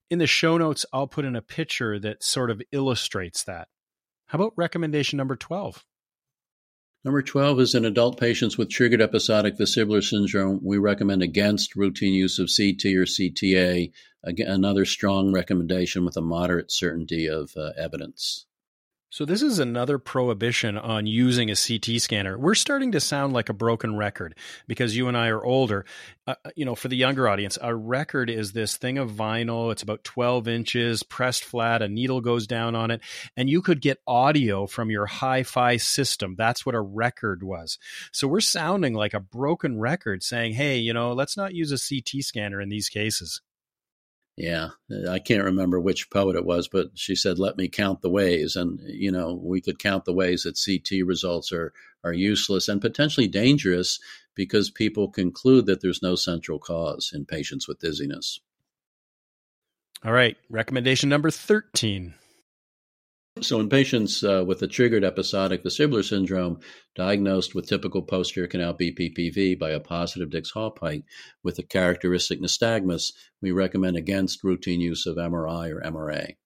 In 0.08 0.18
the 0.18 0.26
show 0.26 0.56
notes, 0.56 0.86
I'll 0.94 1.06
put 1.06 1.26
in 1.26 1.36
a 1.36 1.42
picture 1.42 1.98
that 1.98 2.24
sort 2.24 2.50
of 2.50 2.62
illustrates 2.72 3.44
that. 3.44 3.68
How 4.28 4.38
about 4.38 4.54
recommendation 4.56 5.18
number 5.18 5.36
12? 5.36 5.84
Number 7.04 7.20
12 7.20 7.60
is 7.60 7.74
in 7.74 7.84
adult 7.84 8.18
patients 8.18 8.56
with 8.56 8.70
triggered 8.70 9.02
episodic 9.02 9.58
vestibular 9.58 10.02
syndrome. 10.02 10.60
We 10.62 10.78
recommend 10.78 11.22
against 11.22 11.76
routine 11.76 12.14
use 12.14 12.38
of 12.38 12.46
CT 12.46 12.94
or 12.94 13.04
CTA, 13.04 13.92
again, 14.22 14.48
another 14.48 14.86
strong 14.86 15.34
recommendation 15.34 16.06
with 16.06 16.16
a 16.16 16.22
moderate 16.22 16.72
certainty 16.72 17.26
of 17.26 17.50
uh, 17.58 17.72
evidence. 17.76 18.46
So, 19.14 19.24
this 19.24 19.42
is 19.42 19.60
another 19.60 20.00
prohibition 20.00 20.76
on 20.76 21.06
using 21.06 21.48
a 21.48 21.54
CT 21.54 22.00
scanner. 22.00 22.36
We're 22.36 22.56
starting 22.56 22.90
to 22.90 23.00
sound 23.00 23.32
like 23.32 23.48
a 23.48 23.52
broken 23.52 23.94
record 23.96 24.34
because 24.66 24.96
you 24.96 25.06
and 25.06 25.16
I 25.16 25.28
are 25.28 25.44
older. 25.44 25.84
Uh, 26.26 26.34
uh, 26.44 26.50
you 26.56 26.64
know, 26.64 26.74
for 26.74 26.88
the 26.88 26.96
younger 26.96 27.28
audience, 27.28 27.56
a 27.62 27.76
record 27.76 28.28
is 28.28 28.50
this 28.50 28.76
thing 28.76 28.98
of 28.98 29.12
vinyl. 29.12 29.70
It's 29.70 29.84
about 29.84 30.02
12 30.02 30.48
inches, 30.48 31.04
pressed 31.04 31.44
flat, 31.44 31.80
a 31.80 31.86
needle 31.86 32.20
goes 32.20 32.48
down 32.48 32.74
on 32.74 32.90
it, 32.90 33.02
and 33.36 33.48
you 33.48 33.62
could 33.62 33.80
get 33.80 34.02
audio 34.04 34.66
from 34.66 34.90
your 34.90 35.06
hi 35.06 35.44
fi 35.44 35.76
system. 35.76 36.34
That's 36.36 36.66
what 36.66 36.74
a 36.74 36.80
record 36.80 37.44
was. 37.44 37.78
So, 38.10 38.26
we're 38.26 38.40
sounding 38.40 38.94
like 38.94 39.14
a 39.14 39.20
broken 39.20 39.78
record 39.78 40.24
saying, 40.24 40.54
hey, 40.54 40.78
you 40.78 40.92
know, 40.92 41.12
let's 41.12 41.36
not 41.36 41.54
use 41.54 41.70
a 41.70 41.78
CT 41.78 42.24
scanner 42.24 42.60
in 42.60 42.68
these 42.68 42.88
cases. 42.88 43.40
Yeah, 44.36 44.70
uh, 44.90 45.10
I 45.10 45.20
can't 45.20 45.44
remember 45.44 45.78
which 45.78 46.10
poet 46.10 46.34
it 46.34 46.44
was, 46.44 46.66
but 46.66 46.90
she 46.94 47.14
said, 47.14 47.38
"Let 47.38 47.56
me 47.56 47.68
count 47.68 48.02
the 48.02 48.10
ways," 48.10 48.56
and 48.56 48.80
you 48.84 49.12
know, 49.12 49.34
we 49.34 49.60
could 49.60 49.78
count 49.78 50.04
the 50.04 50.12
ways 50.12 50.42
that 50.42 50.60
CT 50.62 51.06
results 51.06 51.52
are 51.52 51.72
are 52.02 52.12
useless 52.12 52.68
and 52.68 52.80
potentially 52.80 53.28
dangerous 53.28 54.00
because 54.34 54.70
people 54.70 55.08
conclude 55.08 55.66
that 55.66 55.80
there's 55.80 56.02
no 56.02 56.16
central 56.16 56.58
cause 56.58 57.12
in 57.14 57.24
patients 57.24 57.68
with 57.68 57.78
dizziness. 57.78 58.40
All 60.04 60.12
right, 60.12 60.36
recommendation 60.50 61.08
number 61.08 61.30
thirteen. 61.30 62.14
So, 63.44 63.60
in 63.60 63.68
patients 63.68 64.24
uh, 64.24 64.42
with 64.46 64.62
a 64.62 64.66
triggered 64.66 65.04
episodic 65.04 65.62
vestibular 65.62 66.02
syndrome 66.02 66.60
diagnosed 66.94 67.54
with 67.54 67.68
typical 67.68 68.00
posterior 68.00 68.48
canal 68.48 68.72
BPPV 68.72 69.58
by 69.58 69.68
a 69.68 69.80
positive 69.80 70.30
Dix-Hallpike 70.30 71.04
with 71.42 71.58
a 71.58 71.62
characteristic 71.62 72.40
nystagmus, 72.40 73.12
we 73.42 73.52
recommend 73.52 73.98
against 73.98 74.44
routine 74.44 74.80
use 74.80 75.04
of 75.04 75.16
MRI 75.16 75.70
or 75.70 75.82
MRA. 75.82 76.36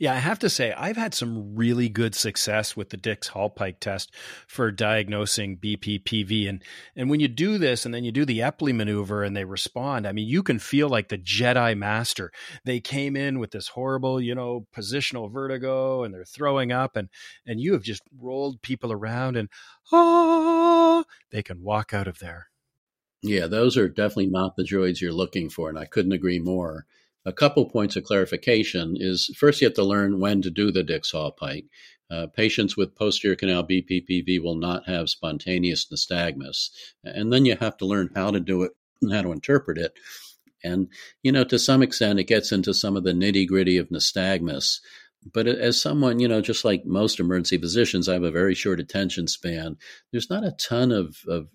Yeah, 0.00 0.12
I 0.12 0.18
have 0.18 0.38
to 0.40 0.48
say, 0.48 0.72
I've 0.72 0.96
had 0.96 1.12
some 1.12 1.56
really 1.56 1.88
good 1.88 2.14
success 2.14 2.76
with 2.76 2.90
the 2.90 2.96
Dix-Hallpike 2.96 3.80
test 3.80 4.14
for 4.46 4.70
diagnosing 4.70 5.56
BPPV. 5.56 6.48
And, 6.48 6.62
and 6.94 7.10
when 7.10 7.18
you 7.18 7.26
do 7.26 7.58
this 7.58 7.84
and 7.84 7.92
then 7.92 8.04
you 8.04 8.12
do 8.12 8.24
the 8.24 8.38
Epley 8.38 8.72
maneuver 8.72 9.24
and 9.24 9.36
they 9.36 9.44
respond, 9.44 10.06
I 10.06 10.12
mean, 10.12 10.28
you 10.28 10.44
can 10.44 10.60
feel 10.60 10.88
like 10.88 11.08
the 11.08 11.18
Jedi 11.18 11.76
Master. 11.76 12.30
They 12.64 12.78
came 12.78 13.16
in 13.16 13.40
with 13.40 13.50
this 13.50 13.68
horrible, 13.68 14.20
you 14.20 14.36
know, 14.36 14.68
positional 14.72 15.32
vertigo 15.32 16.04
and 16.04 16.14
they're 16.14 16.24
throwing 16.24 16.70
up 16.70 16.94
and, 16.94 17.08
and 17.44 17.60
you 17.60 17.72
have 17.72 17.82
just 17.82 18.02
rolled 18.16 18.62
people 18.62 18.92
around 18.92 19.36
and, 19.36 19.48
ah, 19.90 21.02
they 21.32 21.42
can 21.42 21.60
walk 21.60 21.92
out 21.92 22.06
of 22.06 22.20
there. 22.20 22.50
Yeah, 23.20 23.48
those 23.48 23.76
are 23.76 23.88
definitely 23.88 24.28
not 24.28 24.54
the 24.54 24.62
droids 24.62 25.00
you're 25.00 25.10
looking 25.10 25.50
for. 25.50 25.68
And 25.68 25.78
I 25.78 25.86
couldn't 25.86 26.12
agree 26.12 26.38
more 26.38 26.86
a 27.28 27.32
couple 27.32 27.68
points 27.68 27.94
of 27.94 28.04
clarification 28.04 28.96
is 28.98 29.30
first 29.36 29.60
you 29.60 29.66
have 29.66 29.74
to 29.74 29.84
learn 29.84 30.18
when 30.18 30.40
to 30.42 30.50
do 30.50 30.72
the 30.72 30.82
Dix-Hallpike. 30.82 31.66
Uh, 32.10 32.26
patients 32.26 32.74
with 32.74 32.94
posterior 32.94 33.36
canal 33.36 33.62
BPPV 33.62 34.42
will 34.42 34.56
not 34.56 34.88
have 34.88 35.10
spontaneous 35.10 35.86
nystagmus. 35.92 36.70
And 37.04 37.30
then 37.30 37.44
you 37.44 37.54
have 37.56 37.76
to 37.76 37.86
learn 37.86 38.08
how 38.14 38.30
to 38.30 38.40
do 38.40 38.62
it 38.62 38.72
and 39.02 39.12
how 39.12 39.20
to 39.20 39.32
interpret 39.32 39.76
it. 39.76 39.92
And, 40.64 40.88
you 41.22 41.30
know, 41.30 41.44
to 41.44 41.58
some 41.58 41.82
extent, 41.82 42.18
it 42.18 42.24
gets 42.24 42.50
into 42.50 42.72
some 42.72 42.96
of 42.96 43.04
the 43.04 43.12
nitty 43.12 43.46
gritty 43.46 43.76
of 43.76 43.90
nystagmus. 43.90 44.78
But 45.34 45.46
as 45.46 45.80
someone, 45.80 46.18
you 46.18 46.28
know, 46.28 46.40
just 46.40 46.64
like 46.64 46.86
most 46.86 47.20
emergency 47.20 47.58
physicians, 47.58 48.08
I 48.08 48.14
have 48.14 48.22
a 48.22 48.30
very 48.30 48.54
short 48.54 48.80
attention 48.80 49.26
span. 49.26 49.76
There's 50.10 50.30
not 50.30 50.44
a 50.44 50.52
ton 50.52 50.92
of, 50.92 51.18
of, 51.28 51.48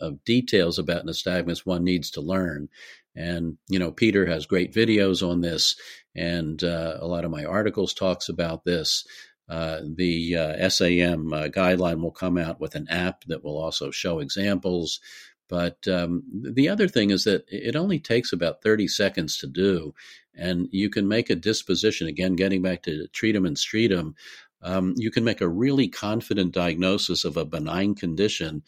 of 0.00 0.22
details 0.24 0.78
about 0.78 1.06
nystagmus 1.06 1.66
one 1.66 1.84
needs 1.84 2.10
to 2.12 2.20
learn. 2.20 2.68
And 3.14 3.58
you 3.68 3.78
know, 3.78 3.90
Peter 3.90 4.26
has 4.26 4.46
great 4.46 4.72
videos 4.72 5.26
on 5.26 5.40
this, 5.40 5.76
and 6.14 6.62
uh, 6.62 6.98
a 7.00 7.06
lot 7.06 7.24
of 7.24 7.30
my 7.30 7.44
articles 7.44 7.94
talks 7.94 8.28
about 8.28 8.64
this. 8.64 9.04
Uh, 9.48 9.80
the 9.96 10.36
uh, 10.36 10.68
SAEM 10.68 11.32
uh, 11.32 11.48
guideline 11.48 12.00
will 12.00 12.12
come 12.12 12.38
out 12.38 12.60
with 12.60 12.76
an 12.76 12.86
app 12.88 13.24
that 13.24 13.42
will 13.42 13.58
also 13.58 13.90
show 13.90 14.20
examples. 14.20 15.00
But 15.48 15.88
um, 15.88 16.22
the 16.32 16.68
other 16.68 16.86
thing 16.86 17.10
is 17.10 17.24
that 17.24 17.44
it 17.48 17.74
only 17.74 17.98
takes 17.98 18.32
about 18.32 18.62
30 18.62 18.86
seconds 18.86 19.38
to 19.38 19.48
do, 19.48 19.92
and 20.36 20.68
you 20.70 20.88
can 20.88 21.08
make 21.08 21.28
a 21.28 21.34
disposition. 21.34 22.06
Again, 22.06 22.36
getting 22.36 22.62
back 22.62 22.84
to 22.84 23.08
treat 23.08 23.32
them 23.32 23.44
and 23.44 23.58
street 23.58 23.88
them, 23.88 24.14
um, 24.62 24.94
you 24.96 25.10
can 25.10 25.24
make 25.24 25.40
a 25.40 25.48
really 25.48 25.88
confident 25.88 26.52
diagnosis 26.52 27.24
of 27.24 27.36
a 27.36 27.44
benign 27.44 27.96
condition 27.96 28.62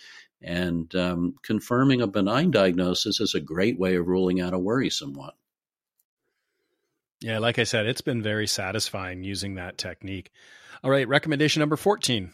and 0.45 0.95
um, 0.95 1.35
confirming 1.43 2.01
a 2.01 2.07
benign 2.07 2.51
diagnosis 2.51 3.21
is 3.21 3.35
a 3.35 3.41
great 3.41 3.79
way 3.79 3.97
of 3.97 4.07
ruling 4.07 4.41
out 4.41 4.55
a 4.55 4.59
worrisome 4.59 5.15
one. 5.15 5.33
Yeah, 7.21 7.39
like 7.39 7.59
I 7.59 7.65
said, 7.65 7.87
it's 7.87 8.01
been 8.01 8.23
very 8.23 8.49
satisfying 8.49 9.23
using 9.23 9.55
that 9.55 9.79
technique. 9.79 10.33
All 10.83 10.91
right, 10.91 11.07
recommendation 11.07 11.61
number 11.61 11.77
14. 11.77 12.33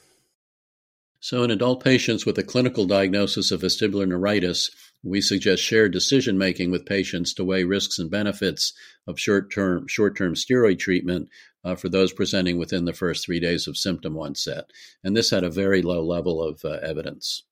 So, 1.21 1.43
in 1.43 1.51
adult 1.51 1.83
patients 1.83 2.25
with 2.25 2.39
a 2.39 2.45
clinical 2.45 2.87
diagnosis 2.87 3.51
of 3.51 3.63
vestibular 3.63 4.07
neuritis, 4.07 4.71
we 5.03 5.21
suggest 5.21 5.63
shared 5.63 5.93
decision 5.93 6.39
making 6.39 6.71
with 6.71 6.87
patients 6.87 7.35
to 7.35 7.45
weigh 7.45 7.65
risks 7.65 7.99
and 7.99 8.11
benefits 8.11 8.73
of 9.07 9.19
short 9.19 9.53
term 9.53 9.87
short 9.89 10.17
term 10.17 10.35
steroid 10.35 10.79
treatment 10.79 11.29
uh, 11.65 11.75
for 11.75 11.89
those 11.89 12.13
presenting 12.13 12.57
within 12.57 12.85
the 12.85 12.93
first 12.93 13.25
three 13.25 13.41
days 13.41 13.67
of 13.67 13.77
symptom 13.77 14.17
onset. 14.17 14.71
And 15.05 15.17
this 15.17 15.31
had 15.31 15.45
a 15.45 15.51
very 15.51 15.83
low 15.83 16.05
level 16.05 16.43
of 16.43 16.65
uh, 16.65 16.79
evidence. 16.83 17.43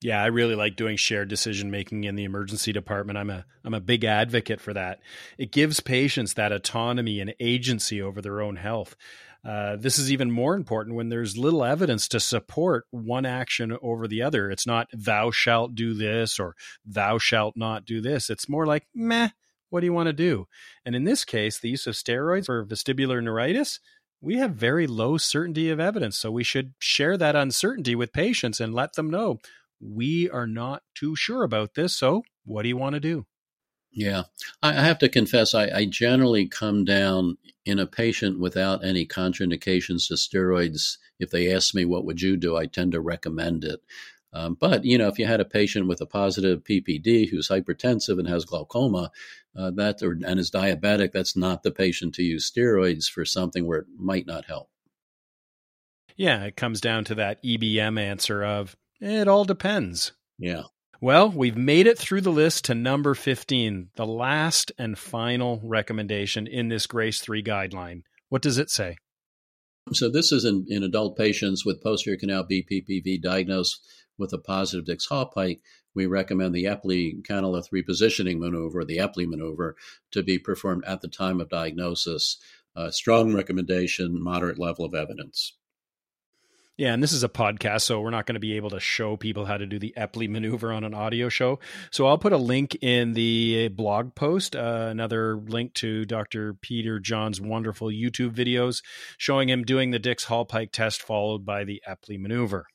Yeah, 0.00 0.22
I 0.22 0.26
really 0.26 0.54
like 0.54 0.76
doing 0.76 0.96
shared 0.96 1.28
decision 1.28 1.70
making 1.70 2.04
in 2.04 2.14
the 2.14 2.24
emergency 2.24 2.72
department. 2.72 3.18
I'm 3.18 3.30
a 3.30 3.46
I'm 3.64 3.74
a 3.74 3.80
big 3.80 4.04
advocate 4.04 4.60
for 4.60 4.74
that. 4.74 5.00
It 5.38 5.50
gives 5.50 5.80
patients 5.80 6.34
that 6.34 6.52
autonomy 6.52 7.20
and 7.20 7.34
agency 7.40 8.02
over 8.02 8.20
their 8.20 8.42
own 8.42 8.56
health. 8.56 8.96
Uh, 9.44 9.76
this 9.76 9.98
is 9.98 10.10
even 10.10 10.30
more 10.30 10.54
important 10.54 10.96
when 10.96 11.10
there's 11.10 11.36
little 11.36 11.64
evidence 11.64 12.08
to 12.08 12.18
support 12.18 12.86
one 12.90 13.26
action 13.26 13.76
over 13.82 14.08
the 14.08 14.22
other. 14.22 14.50
It's 14.50 14.66
not 14.66 14.88
thou 14.92 15.30
shalt 15.30 15.74
do 15.74 15.92
this 15.92 16.38
or 16.38 16.54
thou 16.84 17.18
shalt 17.18 17.54
not 17.56 17.84
do 17.84 18.00
this. 18.00 18.30
It's 18.30 18.48
more 18.48 18.66
like 18.66 18.86
meh. 18.94 19.28
What 19.68 19.80
do 19.80 19.86
you 19.86 19.92
want 19.92 20.06
to 20.06 20.14
do? 20.14 20.46
And 20.86 20.94
in 20.94 21.04
this 21.04 21.24
case, 21.24 21.58
the 21.58 21.68
use 21.70 21.86
of 21.86 21.94
steroids 21.94 22.46
for 22.46 22.64
vestibular 22.64 23.22
neuritis, 23.22 23.80
we 24.20 24.36
have 24.36 24.52
very 24.52 24.86
low 24.86 25.18
certainty 25.18 25.68
of 25.68 25.80
evidence. 25.80 26.18
So 26.18 26.30
we 26.30 26.44
should 26.44 26.72
share 26.78 27.18
that 27.18 27.36
uncertainty 27.36 27.94
with 27.94 28.12
patients 28.12 28.60
and 28.60 28.72
let 28.72 28.94
them 28.94 29.10
know 29.10 29.40
we 29.80 30.30
are 30.30 30.46
not 30.46 30.82
too 30.94 31.16
sure 31.16 31.42
about 31.42 31.74
this. 31.74 31.94
So, 31.94 32.22
what 32.44 32.62
do 32.62 32.68
you 32.68 32.76
want 32.76 32.94
to 32.94 33.00
do? 33.00 33.26
Yeah, 33.96 34.24
I 34.60 34.72
have 34.72 34.98
to 34.98 35.08
confess, 35.08 35.54
I, 35.54 35.68
I, 35.68 35.84
generally 35.84 36.48
come 36.48 36.84
down 36.84 37.38
in 37.64 37.78
a 37.78 37.86
patient 37.86 38.40
without 38.40 38.84
any 38.84 39.06
contraindications 39.06 40.08
to 40.08 40.14
steroids. 40.14 40.98
If 41.20 41.30
they 41.30 41.54
ask 41.54 41.76
me, 41.76 41.84
what 41.84 42.04
would 42.04 42.20
you 42.20 42.36
do? 42.36 42.56
I 42.56 42.66
tend 42.66 42.90
to 42.92 43.00
recommend 43.00 43.62
it. 43.62 43.80
Um, 44.32 44.56
but, 44.58 44.84
you 44.84 44.98
know, 44.98 45.06
if 45.06 45.20
you 45.20 45.26
had 45.26 45.40
a 45.40 45.44
patient 45.44 45.86
with 45.86 46.00
a 46.00 46.06
positive 46.06 46.64
PPD 46.64 47.30
who's 47.30 47.48
hypertensive 47.48 48.18
and 48.18 48.26
has 48.26 48.44
glaucoma, 48.44 49.12
uh, 49.56 49.70
that 49.76 50.02
or, 50.02 50.18
and 50.26 50.40
is 50.40 50.50
diabetic, 50.50 51.12
that's 51.12 51.36
not 51.36 51.62
the 51.62 51.70
patient 51.70 52.16
to 52.16 52.24
use 52.24 52.50
steroids 52.50 53.08
for 53.08 53.24
something 53.24 53.64
where 53.64 53.78
it 53.78 53.86
might 53.96 54.26
not 54.26 54.46
help. 54.46 54.70
Yeah, 56.16 56.42
it 56.44 56.56
comes 56.56 56.80
down 56.80 57.04
to 57.04 57.14
that 57.16 57.42
EBM 57.44 57.98
answer 58.00 58.44
of 58.44 58.76
it 59.12 59.28
all 59.28 59.44
depends. 59.44 60.12
Yeah. 60.38 60.62
Well, 61.00 61.28
we've 61.30 61.56
made 61.56 61.86
it 61.86 61.98
through 61.98 62.22
the 62.22 62.32
list 62.32 62.64
to 62.64 62.74
number 62.74 63.14
15, 63.14 63.90
the 63.96 64.06
last 64.06 64.72
and 64.78 64.98
final 64.98 65.60
recommendation 65.62 66.46
in 66.46 66.68
this 66.68 66.86
GRACE 66.86 67.20
3 67.20 67.42
guideline. 67.42 68.02
What 68.30 68.42
does 68.42 68.58
it 68.58 68.70
say? 68.70 68.96
So, 69.92 70.08
this 70.08 70.32
is 70.32 70.46
in, 70.46 70.64
in 70.68 70.82
adult 70.82 71.18
patients 71.18 71.66
with 71.66 71.82
posterior 71.82 72.18
canal 72.18 72.46
BPPV 72.50 73.20
diagnosed 73.20 73.86
with 74.16 74.32
a 74.32 74.38
positive 74.38 74.86
Dix-Hallpike. 74.86 75.60
We 75.94 76.06
recommend 76.06 76.54
the 76.54 76.64
Epley 76.64 77.22
canalith 77.22 77.70
repositioning 77.70 78.38
maneuver, 78.38 78.84
the 78.84 78.96
Epley 78.98 79.26
maneuver, 79.26 79.76
to 80.12 80.22
be 80.22 80.38
performed 80.38 80.84
at 80.86 81.02
the 81.02 81.08
time 81.08 81.40
of 81.40 81.50
diagnosis. 81.50 82.38
Uh, 82.74 82.90
strong 82.90 83.34
recommendation, 83.34 84.22
moderate 84.22 84.58
level 84.58 84.84
of 84.84 84.94
evidence. 84.94 85.54
Yeah, 86.76 86.92
and 86.92 87.00
this 87.00 87.12
is 87.12 87.22
a 87.22 87.28
podcast, 87.28 87.82
so 87.82 88.00
we're 88.00 88.10
not 88.10 88.26
going 88.26 88.34
to 88.34 88.40
be 88.40 88.56
able 88.56 88.70
to 88.70 88.80
show 88.80 89.16
people 89.16 89.44
how 89.44 89.56
to 89.56 89.64
do 89.64 89.78
the 89.78 89.94
Epley 89.96 90.28
maneuver 90.28 90.72
on 90.72 90.82
an 90.82 90.92
audio 90.92 91.28
show. 91.28 91.60
So 91.92 92.08
I'll 92.08 92.18
put 92.18 92.32
a 92.32 92.36
link 92.36 92.76
in 92.82 93.12
the 93.12 93.68
blog 93.68 94.16
post, 94.16 94.56
uh, 94.56 94.88
another 94.90 95.36
link 95.36 95.74
to 95.74 96.04
Dr. 96.04 96.54
Peter 96.54 96.98
Johns' 96.98 97.40
wonderful 97.40 97.90
YouTube 97.90 98.34
videos 98.34 98.82
showing 99.18 99.50
him 99.50 99.62
doing 99.62 99.92
the 99.92 100.00
Dix-Hallpike 100.00 100.72
test 100.72 101.00
followed 101.00 101.46
by 101.46 101.62
the 101.62 101.80
Epley 101.88 102.18
maneuver. 102.18 102.66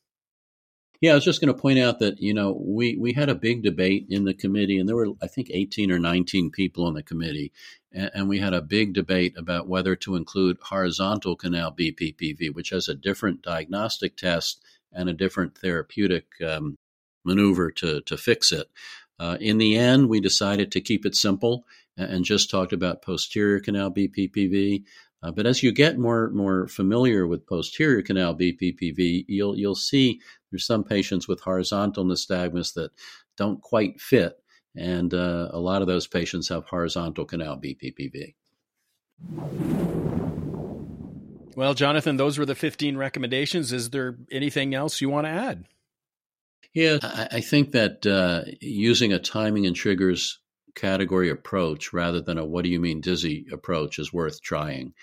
Yeah, 1.01 1.11
I 1.11 1.15
was 1.15 1.23
just 1.23 1.39
going 1.39 1.53
to 1.53 1.59
point 1.59 1.79
out 1.79 1.99
that 1.99 2.19
you 2.19 2.33
know 2.33 2.51
we 2.51 2.97
we 2.97 3.13
had 3.13 3.29
a 3.29 3.35
big 3.35 3.63
debate 3.63 4.07
in 4.09 4.25
the 4.25 4.33
committee, 4.33 4.77
and 4.77 4.87
there 4.87 4.97
were 4.97 5.13
I 5.21 5.27
think 5.27 5.49
eighteen 5.51 5.91
or 5.91 5.99
nineteen 5.99 6.51
people 6.51 6.85
on 6.85 6.93
the 6.93 7.03
committee, 7.03 7.53
and, 7.93 8.11
and, 8.13 8.29
we 8.29 8.39
had 8.39 8.53
a 8.53 8.61
big 8.61 8.93
debate 8.93 9.33
about 9.37 9.69
whether 9.69 9.95
to 9.97 10.15
include 10.15 10.57
horizontal 10.61 11.37
canal 11.37 11.71
BPPV, 11.71 12.53
which 12.53 12.71
has 12.71 12.89
a 12.89 12.95
different 12.95 13.41
diagnostic 13.41 14.17
test 14.17 14.61
and 14.91 15.07
a 15.07 15.13
different 15.13 15.57
therapeutic 15.57 16.25
um, 16.45 16.75
maneuver 17.23 17.71
to 17.71 18.01
to 18.01 18.17
fix 18.17 18.51
it. 18.51 18.69
Uh, 19.19 19.37
in 19.39 19.57
the 19.57 19.77
end, 19.77 20.09
we 20.09 20.19
decided 20.19 20.71
to 20.71 20.81
keep 20.81 21.05
it 21.05 21.15
simple 21.15 21.65
and 21.97 22.23
just 22.23 22.49
talked 22.49 22.73
about 22.73 23.01
posterior 23.01 23.59
canal 23.59 23.91
BPPV. 23.91 24.83
Uh, 25.21 25.31
but 25.31 25.45
as 25.45 25.61
you 25.61 25.71
get 25.71 25.97
more 25.97 26.29
more 26.29 26.67
familiar 26.67 27.27
with 27.27 27.45
posterior 27.45 28.01
canal 28.01 28.35
BPPV, 28.35 29.25
you'll 29.27 29.57
you'll 29.57 29.75
see 29.75 30.21
there's 30.51 30.65
some 30.65 30.83
patients 30.83 31.27
with 31.27 31.41
horizontal 31.41 32.05
nystagmus 32.05 32.73
that 32.73 32.91
don't 33.37 33.61
quite 33.61 33.99
fit, 33.99 34.37
and 34.75 35.13
uh, 35.13 35.49
a 35.51 35.59
lot 35.59 35.81
of 35.81 35.87
those 35.87 36.07
patients 36.07 36.47
have 36.49 36.65
horizontal 36.65 37.25
canal 37.25 37.57
BPPV. 37.57 38.35
Well, 41.55 41.73
Jonathan, 41.73 42.15
those 42.15 42.37
were 42.37 42.45
the 42.45 42.55
15 42.55 42.95
recommendations. 42.95 43.73
Is 43.73 43.89
there 43.89 44.17
anything 44.31 44.73
else 44.73 45.01
you 45.01 45.09
want 45.09 45.25
to 45.25 45.31
add? 45.31 45.65
Yeah, 46.73 46.99
I, 47.01 47.27
I 47.33 47.41
think 47.41 47.71
that 47.71 48.05
uh, 48.05 48.43
using 48.61 49.11
a 49.11 49.19
timing 49.19 49.65
and 49.65 49.75
triggers 49.75 50.39
category 50.79 51.29
approach 51.29 51.93
rather 51.93 52.21
than 52.21 52.37
a 52.37 52.45
what 52.45 52.63
do 52.63 52.69
you 52.69 52.79
mean 52.79 53.01
dizzy 53.01 53.45
approach 53.51 53.99
is 53.99 54.13
worth 54.13 54.41
trying 54.41 54.93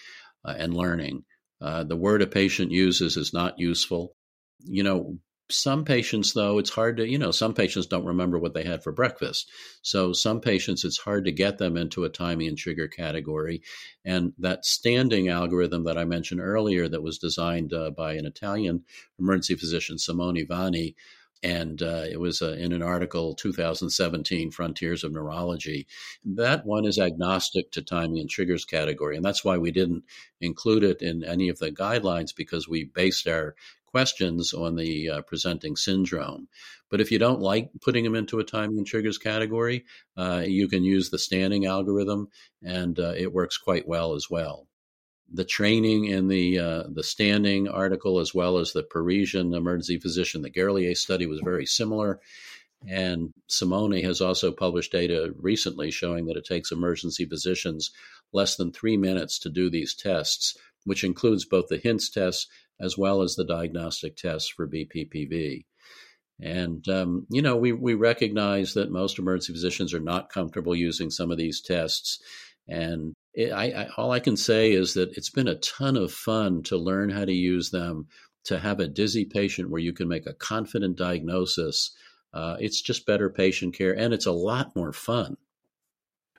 uh, 0.45 0.55
and 0.57 0.75
learning. 0.75 1.25
Uh, 1.61 1.85
the 1.85 1.97
word 1.97 2.23
a 2.23 2.27
patient 2.27 2.71
uses 2.71 3.17
is 3.17 3.33
not 3.33 3.59
useful. 3.59 4.15
You 4.65 4.83
know, 4.83 5.19
some 5.49 5.85
patients, 5.85 6.33
though, 6.33 6.59
it's 6.59 6.71
hard 6.71 6.97
to, 6.97 7.09
you 7.09 7.19
know, 7.19 7.31
some 7.31 7.55
patients 7.55 7.87
don't 7.87 8.05
remember 8.05 8.39
what 8.39 8.53
they 8.53 8.65
had 8.65 8.83
for 8.83 8.93
breakfast. 8.93 9.49
So 9.83 10.13
some 10.13 10.41
patients, 10.41 10.85
it's 10.85 10.99
hard 10.99 11.25
to 11.27 11.33
get 11.33 11.59
them 11.59 11.77
into 11.77 12.05
a 12.05 12.09
timing 12.09 12.49
and 12.49 12.59
trigger 12.59 12.89
category. 12.89 13.63
And 14.05 14.33
that 14.39 14.65
standing 14.65 15.29
algorithm 15.29 15.85
that 15.85 15.99
I 15.99 16.05
mentioned 16.05 16.41
earlier, 16.41 16.89
that 16.89 17.03
was 17.03 17.19
designed 17.19 17.73
uh, 17.73 17.91
by 17.91 18.15
an 18.15 18.27
Italian 18.27 18.85
emergency 19.19 19.55
physician, 19.55 19.99
Simone 19.99 20.47
Vanni, 20.47 20.97
and 21.47 21.81
uh, 21.81 22.03
it 22.11 22.19
was 22.19 22.43
uh, 22.43 22.57
in 22.59 22.73
an 22.73 22.83
article 22.83 23.33
2017 23.37 24.51
frontiers 24.51 25.05
of 25.05 25.13
neurology. 25.13 25.87
That 26.25 26.67
one 26.67 26.85
is 26.85 26.99
agnostic 26.99 27.71
to 27.73 27.83
timing 27.83 28.19
and 28.19 28.29
triggers 28.29 28.65
category 28.65 29.15
and 29.15 29.25
that's 29.25 29.45
why 29.45 29.57
we 29.57 29.71
didn't 29.71 30.03
include 30.41 30.83
it 30.83 31.03
in 31.03 31.23
any 31.23 31.49
of 31.49 31.61
the 31.61 31.71
guidelines 31.71 32.35
because 32.37 32.69
we 32.69 32.83
based 32.83 33.29
our 33.29 33.55
questions 33.87 34.53
on 34.55 34.75
the 34.75 35.09
uh, 35.09 35.23
presenting 35.23 35.77
syndrome. 35.77 36.49
But 36.91 37.01
if 37.01 37.13
you 37.13 37.21
don't 37.21 37.41
like 37.41 37.71
putting 37.81 38.03
them 38.03 38.17
into 38.17 38.41
a 38.41 38.45
timing 38.45 38.79
and 38.79 38.87
triggers 38.87 39.17
category 39.17 39.85
uh, 40.17 40.43
you 40.45 40.67
can 40.67 40.83
use 40.83 41.11
the 41.11 41.19
standing 41.19 41.65
algorithm 41.65 42.29
and 42.65 42.99
uh, 42.99 43.15
it 43.17 43.33
works 43.33 43.57
quite 43.57 43.87
well 43.87 44.15
as 44.15 44.29
well 44.29 44.67
the 45.33 45.45
training 45.45 46.07
in 46.07 46.29
the 46.29 46.59
uh, 46.59 46.83
the 46.89 47.03
standing 47.03 47.69
article 47.69 48.21
as 48.21 48.35
well 48.35 48.59
as 48.59 48.73
the 48.73 48.83
Parisian 48.83 49.55
emergency 49.55 49.99
physician, 49.99 50.43
the 50.43 50.51
Gerlier 50.51 50.95
study 50.97 51.27
was 51.27 51.41
very 51.45 51.67
similar. 51.67 52.21
And 52.87 53.33
Simone 53.49 54.03
has 54.03 54.21
also 54.21 54.53
published 54.53 54.93
data 54.93 55.33
recently 55.39 55.91
showing 55.91 56.27
that 56.27 56.37
it 56.37 56.45
takes 56.45 56.71
emergency 56.71 57.25
physicians 57.25 57.91
less 58.33 58.57
than 58.57 58.71
three 58.71 58.97
minutes 58.97 59.39
to 59.41 59.51
do 59.51 59.71
these 59.71 59.95
tests, 59.95 60.57
which 60.85 61.03
includes 61.03 61.45
both 61.45 61.69
the 61.69 61.79
HINTS 61.79 62.11
tests 62.11 62.47
as 62.79 62.97
well 62.97 63.23
as 63.23 63.35
the 63.35 63.45
diagnostic 63.45 64.17
tests 64.17 64.49
for 64.49 64.69
BPPV. 64.69 65.65
And, 66.41 66.87
um, 66.89 67.27
you 67.31 67.41
know, 67.41 67.57
we, 67.57 67.73
we 67.73 67.95
recognize 67.95 68.75
that 68.75 68.91
most 68.91 69.19
emergency 69.19 69.55
physicians 69.55 69.95
are 69.95 70.01
not 70.01 70.29
comfortable 70.29 70.77
using 70.77 71.11
some 71.11 71.31
of 71.31 71.39
these 71.39 71.63
tests. 71.63 72.21
And 72.69 73.15
it, 73.37 73.53
I, 73.53 73.65
I, 73.67 73.89
all 73.97 74.11
I 74.11 74.21
can 74.21 74.37
say 74.37 74.73
is 74.73 74.95
that 74.95 75.17
it's 75.17 75.31
been 75.31 75.47
a 75.47 75.57
ton 75.57 75.97
of 75.97 76.13
fun 76.13 76.63
to 76.65 76.77
learn 76.77 77.11
how 77.11 77.25
to 77.25 77.33
use 77.33 77.71
them 77.71 78.09
to 78.45 78.59
have 78.59 78.81
a 78.81 78.89
dizzy 78.89 79.27
patient 79.27 79.71
where 79.71 79.81
you 79.81 79.93
can 79.93 80.09
make 80.09 80.27
a 80.27 80.33
confident 80.33 80.97
diagnosis. 80.97 81.95
Uh, 82.33 82.57
it's 82.59 82.81
just 82.81 83.07
better 83.07 83.29
patient 83.29 83.75
care 83.75 83.97
and 83.97 84.15
it's 84.15 84.27
a 84.27 84.33
lot 84.33 84.75
more 84.75 84.93
fun. 84.93 85.37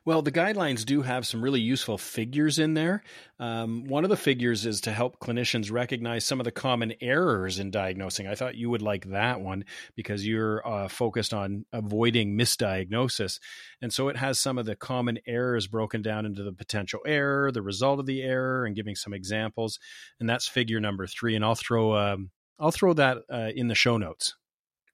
Well, 0.08 0.22
the 0.22 0.32
guidelines 0.32 0.86
do 0.86 1.02
have 1.02 1.28
some 1.28 1.44
really 1.44 1.60
useful 1.60 1.98
figures 1.98 2.60
in 2.60 2.76
there. 2.76 3.04
Um, 3.42 3.84
one 3.88 4.06
of 4.06 4.10
the 4.10 4.16
figures 4.16 4.66
is 4.66 4.80
to 4.82 4.94
help 4.94 5.20
clinicians 5.20 5.70
recognize 5.70 6.24
some 6.24 6.40
of 6.40 6.46
the 6.46 6.52
common 6.54 6.94
errors 7.02 7.60
in 7.60 7.72
diagnosing. 7.72 8.26
I 8.26 8.36
thought 8.36 8.56
you 8.56 8.70
would 8.70 8.82
like 8.82 9.10
that 9.10 9.42
one 9.42 9.66
because 9.98 10.26
you're 10.26 10.66
uh, 10.66 10.88
focused 10.88 11.34
on 11.34 11.66
avoiding 11.74 12.38
misdiagnosis. 12.38 13.42
And 13.82 13.92
so 13.92 14.08
it 14.08 14.16
has 14.16 14.40
some 14.40 14.58
of 14.58 14.66
the 14.66 14.78
common 14.78 15.20
errors 15.28 15.68
broken 15.68 16.02
down 16.02 16.26
into 16.26 16.42
the 16.42 16.54
potential 16.54 17.02
error, 17.06 17.52
the 17.52 17.62
result 17.62 18.00
of 18.00 18.06
the 18.06 18.24
error, 18.24 18.66
and 18.66 18.78
giving 18.78 18.96
some 18.96 19.12
examples. 19.12 19.78
And 20.22 20.30
that's 20.30 20.48
figure 20.48 20.80
number 20.80 21.06
three. 21.06 21.36
And 21.36 21.44
I'll 21.44 21.54
throw 21.54 21.98
um, 21.98 22.32
I'll 22.58 22.72
throw 22.72 22.94
that 22.94 23.18
uh, 23.30 23.50
in 23.54 23.68
the 23.68 23.76
show 23.76 23.98
notes 23.98 24.36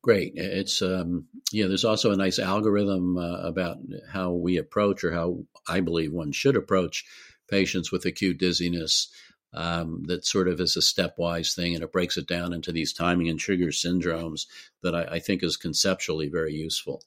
great. 0.04 0.34
It's 0.36 0.84
um, 0.84 1.26
yeah. 1.51 1.66
There's 1.66 1.86
also 1.86 2.12
a 2.12 2.16
nice 2.16 2.38
algorithm 2.38 3.18
uh, 3.18 3.38
about 3.38 3.78
how 4.12 4.34
we 4.34 4.58
approach, 4.58 5.04
or 5.04 5.12
how 5.12 5.39
I 5.68 5.80
believe 5.80 6.12
one 6.12 6.32
should 6.32 6.56
approach 6.56 7.06
patients 7.49 7.91
with 7.91 8.06
acute 8.06 8.38
dizziness. 8.38 9.08
Um, 9.56 10.01
that 10.08 10.26
sort 10.26 10.47
of 10.47 10.60
is 10.60 10.76
a 10.78 10.80
stepwise 10.80 11.56
thing, 11.56 11.76
and 11.76 11.84
it 11.84 11.91
breaks 11.91 12.18
it 12.18 12.28
down 12.28 12.54
into 12.54 12.72
these 12.72 12.91
timing 12.91 13.30
and 13.30 13.39
trigger 13.39 13.68
syndromes 13.68 14.47
that 14.82 14.95
I, 14.95 15.04
I 15.04 15.20
think 15.20 15.43
is 15.43 15.58
conceptually 15.58 16.28
very 16.28 16.54
useful. 16.54 17.04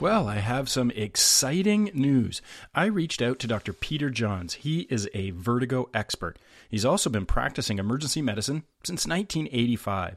Well, 0.00 0.28
I 0.28 0.36
have 0.36 0.70
some 0.70 0.90
exciting 0.92 1.90
news. 1.92 2.40
I 2.74 2.86
reached 2.86 3.20
out 3.20 3.38
to 3.40 3.46
Dr. 3.46 3.74
Peter 3.74 4.08
Johns. 4.08 4.54
He 4.54 4.80
is 4.90 5.08
a 5.12 5.30
vertigo 5.32 5.90
expert. 5.92 6.38
He's 6.70 6.84
also 6.84 7.10
been 7.10 7.26
practicing 7.26 7.78
emergency 7.78 8.22
medicine 8.22 8.62
since 8.84 9.06
1985. 9.06 10.16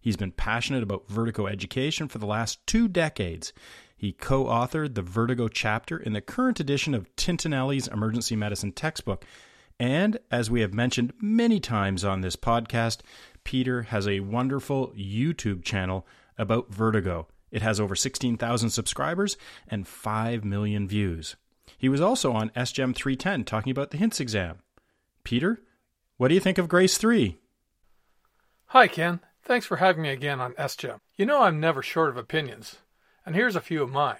He's 0.00 0.16
been 0.16 0.32
passionate 0.32 0.82
about 0.82 1.08
vertigo 1.08 1.46
education 1.46 2.08
for 2.08 2.18
the 2.18 2.26
last 2.26 2.66
two 2.66 2.88
decades. 2.88 3.52
He 3.96 4.12
co 4.12 4.46
authored 4.46 4.94
the 4.94 5.02
Vertigo 5.02 5.46
chapter 5.46 5.96
in 5.96 6.12
the 6.12 6.20
current 6.20 6.58
edition 6.58 6.92
of 6.92 7.14
Tintinalli's 7.14 7.86
emergency 7.86 8.34
medicine 8.34 8.72
textbook. 8.72 9.24
And 9.78 10.18
as 10.28 10.50
we 10.50 10.60
have 10.60 10.74
mentioned 10.74 11.12
many 11.20 11.60
times 11.60 12.04
on 12.04 12.20
this 12.20 12.34
podcast, 12.34 13.02
Peter 13.44 13.82
has 13.82 14.08
a 14.08 14.20
wonderful 14.20 14.92
YouTube 14.98 15.62
channel 15.62 16.04
about 16.36 16.74
vertigo. 16.74 17.28
It 17.52 17.62
has 17.62 17.78
over 17.78 17.94
16,000 17.94 18.70
subscribers 18.70 19.36
and 19.68 19.86
5 19.86 20.44
million 20.44 20.88
views. 20.88 21.36
He 21.78 21.88
was 21.88 22.00
also 22.00 22.32
on 22.32 22.50
SGEM 22.50 22.96
310 22.96 23.44
talking 23.44 23.70
about 23.70 23.92
the 23.92 23.98
HINTS 23.98 24.18
exam. 24.18 24.58
Peter, 25.22 25.60
what 26.16 26.28
do 26.28 26.34
you 26.34 26.40
think 26.40 26.58
of 26.58 26.68
Grace 26.68 26.98
3? 26.98 27.38
Hi, 28.66 28.88
Ken. 28.88 29.20
Thanks 29.42 29.66
for 29.66 29.78
having 29.78 30.02
me 30.02 30.10
again 30.10 30.40
on 30.40 30.52
SGEM. 30.54 31.00
You 31.16 31.26
know 31.26 31.42
I'm 31.42 31.58
never 31.58 31.82
short 31.82 32.10
of 32.10 32.16
opinions, 32.16 32.76
and 33.26 33.34
here's 33.34 33.56
a 33.56 33.60
few 33.60 33.82
of 33.82 33.90
mine. 33.90 34.18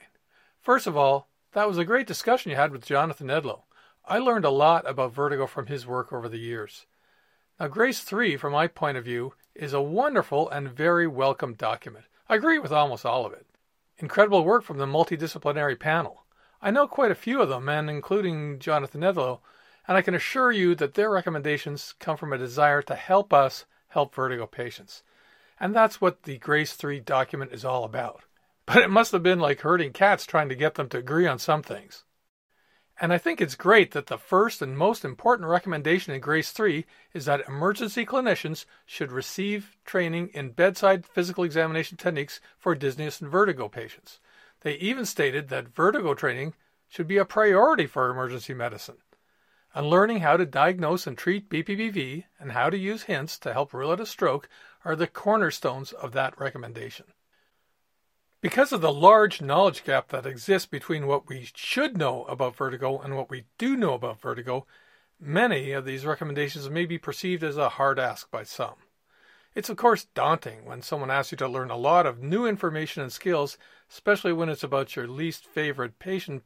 First 0.60 0.86
of 0.86 0.96
all, 0.96 1.28
that 1.52 1.68
was 1.68 1.78
a 1.78 1.84
great 1.84 2.06
discussion 2.06 2.50
you 2.50 2.56
had 2.56 2.72
with 2.72 2.84
Jonathan 2.84 3.28
Edlow. 3.28 3.62
I 4.04 4.18
learned 4.18 4.44
a 4.44 4.50
lot 4.50 4.88
about 4.88 5.14
vertigo 5.14 5.46
from 5.46 5.66
his 5.66 5.86
work 5.86 6.12
over 6.12 6.28
the 6.28 6.38
years. 6.38 6.86
Now, 7.60 7.68
Grace 7.68 8.00
3, 8.00 8.36
from 8.36 8.52
my 8.52 8.66
point 8.66 8.96
of 8.96 9.04
view, 9.04 9.34
is 9.54 9.72
a 9.72 9.80
wonderful 9.80 10.48
and 10.48 10.68
very 10.68 11.06
welcome 11.06 11.54
document. 11.54 12.06
I 12.28 12.34
agree 12.34 12.58
with 12.58 12.72
almost 12.72 13.06
all 13.06 13.26
of 13.26 13.32
it. 13.32 13.46
Incredible 13.98 14.44
work 14.44 14.64
from 14.64 14.78
the 14.78 14.86
multidisciplinary 14.86 15.78
panel. 15.78 16.24
I 16.60 16.70
know 16.70 16.88
quite 16.88 17.10
a 17.10 17.16
few 17.16 17.40
of 17.40 17.48
them, 17.48 17.68
and 17.68 17.88
including 17.88 18.58
Jonathan 18.58 19.02
Edlow, 19.02 19.40
and 19.92 19.98
I 19.98 20.00
can 20.00 20.14
assure 20.14 20.50
you 20.50 20.74
that 20.76 20.94
their 20.94 21.10
recommendations 21.10 21.92
come 21.98 22.16
from 22.16 22.32
a 22.32 22.38
desire 22.38 22.80
to 22.80 22.94
help 22.94 23.30
us 23.30 23.66
help 23.88 24.14
vertigo 24.14 24.46
patients. 24.46 25.02
And 25.60 25.76
that's 25.76 26.00
what 26.00 26.22
the 26.22 26.38
Grace 26.38 26.72
3 26.72 26.98
document 27.00 27.52
is 27.52 27.62
all 27.62 27.84
about. 27.84 28.22
But 28.64 28.78
it 28.78 28.88
must 28.88 29.12
have 29.12 29.22
been 29.22 29.38
like 29.38 29.60
herding 29.60 29.92
cats 29.92 30.24
trying 30.24 30.48
to 30.48 30.54
get 30.54 30.76
them 30.76 30.88
to 30.88 30.96
agree 30.96 31.26
on 31.26 31.38
some 31.38 31.62
things. 31.62 32.04
And 32.98 33.12
I 33.12 33.18
think 33.18 33.38
it's 33.38 33.54
great 33.54 33.90
that 33.90 34.06
the 34.06 34.16
first 34.16 34.62
and 34.62 34.78
most 34.78 35.04
important 35.04 35.50
recommendation 35.50 36.14
in 36.14 36.22
Grace 36.22 36.52
3 36.52 36.86
is 37.12 37.26
that 37.26 37.46
emergency 37.46 38.06
clinicians 38.06 38.64
should 38.86 39.12
receive 39.12 39.76
training 39.84 40.30
in 40.32 40.52
bedside 40.52 41.04
physical 41.04 41.44
examination 41.44 41.98
techniques 41.98 42.40
for 42.56 42.74
dizziness 42.74 43.20
and 43.20 43.30
vertigo 43.30 43.68
patients. 43.68 44.20
They 44.62 44.76
even 44.76 45.04
stated 45.04 45.50
that 45.50 45.74
vertigo 45.74 46.14
training 46.14 46.54
should 46.88 47.06
be 47.06 47.18
a 47.18 47.26
priority 47.26 47.84
for 47.86 48.08
emergency 48.08 48.54
medicine. 48.54 48.96
And 49.74 49.86
learning 49.86 50.20
how 50.20 50.36
to 50.36 50.44
diagnose 50.44 51.06
and 51.06 51.16
treat 51.16 51.48
BPPV 51.48 52.24
and 52.38 52.52
how 52.52 52.68
to 52.68 52.76
use 52.76 53.04
hints 53.04 53.38
to 53.38 53.52
help 53.52 53.72
rule 53.72 53.90
out 53.90 54.00
a 54.00 54.06
stroke 54.06 54.48
are 54.84 54.94
the 54.94 55.06
cornerstones 55.06 55.92
of 55.92 56.12
that 56.12 56.38
recommendation. 56.38 57.06
Because 58.42 58.72
of 58.72 58.80
the 58.80 58.92
large 58.92 59.40
knowledge 59.40 59.84
gap 59.84 60.08
that 60.08 60.26
exists 60.26 60.66
between 60.66 61.06
what 61.06 61.28
we 61.28 61.48
should 61.54 61.96
know 61.96 62.24
about 62.24 62.56
vertigo 62.56 62.98
and 62.98 63.16
what 63.16 63.30
we 63.30 63.44
do 63.56 63.76
know 63.76 63.94
about 63.94 64.20
vertigo, 64.20 64.66
many 65.20 65.70
of 65.70 65.84
these 65.84 66.04
recommendations 66.04 66.68
may 66.68 66.84
be 66.84 66.98
perceived 66.98 67.44
as 67.44 67.56
a 67.56 67.68
hard 67.68 68.00
ask 68.00 68.30
by 68.30 68.42
some. 68.42 68.74
It's 69.54 69.68
of 69.68 69.76
course 69.76 70.06
daunting 70.14 70.64
when 70.64 70.82
someone 70.82 71.10
asks 71.10 71.32
you 71.32 71.38
to 71.38 71.48
learn 71.48 71.70
a 71.70 71.76
lot 71.76 72.04
of 72.04 72.22
new 72.22 72.46
information 72.46 73.02
and 73.02 73.12
skills, 73.12 73.58
especially 73.88 74.32
when 74.32 74.48
it's 74.48 74.64
about 74.64 74.96
your 74.96 75.06
least 75.06 75.46
favorite 75.46 75.98
patient 75.98 76.42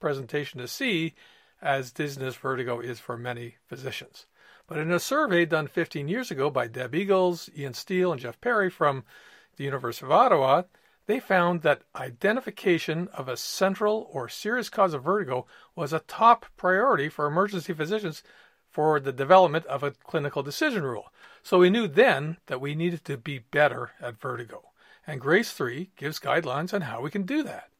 presentation 0.00 0.60
to 0.60 0.66
see, 0.66 1.14
as 1.62 1.92
dizziness 1.92 2.36
vertigo 2.36 2.80
is 2.80 3.00
for 3.00 3.16
many 3.16 3.56
physicians. 3.66 4.26
But 4.66 4.78
in 4.78 4.90
a 4.90 4.98
survey 4.98 5.44
done 5.44 5.68
15 5.68 6.08
years 6.08 6.30
ago 6.30 6.50
by 6.50 6.66
Deb 6.66 6.94
Eagles, 6.94 7.48
Ian 7.56 7.72
Stiell, 7.72 8.12
and 8.12 8.20
Jeff 8.20 8.40
Perry 8.40 8.68
from 8.68 9.04
the 9.56 9.64
University 9.64 10.06
of 10.06 10.12
Ottawa, 10.12 10.62
they 11.06 11.20
found 11.20 11.62
that 11.62 11.82
identification 11.94 13.08
of 13.08 13.28
a 13.28 13.36
central 13.36 14.08
or 14.12 14.28
serious 14.28 14.68
cause 14.68 14.92
of 14.92 15.04
vertigo 15.04 15.46
was 15.76 15.92
a 15.92 16.00
top 16.00 16.46
priority 16.56 17.08
for 17.08 17.26
emergency 17.26 17.72
physicians 17.72 18.22
for 18.68 18.98
the 18.98 19.12
development 19.12 19.64
of 19.66 19.82
a 19.82 19.92
clinical 19.92 20.42
decision 20.42 20.82
rule. 20.82 21.12
So 21.42 21.58
we 21.58 21.70
knew 21.70 21.86
then 21.86 22.38
that 22.46 22.60
we 22.60 22.74
needed 22.74 23.04
to 23.04 23.16
be 23.16 23.38
better 23.38 23.92
at 24.00 24.20
vertigo. 24.20 24.70
And 25.06 25.20
GRACE 25.20 25.52
3 25.52 25.90
gives 25.96 26.18
guidelines 26.18 26.74
on 26.74 26.82
how 26.82 27.00
we 27.00 27.10
can 27.10 27.22
do 27.22 27.44
that. 27.44 27.70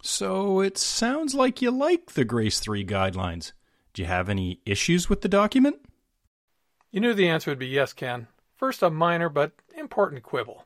So 0.00 0.60
it 0.60 0.78
sounds 0.78 1.34
like 1.34 1.60
you 1.60 1.70
like 1.70 2.12
the 2.12 2.24
GRACE 2.24 2.60
3 2.60 2.84
guidelines. 2.84 3.52
Do 3.92 4.02
you 4.02 4.08
have 4.08 4.28
any 4.28 4.60
issues 4.64 5.08
with 5.08 5.22
the 5.22 5.28
document? 5.28 5.80
You 6.90 7.00
knew 7.00 7.14
the 7.14 7.28
answer 7.28 7.50
would 7.50 7.58
be 7.58 7.66
yes, 7.66 7.92
Ken. 7.92 8.28
First, 8.56 8.82
a 8.82 8.90
minor 8.90 9.28
but 9.28 9.52
important 9.76 10.22
quibble. 10.22 10.64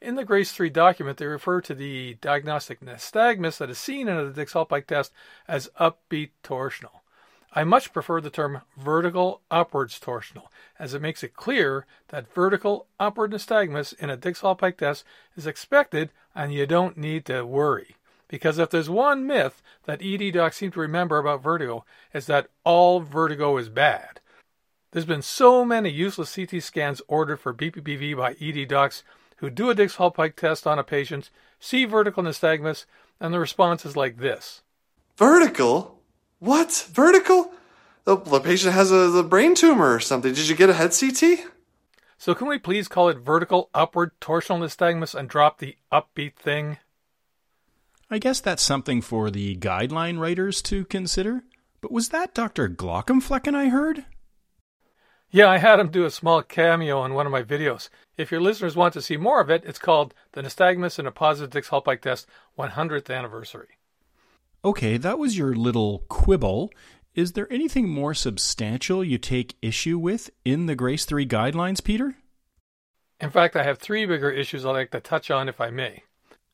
In 0.00 0.14
the 0.14 0.24
GRACE 0.24 0.52
3 0.52 0.70
document, 0.70 1.18
they 1.18 1.26
refer 1.26 1.60
to 1.60 1.74
the 1.74 2.14
diagnostic 2.20 2.80
nystagmus 2.80 3.58
that 3.58 3.68
is 3.68 3.78
seen 3.78 4.06
in 4.06 4.16
a 4.16 4.30
Dix-Hallpike 4.30 4.86
test 4.86 5.12
as 5.48 5.70
upbeat 5.80 6.30
torsional. 6.44 7.00
I 7.52 7.64
much 7.64 7.92
prefer 7.92 8.20
the 8.20 8.30
term 8.30 8.60
vertical 8.76 9.40
upwards 9.50 9.98
torsional, 9.98 10.46
as 10.78 10.94
it 10.94 11.02
makes 11.02 11.24
it 11.24 11.34
clear 11.34 11.84
that 12.08 12.32
vertical 12.32 12.86
upward 13.00 13.32
nystagmus 13.32 13.92
in 13.98 14.08
a 14.08 14.16
Dix-Hallpike 14.16 14.76
test 14.76 15.04
is 15.36 15.46
expected 15.46 16.10
and 16.34 16.54
you 16.54 16.66
don't 16.66 16.96
need 16.96 17.24
to 17.26 17.44
worry. 17.44 17.96
Because 18.28 18.58
if 18.58 18.70
there's 18.70 18.90
one 18.90 19.26
myth 19.26 19.62
that 19.84 20.02
ED 20.02 20.34
docs 20.34 20.58
seem 20.58 20.70
to 20.72 20.80
remember 20.80 21.18
about 21.18 21.42
vertigo, 21.42 21.84
it's 22.12 22.26
that 22.26 22.48
all 22.62 23.00
vertigo 23.00 23.56
is 23.56 23.68
bad. 23.68 24.20
There's 24.92 25.06
been 25.06 25.22
so 25.22 25.64
many 25.64 25.90
useless 25.90 26.34
CT 26.34 26.62
scans 26.62 27.02
ordered 27.08 27.38
for 27.38 27.52
BPPV 27.52 28.16
by 28.16 28.36
ED 28.40 28.68
docs 28.68 29.02
who 29.36 29.50
do 29.50 29.70
a 29.70 29.74
Dix-Hallpike 29.74 30.36
test 30.36 30.66
on 30.66 30.78
a 30.78 30.84
patient, 30.84 31.30
see 31.60 31.84
vertical 31.84 32.22
nystagmus, 32.22 32.84
and 33.20 33.32
the 33.32 33.38
response 33.38 33.84
is 33.84 33.96
like 33.96 34.18
this. 34.18 34.62
Vertical? 35.16 36.00
What? 36.38 36.88
Vertical? 36.92 37.52
The, 38.04 38.16
the 38.16 38.40
patient 38.40 38.74
has 38.74 38.90
a 38.90 39.08
the 39.10 39.22
brain 39.22 39.54
tumor 39.54 39.94
or 39.94 40.00
something. 40.00 40.32
Did 40.32 40.48
you 40.48 40.56
get 40.56 40.70
a 40.70 40.74
head 40.74 40.92
CT? 40.98 41.50
So 42.16 42.34
can 42.34 42.48
we 42.48 42.58
please 42.58 42.88
call 42.88 43.08
it 43.08 43.18
vertical 43.18 43.70
upward 43.74 44.12
torsional 44.20 44.60
nystagmus 44.60 45.14
and 45.14 45.28
drop 45.28 45.58
the 45.58 45.76
upbeat 45.92 46.34
thing? 46.34 46.78
I 48.10 48.18
guess 48.18 48.40
that's 48.40 48.62
something 48.62 49.02
for 49.02 49.30
the 49.30 49.56
guideline 49.56 50.18
writers 50.18 50.62
to 50.62 50.84
consider. 50.86 51.44
But 51.80 51.92
was 51.92 52.08
that 52.08 52.34
Dr. 52.34 52.68
Glaucomflecken 52.68 53.54
I 53.54 53.68
heard? 53.68 54.06
Yeah, 55.30 55.50
I 55.50 55.58
had 55.58 55.78
him 55.78 55.90
do 55.90 56.06
a 56.06 56.10
small 56.10 56.42
cameo 56.42 57.00
on 57.00 57.12
one 57.12 57.26
of 57.26 57.32
my 57.32 57.42
videos. 57.42 57.90
If 58.16 58.32
your 58.32 58.40
listeners 58.40 58.74
want 58.74 58.94
to 58.94 59.02
see 59.02 59.18
more 59.18 59.42
of 59.42 59.50
it, 59.50 59.62
it's 59.66 59.78
called 59.78 60.14
The 60.32 60.42
Nystagmus 60.42 60.98
in 60.98 61.06
a 61.06 61.12
Positive 61.12 61.50
Dix-Hallpike 61.50 62.00
Test 62.00 62.26
100th 62.58 63.14
Anniversary. 63.14 63.68
Okay, 64.64 64.96
that 64.96 65.18
was 65.18 65.36
your 65.36 65.54
little 65.54 66.06
quibble. 66.08 66.70
Is 67.14 67.32
there 67.32 67.52
anything 67.52 67.90
more 67.90 68.14
substantial 68.14 69.04
you 69.04 69.18
take 69.18 69.56
issue 69.60 69.98
with 69.98 70.30
in 70.46 70.64
the 70.64 70.74
GRACE 70.74 71.04
3 71.04 71.26
guidelines, 71.26 71.84
Peter? 71.84 72.16
In 73.20 73.30
fact, 73.30 73.54
I 73.54 73.64
have 73.64 73.78
three 73.78 74.06
bigger 74.06 74.30
issues 74.30 74.64
I'd 74.64 74.70
like 74.70 74.92
to 74.92 75.00
touch 75.00 75.30
on 75.30 75.48
if 75.48 75.60
I 75.60 75.70
may. 75.70 76.04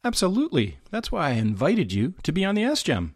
Absolutely. 0.05 0.79
That's 0.91 1.11
why 1.11 1.29
I 1.29 1.33
invited 1.33 1.93
you 1.93 2.13
to 2.23 2.33
be 2.33 2.45
on 2.45 2.55
the 2.55 2.63
SGEM. 2.63 3.13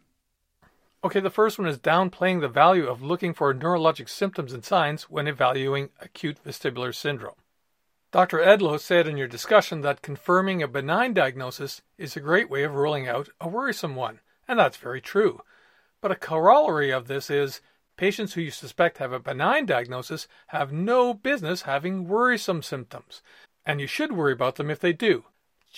Okay, 1.05 1.21
the 1.21 1.31
first 1.31 1.59
one 1.59 1.69
is 1.69 1.79
downplaying 1.79 2.41
the 2.41 2.49
value 2.49 2.87
of 2.87 3.03
looking 3.03 3.35
for 3.35 3.55
neurologic 3.55 4.09
symptoms 4.09 4.53
and 4.53 4.65
signs 4.65 5.05
when 5.05 5.29
evaluating 5.29 5.91
acute 6.01 6.39
vestibular 6.45 6.95
syndrome. 6.95 7.37
Dr. 8.11 8.39
Edlow 8.39 8.81
said 8.81 9.07
in 9.07 9.19
your 9.19 9.29
discussion 9.29 9.83
that 9.83 10.01
confirming 10.01 10.63
a 10.63 10.67
benign 10.67 11.13
diagnosis 11.13 11.83
is 11.99 12.17
a 12.17 12.21
great 12.21 12.49
way 12.49 12.65
of 12.65 12.75
ruling 12.75 13.07
out 13.07 13.29
a 13.39 13.47
worrisome 13.47 13.95
one, 13.95 14.21
and 14.49 14.59
that's 14.59 14.79
very 14.79 15.01
true. 15.01 15.43
But 16.01 16.11
a 16.11 16.17
corollary 16.17 16.91
of 16.91 17.07
this 17.07 17.29
is 17.29 17.61
patients 17.97 18.33
who 18.33 18.41
you 18.41 18.51
suspect 18.51 18.97
have 18.97 19.13
a 19.13 19.21
benign 19.21 19.67
diagnosis 19.67 20.27
have 20.49 20.73
no 20.73 21.13
business 21.13 21.63
having 21.63 22.09
worrisome 22.09 22.63
symptoms, 22.63 23.21
and 23.67 23.79
you 23.79 23.87
should 23.87 24.13
worry 24.13 24.33
about 24.33 24.57
them 24.57 24.71
if 24.71 24.81
they 24.81 24.95
do. 24.95 25.25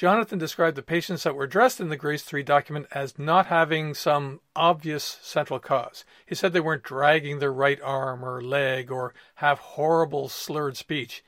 Jonathan 0.00 0.38
described 0.38 0.78
the 0.78 0.82
patients 0.82 1.24
that 1.24 1.34
were 1.34 1.44
addressed 1.44 1.78
in 1.78 1.90
the 1.90 1.96
GRACE 1.96 2.22
3 2.22 2.42
document 2.42 2.86
as 2.90 3.18
not 3.18 3.48
having 3.48 3.92
some 3.92 4.40
obvious 4.56 5.18
central 5.20 5.58
cause. 5.58 6.06
He 6.24 6.34
said 6.34 6.54
they 6.54 6.60
weren't 6.60 6.82
dragging 6.82 7.38
their 7.38 7.52
right 7.52 7.78
arm 7.82 8.24
or 8.24 8.40
leg 8.40 8.90
or 8.90 9.12
have 9.34 9.58
horrible 9.58 10.30
slurred 10.30 10.78
speech. 10.78 11.22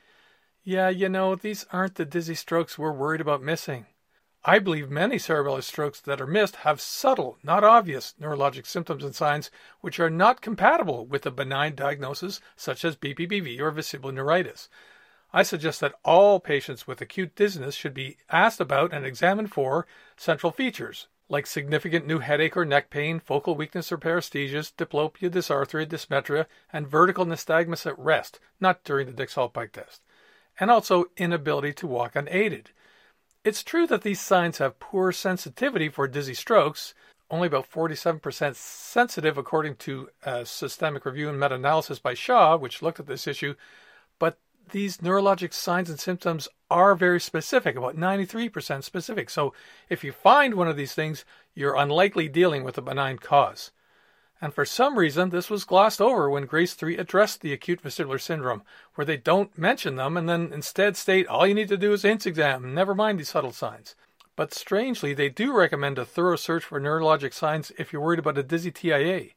Yeah, 0.63 0.89
you 0.89 1.07
know, 1.07 1.35
these 1.35 1.67
aren't 1.71 1.93
the 1.93 2.03
dizzy 2.03 2.33
strokes 2.33 2.75
we're 2.75 2.91
worried 2.91 3.21
about 3.21 3.43
missing. 3.43 3.85
I 4.43 4.57
believe 4.57 4.89
many 4.89 5.17
cerebellar 5.17 5.61
strokes 5.61 5.99
that 5.99 6.19
are 6.19 6.25
missed 6.25 6.55
have 6.55 6.81
subtle, 6.81 7.37
not 7.43 7.63
obvious, 7.63 8.15
neurologic 8.19 8.65
symptoms 8.65 9.03
and 9.03 9.13
signs 9.13 9.51
which 9.81 9.99
are 9.99 10.09
not 10.09 10.41
compatible 10.41 11.05
with 11.05 11.27
a 11.27 11.31
benign 11.31 11.75
diagnosis 11.75 12.41
such 12.55 12.83
as 12.83 12.95
BPPV 12.95 13.59
or 13.59 13.71
vestibular 13.71 14.15
neuritis. 14.15 14.67
I 15.33 15.43
suggest 15.43 15.79
that 15.81 15.95
all 16.05 16.39
patients 16.39 16.85
with 16.85 17.01
acute 17.01 17.35
dizziness 17.35 17.75
should 17.75 17.93
be 17.93 18.17
asked 18.29 18.59
about 18.59 18.93
and 18.93 19.05
examined 19.05 19.51
for 19.51 19.87
central 20.15 20.51
features 20.51 21.07
like 21.29 21.47
significant 21.47 22.05
new 22.05 22.19
headache 22.19 22.55
or 22.55 22.65
neck 22.65 22.89
pain, 22.89 23.19
focal 23.19 23.55
weakness 23.55 23.91
or 23.91 23.97
paresthesias, 23.97 24.71
diplopia, 24.75 25.31
dysarthria, 25.31 25.85
dysmetria, 25.85 26.45
and 26.71 26.87
vertical 26.87 27.25
nystagmus 27.25 27.87
at 27.87 27.97
rest, 27.97 28.39
not 28.59 28.83
during 28.83 29.07
the 29.07 29.13
Dix-Hallpike 29.13 29.71
test, 29.71 30.01
and 30.59 30.69
also 30.69 31.05
inability 31.17 31.73
to 31.73 31.87
walk 31.87 32.15
unaided. 32.15 32.69
It's 33.43 33.63
true 33.63 33.87
that 33.87 34.03
these 34.03 34.21
signs 34.21 34.59
have 34.59 34.79
poor 34.79 35.11
sensitivity 35.11 35.89
for 35.89 36.07
dizzy 36.07 36.35
strokes, 36.35 36.93
only 37.31 37.47
about 37.47 37.69
47% 37.69 38.55
sensitive 38.55 39.37
according 39.37 39.77
to 39.77 40.09
a 40.21 40.45
systemic 40.45 41.03
review 41.05 41.29
and 41.29 41.39
meta-analysis 41.39 41.99
by 41.99 42.13
Shah, 42.13 42.57
which 42.57 42.81
looked 42.81 42.99
at 42.99 43.07
this 43.07 43.25
issue, 43.27 43.55
these 44.73 44.97
neurologic 44.97 45.53
signs 45.53 45.89
and 45.89 45.99
symptoms 45.99 46.49
are 46.69 46.95
very 46.95 47.21
specific, 47.21 47.77
about 47.77 47.95
93% 47.95 48.83
specific. 48.83 49.29
So 49.29 49.53
if 49.87 50.03
you 50.03 50.11
find 50.11 50.55
one 50.55 50.67
of 50.67 50.75
these 50.75 50.93
things, 50.93 51.23
you're 51.55 51.77
unlikely 51.77 52.27
dealing 52.27 52.63
with 52.63 52.77
a 52.77 52.81
benign 52.81 53.19
cause. 53.19 53.71
And 54.41 54.53
for 54.53 54.65
some 54.65 54.99
reason, 54.99 55.29
this 55.29 55.49
was 55.49 55.63
glossed 55.63 56.01
over 56.01 56.29
when 56.29 56.47
GRACE 56.47 56.73
3 56.73 56.97
addressed 56.97 57.39
the 57.39 57.53
acute 57.53 57.81
vestibular 57.81 58.19
syndrome, 58.19 58.63
where 58.95 59.05
they 59.05 59.15
don't 59.15 59.57
mention 59.57 59.95
them 59.95 60.17
and 60.17 60.27
then 60.27 60.51
instead 60.51 60.97
state 60.97 61.27
all 61.27 61.47
you 61.47 61.53
need 61.53 61.69
to 61.69 61.77
do 61.77 61.93
is 61.93 62.03
a 62.03 62.09
HINTS 62.09 62.25
exam, 62.25 62.73
never 62.73 62.93
mind 62.93 63.19
these 63.19 63.29
subtle 63.29 63.53
signs. 63.53 63.95
But 64.35 64.53
strangely, 64.53 65.13
they 65.13 65.29
do 65.29 65.55
recommend 65.55 65.97
a 65.97 66.05
thorough 66.05 66.35
search 66.35 66.63
for 66.65 66.81
neurologic 66.81 67.33
signs 67.33 67.71
if 67.77 67.93
you're 67.93 68.01
worried 68.01 68.19
about 68.19 68.37
a 68.37 68.43
dizzy 68.43 68.71
TIA. 68.71 69.29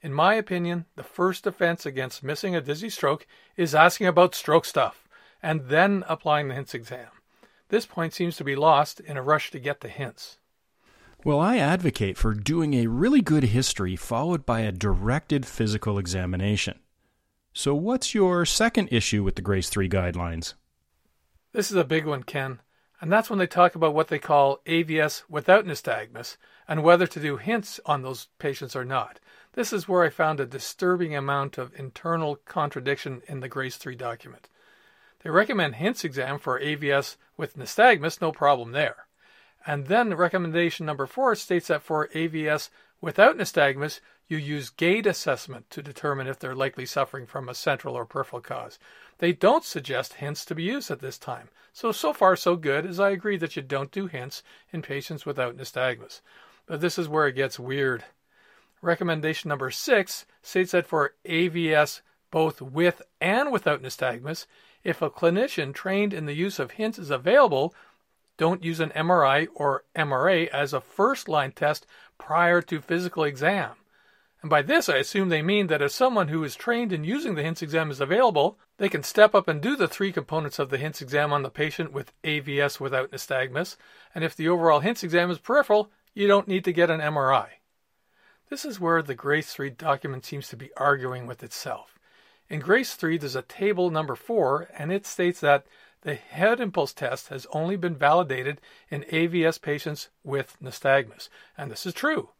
In 0.00 0.12
my 0.12 0.34
opinion, 0.34 0.84
the 0.94 1.02
first 1.02 1.44
defense 1.44 1.84
against 1.84 2.22
missing 2.22 2.54
a 2.54 2.60
dizzy 2.60 2.88
stroke 2.88 3.26
is 3.56 3.74
asking 3.74 4.06
about 4.06 4.34
stroke 4.34 4.64
stuff 4.64 5.08
and 5.42 5.68
then 5.68 6.04
applying 6.08 6.48
the 6.48 6.54
HINTS 6.54 6.74
exam. 6.74 7.08
This 7.68 7.84
point 7.84 8.14
seems 8.14 8.36
to 8.36 8.44
be 8.44 8.56
lost 8.56 9.00
in 9.00 9.16
a 9.16 9.22
rush 9.22 9.50
to 9.50 9.58
get 9.58 9.80
the 9.80 9.88
hints. 9.88 10.38
Well, 11.24 11.40
I 11.40 11.56
advocate 11.58 12.16
for 12.16 12.32
doing 12.32 12.74
a 12.74 12.86
really 12.86 13.20
good 13.20 13.44
history 13.44 13.96
followed 13.96 14.46
by 14.46 14.60
a 14.60 14.72
directed 14.72 15.44
physical 15.44 15.98
examination. 15.98 16.78
So, 17.52 17.74
what's 17.74 18.14
your 18.14 18.46
second 18.46 18.88
issue 18.92 19.24
with 19.24 19.34
the 19.34 19.42
GRACE 19.42 19.68
3 19.68 19.88
guidelines? 19.88 20.54
This 21.52 21.72
is 21.72 21.76
a 21.76 21.82
big 21.82 22.06
one, 22.06 22.22
Ken, 22.22 22.60
and 23.00 23.10
that's 23.12 23.28
when 23.28 23.40
they 23.40 23.48
talk 23.48 23.74
about 23.74 23.94
what 23.94 24.08
they 24.08 24.20
call 24.20 24.60
AVS 24.64 25.24
without 25.28 25.64
nystagmus 25.64 26.36
and 26.68 26.84
whether 26.84 27.06
to 27.06 27.20
do 27.20 27.36
hints 27.36 27.80
on 27.84 28.02
those 28.02 28.28
patients 28.38 28.76
or 28.76 28.84
not. 28.84 29.18
This 29.58 29.72
is 29.72 29.88
where 29.88 30.04
I 30.04 30.08
found 30.08 30.38
a 30.38 30.46
disturbing 30.46 31.16
amount 31.16 31.58
of 31.58 31.74
internal 31.74 32.36
contradiction 32.44 33.22
in 33.26 33.40
the 33.40 33.48
GRACE 33.48 33.76
3 33.76 33.96
document. 33.96 34.48
They 35.24 35.30
recommend 35.30 35.74
HINTS 35.74 36.04
exam 36.04 36.38
for 36.38 36.60
AVS 36.60 37.16
with 37.36 37.56
nystagmus, 37.56 38.20
no 38.20 38.30
problem 38.30 38.70
there. 38.70 39.08
And 39.66 39.88
then 39.88 40.14
recommendation 40.14 40.86
number 40.86 41.06
four 41.08 41.34
states 41.34 41.66
that 41.66 41.82
for 41.82 42.06
AVS 42.14 42.70
without 43.00 43.36
nystagmus, 43.36 43.98
you 44.28 44.36
use 44.36 44.70
gait 44.70 45.06
assessment 45.06 45.68
to 45.70 45.82
determine 45.82 46.28
if 46.28 46.38
they're 46.38 46.54
likely 46.54 46.86
suffering 46.86 47.26
from 47.26 47.48
a 47.48 47.54
central 47.54 47.96
or 47.96 48.06
peripheral 48.06 48.40
cause. 48.40 48.78
They 49.18 49.32
don't 49.32 49.64
suggest 49.64 50.22
hints 50.22 50.44
to 50.44 50.54
be 50.54 50.62
used 50.62 50.88
at 50.92 51.00
this 51.00 51.18
time. 51.18 51.48
So, 51.72 51.90
so 51.90 52.12
far, 52.12 52.36
so 52.36 52.54
good, 52.54 52.86
as 52.86 53.00
I 53.00 53.10
agree 53.10 53.38
that 53.38 53.56
you 53.56 53.62
don't 53.62 53.90
do 53.90 54.06
hints 54.06 54.44
in 54.72 54.82
patients 54.82 55.26
without 55.26 55.56
nystagmus. 55.56 56.20
But 56.66 56.80
this 56.80 56.96
is 56.96 57.08
where 57.08 57.26
it 57.26 57.34
gets 57.34 57.58
weird. 57.58 58.04
Recommendation 58.80 59.48
number 59.48 59.70
six 59.70 60.26
states 60.42 60.72
that 60.72 60.86
for 60.86 61.14
AVS 61.26 62.00
both 62.30 62.60
with 62.60 63.02
and 63.20 63.50
without 63.50 63.82
nystagmus, 63.82 64.46
if 64.84 65.02
a 65.02 65.10
clinician 65.10 65.74
trained 65.74 66.12
in 66.12 66.26
the 66.26 66.34
use 66.34 66.58
of 66.58 66.72
hints 66.72 66.98
is 66.98 67.10
available, 67.10 67.74
don't 68.36 68.62
use 68.62 68.80
an 68.80 68.90
MRI 68.90 69.48
or 69.54 69.84
MRA 69.96 70.46
as 70.48 70.72
a 70.72 70.80
first 70.80 71.28
line 71.28 71.52
test 71.52 71.86
prior 72.18 72.62
to 72.62 72.80
physical 72.80 73.24
exam. 73.24 73.72
And 74.40 74.50
by 74.50 74.62
this, 74.62 74.88
I 74.88 74.98
assume 74.98 75.30
they 75.30 75.42
mean 75.42 75.66
that 75.66 75.82
if 75.82 75.90
someone 75.90 76.28
who 76.28 76.44
is 76.44 76.54
trained 76.54 76.92
in 76.92 77.02
using 77.02 77.34
the 77.34 77.42
HINTS 77.42 77.62
exam 77.62 77.90
is 77.90 78.00
available, 78.00 78.56
they 78.76 78.88
can 78.88 79.02
step 79.02 79.34
up 79.34 79.48
and 79.48 79.60
do 79.60 79.74
the 79.74 79.88
three 79.88 80.12
components 80.12 80.60
of 80.60 80.70
the 80.70 80.78
HINTS 80.78 81.02
exam 81.02 81.32
on 81.32 81.42
the 81.42 81.50
patient 81.50 81.92
with 81.92 82.12
AVS 82.22 82.78
without 82.78 83.10
nystagmus. 83.10 83.76
And 84.14 84.22
if 84.22 84.36
the 84.36 84.48
overall 84.48 84.78
HINTS 84.78 85.02
exam 85.02 85.28
is 85.32 85.38
peripheral, 85.38 85.90
you 86.14 86.28
don't 86.28 86.46
need 86.46 86.64
to 86.66 86.72
get 86.72 86.90
an 86.90 87.00
MRI. 87.00 87.48
This 88.50 88.64
is 88.64 88.80
where 88.80 89.02
the 89.02 89.14
GRACE 89.14 89.52
3 89.52 89.70
document 89.70 90.24
seems 90.24 90.48
to 90.48 90.56
be 90.56 90.70
arguing 90.76 91.26
with 91.26 91.42
itself. 91.42 91.98
In 92.48 92.60
GRACE 92.60 92.94
3, 92.94 93.18
there's 93.18 93.36
a 93.36 93.42
table 93.42 93.90
number 93.90 94.14
4, 94.14 94.70
and 94.76 94.90
it 94.90 95.04
states 95.04 95.40
that 95.40 95.66
the 96.00 96.14
head 96.14 96.58
impulse 96.58 96.94
test 96.94 97.28
has 97.28 97.46
only 97.52 97.76
been 97.76 97.94
validated 97.94 98.60
in 98.90 99.02
AVS 99.12 99.60
patients 99.60 100.08
with 100.24 100.56
nystagmus. 100.62 101.28
And 101.58 101.70
this 101.70 101.84
is 101.84 101.92
true. 101.92 102.30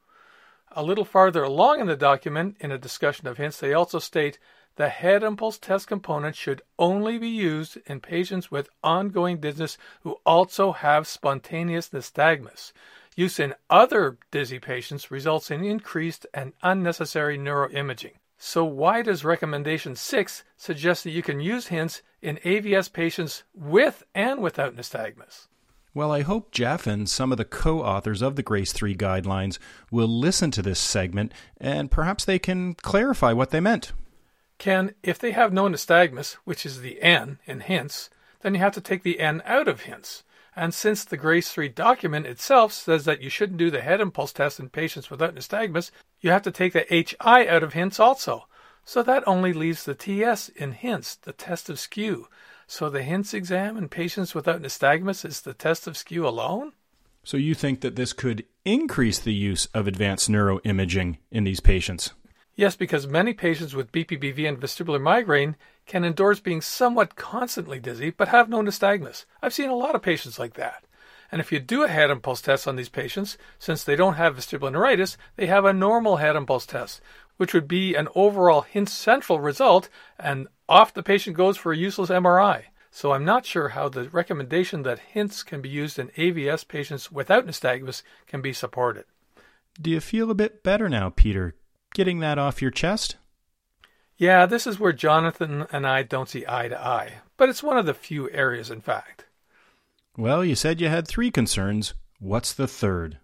A 0.73 0.83
little 0.83 1.05
farther 1.05 1.43
along 1.43 1.81
in 1.81 1.87
the 1.87 1.97
document, 1.97 2.57
in 2.61 2.73
a 2.73 2.79
discussion 2.79 3.27
of 3.27 3.37
HINTS, 3.37 3.59
they 3.61 3.75
also 3.75 3.99
state 3.99 4.39
the 4.77 4.89
head 4.89 5.23
impulse 5.23 5.59
test 5.59 5.89
component 5.89 6.37
should 6.37 6.63
only 6.79 7.19
be 7.19 7.29
used 7.29 7.79
in 7.87 8.01
patients 8.01 8.51
with 8.51 8.71
ongoing 8.83 9.41
dizziness 9.41 9.77
who 10.03 10.13
also 10.25 10.73
have 10.73 11.07
spontaneous 11.07 11.89
nystagmus. 11.89 12.73
Use 13.19 13.41
in 13.41 13.57
other 13.69 14.16
dizzy 14.31 14.61
patients 14.61 15.11
results 15.11 15.51
in 15.51 15.64
increased 15.64 16.25
and 16.33 16.53
unnecessary 16.62 17.37
neuroimaging. 17.37 18.12
So, 18.39 18.64
why 18.64 19.03
does 19.03 19.25
recommendation 19.25 19.97
6 19.97 20.45
suggest 20.57 21.03
that 21.03 21.11
you 21.11 21.21
can 21.21 21.41
use 21.41 21.66
HINTS 21.66 22.03
in 22.23 22.37
AVS 22.45 22.93
patients 22.93 23.43
with 23.53 24.05
and 24.14 24.41
without 24.41 24.77
nystagmus? 24.77 25.49
Well, 25.93 26.12
I 26.12 26.23
hope 26.23 26.53
Jeff 26.53 26.87
and 26.87 27.09
some 27.09 27.33
of 27.33 27.39
the 27.39 27.45
co 27.45 27.83
authors 27.83 28.23
of 28.23 28.37
the 28.37 28.45
GRACE 28.45 28.73
3 28.73 28.95
guidelines 28.95 29.59
will 29.91 30.07
listen 30.07 30.53
to 30.53 30.62
this 30.62 30.79
segment 30.79 31.33
and 31.61 31.91
perhaps 31.91 32.25
they 32.25 32.39
can 32.39 32.75
clarify 32.75 33.33
what 33.33 33.51
they 33.51 33.59
meant. 33.59 33.91
Ken, 34.59 34.95
if 35.03 35.19
they 35.19 35.33
have 35.33 35.53
no 35.53 35.64
nystagmus, 35.64 36.35
which 36.45 36.64
is 36.64 36.83
the 36.83 37.03
N 37.03 37.41
in 37.47 37.62
HINTS, 37.62 38.11
then 38.43 38.55
you 38.55 38.61
have 38.61 38.75
to 38.75 38.81
take 38.81 39.03
the 39.03 39.19
N 39.19 39.43
out 39.45 39.66
of 39.66 39.81
HINTS. 39.81 40.23
And 40.59 40.75
since 40.75 41.05
the 41.05 41.17
GRACE 41.17 41.53
3 41.53 41.69
document 41.69 42.27
itself 42.27 42.73
says 42.73 43.05
that 43.05 43.23
you 43.23 43.31
shouldn't 43.31 43.61
do 43.61 43.71
the 43.71 43.81
head 43.81 44.01
impulse 44.01 44.33
test 44.33 44.59
in 44.59 44.71
patients 44.71 45.09
without 45.09 45.37
nystagmus, 45.37 45.93
you 46.21 46.31
have 46.31 46.43
to 46.43 46.51
take 46.51 46.73
the 46.73 46.85
HI 46.91 47.47
out 47.47 47.63
of 47.63 47.75
HINTS 47.75 48.01
also. 48.01 48.49
So 48.85 49.05
that 49.05 49.23
only 49.25 49.53
leaves 49.53 49.85
the 49.85 49.95
TS 49.95 50.49
in 50.49 50.73
HINTS, 50.73 51.15
the 51.15 51.33
test 51.33 51.71
of 51.71 51.79
skew. 51.79 52.27
So 52.67 52.91
the 52.91 53.05
HINTS 53.05 53.35
exam 53.35 53.77
in 53.77 53.89
patients 53.89 54.35
without 54.35 54.61
nystagmus 54.61 55.25
is 55.25 55.43
the 55.43 55.55
test 55.55 55.87
of 55.87 55.97
skew 55.97 56.27
alone? 56.27 56.73
So 57.23 57.37
you 57.37 57.55
think 57.55 57.81
that 57.83 57.95
this 57.95 58.13
could 58.13 58.45
increase 58.65 59.21
the 59.21 59.35
use 59.35 59.67
of 59.67 59.87
advanced 59.87 60.29
neuroimaging 60.29 61.19
in 61.31 61.45
these 61.45 61.61
patients? 61.61 62.15
Yes, 62.57 62.75
because 62.75 63.07
many 63.07 63.33
patients 63.33 63.77
with 63.77 63.93
BPPV 63.93 64.49
and 64.49 64.59
vestibular 64.59 65.01
migraine 65.01 65.55
can 65.89 66.05
endorse 66.05 66.39
being 66.39 66.61
somewhat 66.61 67.16
constantly 67.16 67.80
dizzy 67.80 68.11
but 68.11 68.28
have 68.28 68.49
no 68.49 68.62
nystagmus. 68.62 69.24
I've 69.43 69.53
seen 69.53 69.68
a 69.68 69.74
lot 69.74 69.97
of 69.97 70.03
patients 70.03 70.39
like 70.39 70.55
that. 70.55 70.84
And 71.32 71.41
if 71.41 71.51
you 71.51 71.59
do 71.59 71.82
a 71.82 71.89
head 71.89 72.11
impulse 72.11 72.41
test 72.41 72.68
on 72.68 72.76
these 72.76 72.89
patients, 72.89 73.36
since 73.59 73.82
they 73.82 73.97
don't 73.97 74.14
have 74.14 74.36
vestibular 74.36 74.70
neuritis, 74.70 75.18
they 75.34 75.47
have 75.47 75.64
a 75.64 75.72
normal 75.72 76.18
head 76.18 76.36
impulse 76.36 76.64
test, 76.64 77.01
which 77.36 77.53
would 77.53 77.66
be 77.66 77.97
an 77.97 78.09
overall 78.14 78.62
HINTS 78.62 78.93
central 78.93 79.41
result, 79.41 79.89
and 80.18 80.47
off 80.68 80.95
the 80.95 81.03
patient 81.03 81.36
goes 81.36 81.57
for 81.57 81.72
a 81.72 81.76
useless 81.76 82.09
MRI. 82.09 82.64
So 82.91 83.12
I'm 83.12 83.24
not 83.24 83.45
sure 83.45 83.70
how 83.70 83.89
the 83.89 84.09
recommendation 84.09 84.84
that 84.84 85.01
HINTS 85.01 85.43
can 85.43 85.61
be 85.61 85.68
used 85.68 85.99
in 85.99 86.09
AVS 86.11 86.66
patients 86.66 87.12
without 87.12 87.47
nystagmus 87.47 88.03
can 88.26 88.41
be 88.41 88.55
supported. 88.55 89.05
Do 89.80 89.91
you 89.91 90.01
feel 90.01 90.30
a 90.30 90.34
bit 90.34 90.62
better 90.62 90.89
now, 90.89 91.11
Peter? 91.11 91.55
getting 91.95 92.20
that 92.20 92.39
off 92.39 92.62
your 92.62 92.70
chest? 92.70 93.16
Yeah, 94.19 94.47
this 94.47 94.66
is 94.66 94.81
where 94.81 94.93
Jonathan 94.93 95.69
and 95.71 95.87
I 95.87 96.03
don't 96.03 96.29
see 96.29 96.45
eye 96.49 96.66
to 96.66 96.79
eye, 96.79 97.21
but 97.37 97.49
it's 97.49 97.62
one 97.62 97.79
of 97.79 97.87
the 97.87 97.95
few 97.95 98.29
areas, 98.31 98.69
in 98.69 98.81
fact. 98.81 99.27
Well, 100.16 100.45
you 100.45 100.57
said 100.57 100.81
you 100.81 100.89
had 100.89 101.07
three 101.07 101.31
concerns. 101.31 101.95
What's 102.19 102.53
the 102.53 102.66
third? 102.66 103.19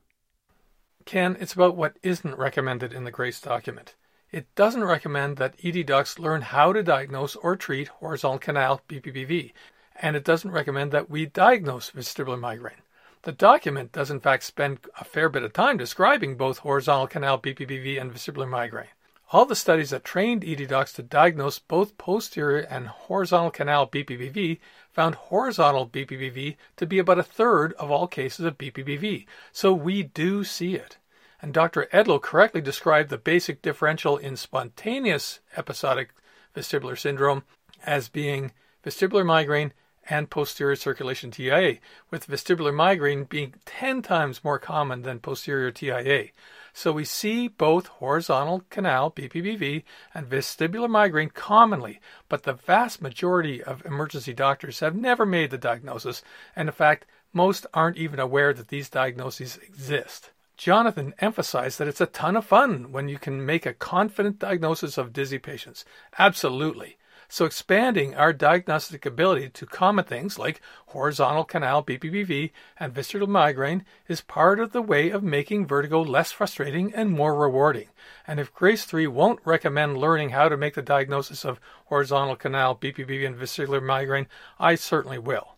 Ken, 1.04 1.36
it's 1.40 1.52
about 1.52 1.74
what 1.74 1.96
isn't 2.04 2.38
recommended 2.38 2.92
in 2.92 3.02
the 3.02 3.10
GRACE 3.10 3.40
document. 3.40 3.96
It 4.30 4.46
doesn't 4.54 4.84
recommend 4.84 5.36
that 5.36 5.56
ED 5.64 5.86
docs 5.86 6.20
learn 6.20 6.42
how 6.42 6.72
to 6.72 6.82
diagnose 6.84 7.34
or 7.34 7.56
treat 7.56 7.88
horizontal 7.88 8.38
canal 8.38 8.80
BPPV, 8.88 9.52
and 10.00 10.14
it 10.14 10.24
doesn't 10.24 10.52
recommend 10.52 10.92
that 10.92 11.10
we 11.10 11.26
diagnose 11.26 11.90
vestibular 11.90 12.38
migraine. 12.38 12.82
The 13.22 13.32
document 13.32 13.90
does 13.90 14.12
in 14.12 14.20
fact 14.20 14.44
spend 14.44 14.78
a 15.00 15.04
fair 15.04 15.28
bit 15.28 15.42
of 15.42 15.52
time 15.52 15.76
describing 15.76 16.36
both 16.36 16.58
horizontal 16.58 17.08
canal 17.08 17.40
BPPV 17.40 18.00
and 18.00 18.14
vestibular 18.14 18.48
migraine. 18.48 18.86
All 19.34 19.46
the 19.46 19.56
studies 19.56 19.90
that 19.90 20.04
trained 20.04 20.44
ED 20.44 20.68
docs 20.68 20.92
to 20.92 21.02
diagnose 21.02 21.58
both 21.58 21.98
posterior 21.98 22.60
and 22.60 22.86
horizontal 22.86 23.50
canal 23.50 23.84
BPPV 23.88 24.60
found 24.92 25.16
horizontal 25.16 25.88
BPPV 25.88 26.54
to 26.76 26.86
be 26.86 27.00
about 27.00 27.18
a 27.18 27.24
third 27.24 27.72
of 27.72 27.90
all 27.90 28.06
cases 28.06 28.46
of 28.46 28.56
BPPV, 28.56 29.26
so 29.50 29.72
we 29.72 30.04
do 30.04 30.44
see 30.44 30.76
it. 30.76 30.98
And 31.42 31.52
Dr. 31.52 31.88
Edlow 31.92 32.22
correctly 32.22 32.60
described 32.60 33.10
the 33.10 33.18
basic 33.18 33.60
differential 33.60 34.18
in 34.18 34.36
spontaneous 34.36 35.40
episodic 35.56 36.10
vestibular 36.54 36.96
syndrome 36.96 37.42
as 37.84 38.08
being 38.08 38.52
vestibular 38.84 39.26
migraine 39.26 39.72
and 40.08 40.30
posterior 40.30 40.76
circulation 40.76 41.32
TIA, 41.32 41.78
with 42.08 42.28
vestibular 42.28 42.72
migraine 42.72 43.24
being 43.24 43.54
10 43.64 44.00
times 44.00 44.44
more 44.44 44.60
common 44.60 45.02
than 45.02 45.18
posterior 45.18 45.72
TIA. 45.72 46.28
So 46.76 46.90
we 46.90 47.04
see 47.04 47.46
both 47.46 47.86
horizontal 47.86 48.64
canal 48.68 49.08
BPPV 49.08 49.84
and 50.12 50.28
vestibular 50.28 50.90
migraine 50.90 51.30
commonly, 51.30 52.00
but 52.28 52.42
the 52.42 52.52
vast 52.52 53.00
majority 53.00 53.62
of 53.62 53.86
emergency 53.86 54.34
doctors 54.34 54.80
have 54.80 54.96
never 54.96 55.24
made 55.24 55.52
the 55.52 55.56
diagnosis, 55.56 56.24
and 56.56 56.68
in 56.68 56.74
fact, 56.74 57.06
most 57.32 57.64
aren't 57.72 57.96
even 57.96 58.18
aware 58.18 58.52
that 58.52 58.68
these 58.68 58.88
diagnoses 58.88 59.56
exist. 59.58 60.32
Jonathan 60.56 61.14
emphasized 61.20 61.78
that 61.78 61.88
it's 61.88 62.00
a 62.00 62.06
ton 62.06 62.36
of 62.36 62.44
fun 62.44 62.90
when 62.90 63.08
you 63.08 63.18
can 63.18 63.46
make 63.46 63.66
a 63.66 63.72
confident 63.72 64.40
diagnosis 64.40 64.98
of 64.98 65.12
dizzy 65.12 65.38
patients. 65.38 65.84
Absolutely. 66.18 66.98
So 67.34 67.46
expanding 67.46 68.14
our 68.14 68.32
diagnostic 68.32 69.04
ability 69.04 69.48
to 69.48 69.66
common 69.66 70.04
things 70.04 70.38
like 70.38 70.60
horizontal 70.86 71.42
canal 71.42 71.82
BPPV 71.82 72.52
and 72.78 72.94
vestibular 72.94 73.26
migraine 73.26 73.84
is 74.06 74.20
part 74.20 74.60
of 74.60 74.70
the 74.70 74.80
way 74.80 75.10
of 75.10 75.24
making 75.24 75.66
vertigo 75.66 76.00
less 76.00 76.30
frustrating 76.30 76.94
and 76.94 77.10
more 77.10 77.34
rewarding. 77.34 77.88
And 78.24 78.38
if 78.38 78.54
GRACE 78.54 78.84
3 78.84 79.08
won't 79.08 79.40
recommend 79.44 79.98
learning 79.98 80.30
how 80.30 80.48
to 80.48 80.56
make 80.56 80.74
the 80.74 80.80
diagnosis 80.80 81.44
of 81.44 81.58
horizontal 81.86 82.36
canal 82.36 82.76
BPPV 82.76 83.26
and 83.26 83.34
vestibular 83.34 83.82
migraine, 83.82 84.28
I 84.60 84.76
certainly 84.76 85.18
will. 85.18 85.56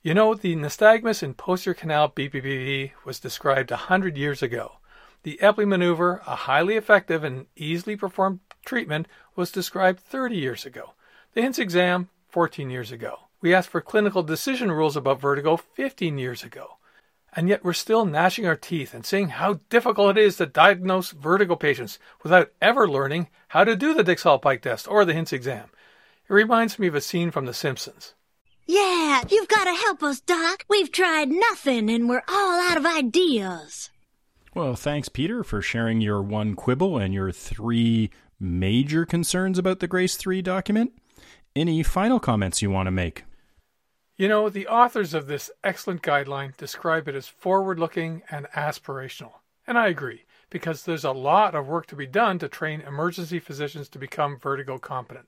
You 0.00 0.14
know, 0.14 0.34
the 0.34 0.56
nystagmus 0.56 1.22
in 1.22 1.34
posterior 1.34 1.74
canal 1.74 2.08
BPPV 2.08 2.92
was 3.04 3.20
described 3.20 3.70
a 3.70 3.76
hundred 3.76 4.16
years 4.16 4.42
ago. 4.42 4.78
The 5.24 5.38
Epley 5.42 5.68
maneuver, 5.68 6.22
a 6.26 6.36
highly 6.36 6.76
effective 6.76 7.22
and 7.22 7.48
easily 7.54 7.96
performed 7.96 8.40
treatment, 8.64 9.08
was 9.36 9.52
described 9.52 10.00
30 10.00 10.36
years 10.36 10.64
ago. 10.64 10.94
The 11.34 11.40
HINTS 11.40 11.58
exam, 11.58 12.10
14 12.28 12.68
years 12.68 12.92
ago. 12.92 13.20
We 13.40 13.54
asked 13.54 13.70
for 13.70 13.80
clinical 13.80 14.22
decision 14.22 14.70
rules 14.70 14.96
about 14.98 15.20
vertigo 15.20 15.56
15 15.56 16.18
years 16.18 16.44
ago. 16.44 16.76
And 17.34 17.48
yet 17.48 17.64
we're 17.64 17.72
still 17.72 18.04
gnashing 18.04 18.46
our 18.46 18.54
teeth 18.54 18.92
and 18.92 19.06
saying 19.06 19.28
how 19.28 19.60
difficult 19.70 20.18
it 20.18 20.22
is 20.22 20.36
to 20.36 20.46
diagnose 20.46 21.10
vertigo 21.10 21.56
patients 21.56 21.98
without 22.22 22.52
ever 22.60 22.86
learning 22.86 23.28
how 23.48 23.64
to 23.64 23.74
do 23.74 23.94
the 23.94 24.04
Dix 24.04 24.24
Hallpike 24.24 24.60
test 24.60 24.86
or 24.86 25.06
the 25.06 25.14
HINTS 25.14 25.32
exam. 25.32 25.70
It 26.28 26.34
reminds 26.34 26.78
me 26.78 26.86
of 26.86 26.94
a 26.94 27.00
scene 27.00 27.30
from 27.30 27.46
The 27.46 27.54
Simpsons. 27.54 28.12
Yeah, 28.66 29.22
you've 29.30 29.48
got 29.48 29.64
to 29.64 29.72
help 29.72 30.02
us, 30.02 30.20
Doc. 30.20 30.66
We've 30.68 30.92
tried 30.92 31.30
nothing 31.30 31.88
and 31.88 32.10
we're 32.10 32.22
all 32.28 32.60
out 32.70 32.76
of 32.76 32.84
ideas. 32.84 33.88
Well, 34.54 34.76
thanks, 34.76 35.08
Peter, 35.08 35.42
for 35.42 35.62
sharing 35.62 36.02
your 36.02 36.20
one 36.20 36.56
quibble 36.56 36.98
and 36.98 37.14
your 37.14 37.32
three 37.32 38.10
major 38.38 39.06
concerns 39.06 39.58
about 39.58 39.80
the 39.80 39.88
GRACE 39.88 40.16
3 40.16 40.42
document. 40.42 40.92
Any 41.54 41.82
final 41.82 42.18
comments 42.18 42.62
you 42.62 42.70
want 42.70 42.86
to 42.86 42.90
make? 42.90 43.24
You 44.16 44.26
know, 44.26 44.48
the 44.48 44.66
authors 44.66 45.12
of 45.12 45.26
this 45.26 45.50
excellent 45.62 46.00
guideline 46.00 46.56
describe 46.56 47.08
it 47.08 47.14
as 47.14 47.28
forward 47.28 47.78
looking 47.78 48.22
and 48.30 48.46
aspirational. 48.56 49.32
And 49.66 49.76
I 49.76 49.88
agree, 49.88 50.24
because 50.48 50.84
there's 50.84 51.04
a 51.04 51.12
lot 51.12 51.54
of 51.54 51.66
work 51.66 51.86
to 51.88 51.96
be 51.96 52.06
done 52.06 52.38
to 52.38 52.48
train 52.48 52.80
emergency 52.80 53.38
physicians 53.38 53.90
to 53.90 53.98
become 53.98 54.38
vertigo 54.38 54.78
competent. 54.78 55.26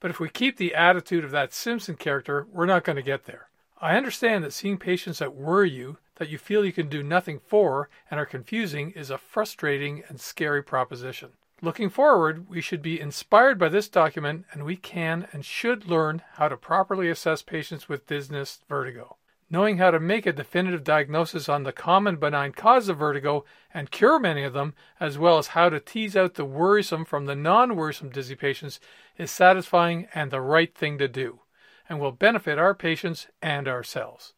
But 0.00 0.10
if 0.10 0.18
we 0.18 0.30
keep 0.30 0.56
the 0.56 0.74
attitude 0.74 1.24
of 1.24 1.30
that 1.32 1.52
Simpson 1.52 1.96
character, 1.96 2.46
we're 2.50 2.64
not 2.64 2.84
going 2.84 2.96
to 2.96 3.02
get 3.02 3.26
there. 3.26 3.50
I 3.82 3.98
understand 3.98 4.44
that 4.44 4.54
seeing 4.54 4.78
patients 4.78 5.18
that 5.18 5.34
worry 5.34 5.70
you, 5.70 5.98
that 6.16 6.30
you 6.30 6.38
feel 6.38 6.64
you 6.64 6.72
can 6.72 6.88
do 6.88 7.02
nothing 7.02 7.38
for, 7.38 7.90
and 8.10 8.18
are 8.18 8.24
confusing 8.24 8.92
is 8.92 9.10
a 9.10 9.18
frustrating 9.18 10.04
and 10.08 10.18
scary 10.18 10.62
proposition. 10.62 11.32
Looking 11.60 11.90
forward, 11.90 12.48
we 12.48 12.60
should 12.60 12.82
be 12.82 13.00
inspired 13.00 13.58
by 13.58 13.68
this 13.68 13.88
document 13.88 14.44
and 14.52 14.64
we 14.64 14.76
can 14.76 15.26
and 15.32 15.44
should 15.44 15.86
learn 15.86 16.22
how 16.34 16.48
to 16.48 16.56
properly 16.56 17.10
assess 17.10 17.42
patients 17.42 17.88
with 17.88 18.06
dizziness 18.06 18.60
vertigo. 18.68 19.16
Knowing 19.50 19.78
how 19.78 19.90
to 19.90 19.98
make 19.98 20.26
a 20.26 20.32
definitive 20.32 20.84
diagnosis 20.84 21.48
on 21.48 21.64
the 21.64 21.72
common 21.72 22.16
benign 22.16 22.52
cause 22.52 22.88
of 22.88 22.98
vertigo 22.98 23.44
and 23.72 23.90
cure 23.90 24.20
many 24.20 24.44
of 24.44 24.52
them, 24.52 24.74
as 25.00 25.18
well 25.18 25.38
as 25.38 25.48
how 25.48 25.68
to 25.68 25.80
tease 25.80 26.14
out 26.14 26.34
the 26.34 26.44
worrisome 26.44 27.04
from 27.04 27.24
the 27.24 27.34
non 27.34 27.74
worrisome 27.74 28.10
dizzy 28.10 28.36
patients, 28.36 28.78
is 29.16 29.30
satisfying 29.30 30.06
and 30.14 30.30
the 30.30 30.40
right 30.42 30.76
thing 30.76 30.98
to 30.98 31.08
do, 31.08 31.40
and 31.88 31.98
will 31.98 32.12
benefit 32.12 32.58
our 32.58 32.74
patients 32.74 33.26
and 33.40 33.66
ourselves. 33.66 34.34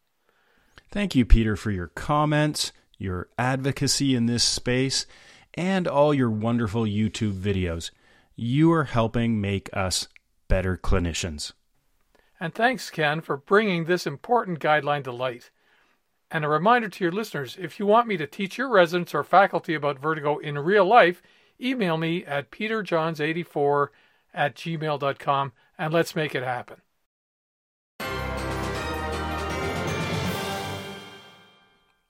Thank 0.89 1.13
you, 1.13 1.25
Peter, 1.25 1.57
for 1.57 1.71
your 1.71 1.87
comments, 1.87 2.71
your 2.97 3.27
advocacy 3.37 4.15
in 4.15 4.27
this 4.27 4.45
space, 4.45 5.05
and 5.55 5.87
all 5.87 6.13
your 6.13 6.29
wonderful 6.29 6.83
YouTube 6.83 7.33
videos. 7.33 7.91
You 8.35 8.71
are 8.71 8.85
helping 8.85 9.41
make 9.41 9.69
us 9.73 10.07
better 10.47 10.77
clinicians. 10.77 11.53
And 12.39 12.53
thanks, 12.53 12.89
Ken, 12.89 13.21
for 13.21 13.37
bringing 13.37 13.85
this 13.85 14.07
important 14.07 14.59
guideline 14.59 15.03
to 15.03 15.11
light. 15.11 15.51
And 16.31 16.45
a 16.45 16.49
reminder 16.49 16.89
to 16.89 17.03
your 17.03 17.11
listeners 17.11 17.57
if 17.59 17.79
you 17.79 17.85
want 17.85 18.07
me 18.07 18.17
to 18.17 18.25
teach 18.25 18.57
your 18.57 18.69
residents 18.69 19.13
or 19.13 19.23
faculty 19.23 19.73
about 19.73 19.99
vertigo 19.99 20.37
in 20.37 20.57
real 20.57 20.85
life, 20.85 21.21
email 21.61 21.97
me 21.97 22.25
at 22.25 22.51
peterjohns84 22.51 23.87
at 24.33 24.55
gmail.com 24.55 25.51
and 25.77 25.93
let's 25.93 26.15
make 26.15 26.33
it 26.33 26.43
happen. 26.43 26.77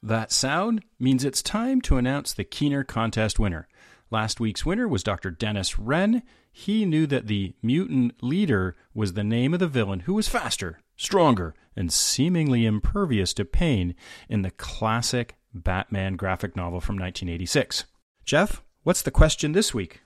That 0.04 0.32
sound 0.32 0.84
means 1.00 1.24
it's 1.24 1.44
time 1.44 1.80
to 1.82 1.98
announce 1.98 2.34
the 2.34 2.44
Keener 2.44 2.84
contest 2.84 3.38
winner. 3.38 3.68
Last 4.10 4.40
week's 4.40 4.66
winner 4.66 4.88
was 4.88 5.04
Dr. 5.04 5.30
Dennis 5.30 5.78
Wren. 5.78 6.24
He 6.52 6.86
knew 6.86 7.06
that 7.08 7.28
the 7.28 7.54
mutant 7.62 8.22
leader 8.22 8.76
was 8.94 9.14
the 9.14 9.24
name 9.24 9.54
of 9.54 9.60
the 9.60 9.68
villain 9.68 10.02
who 10.02 10.16
was 10.16 10.28
faster, 10.28 10.80
stronger, 10.98 11.54
and 11.76 11.94
seemingly 11.94 12.66
impervious 12.66 13.34
to 13.36 13.46
pain 13.46 13.96
in 14.28 14.42
the 14.42 14.52
classic 14.52 15.36
Batman 15.54 16.16
graphic 16.16 16.56
novel 16.56 16.82
from 16.82 16.96
1986. 16.96 17.86
Jeff, 18.26 18.64
what's 18.84 19.04
the 19.04 19.12
question 19.12 19.52
this 19.52 19.74
week? 19.74 20.02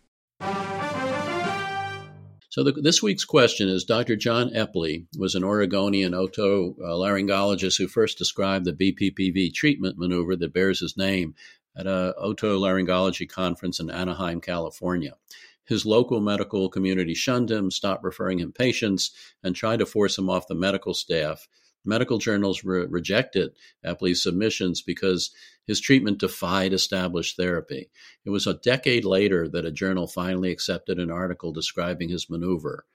So 2.56 2.64
the, 2.64 2.72
this 2.72 3.04
week's 3.04 3.26
question 3.26 3.68
is 3.68 3.84
Dr. 3.84 4.16
John 4.16 4.50
Epley 4.52 5.08
was 5.18 5.36
an 5.36 5.44
Oregonian 5.44 6.14
otolaryngologist 6.14 7.78
who 7.78 7.90
first 7.90 8.18
described 8.18 8.64
the 8.64 8.72
BPPV 8.72 9.54
treatment 9.54 9.98
maneuver 9.98 10.38
that 10.38 10.54
bears 10.54 10.80
his 10.80 10.96
name 10.96 11.36
at 11.76 11.86
a 11.86 12.16
otolaryngology 12.18 13.28
conference 13.28 13.82
in 13.82 13.90
Anaheim, 13.90 14.40
California. 14.40 15.18
His 15.66 15.86
local 15.86 16.22
medical 16.22 16.70
community 16.70 17.14
shunned 17.14 17.52
him, 17.52 17.72
stopped 17.72 18.06
referring 18.06 18.40
him 18.40 18.54
patients, 18.54 19.12
and 19.44 19.54
tried 19.54 19.80
to 19.80 19.86
force 19.86 20.18
him 20.18 20.30
off 20.30 20.48
the 20.48 20.56
medical 20.56 20.94
staff 20.94 21.50
medical 21.86 22.18
journals 22.18 22.64
re- 22.64 22.86
rejected 22.86 23.52
Epley's 23.86 24.24
submissions 24.24 24.82
because 24.82 25.32
his 25.66 25.80
treatment 25.80 26.20
defied 26.20 26.74
established 26.74 27.38
therapy. 27.38 27.90
It 28.24 28.30
was 28.30 28.48
a 28.48 28.56
decade 28.56 29.06
later 29.06 29.48
that 29.50 29.66
a 29.66 29.72
journal 29.72 30.08
finally 30.08 30.52
accepted 30.52 31.00
an 31.00 31.12
article 31.12 31.52
describing 31.52 32.10
his 32.10 32.30
maneuver. 32.30 32.86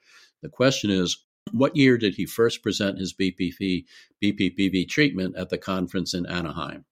The 0.41 0.49
question 0.49 0.89
is, 0.89 1.23
what 1.51 1.75
year 1.75 1.97
did 1.97 2.15
he 2.15 2.25
first 2.25 2.63
present 2.63 2.99
his 2.99 3.13
BPP, 3.13 3.85
BPPV 4.23 4.87
treatment 4.87 5.35
at 5.35 5.49
the 5.49 5.57
conference 5.57 6.13
in 6.13 6.25
Anaheim? 6.25 6.85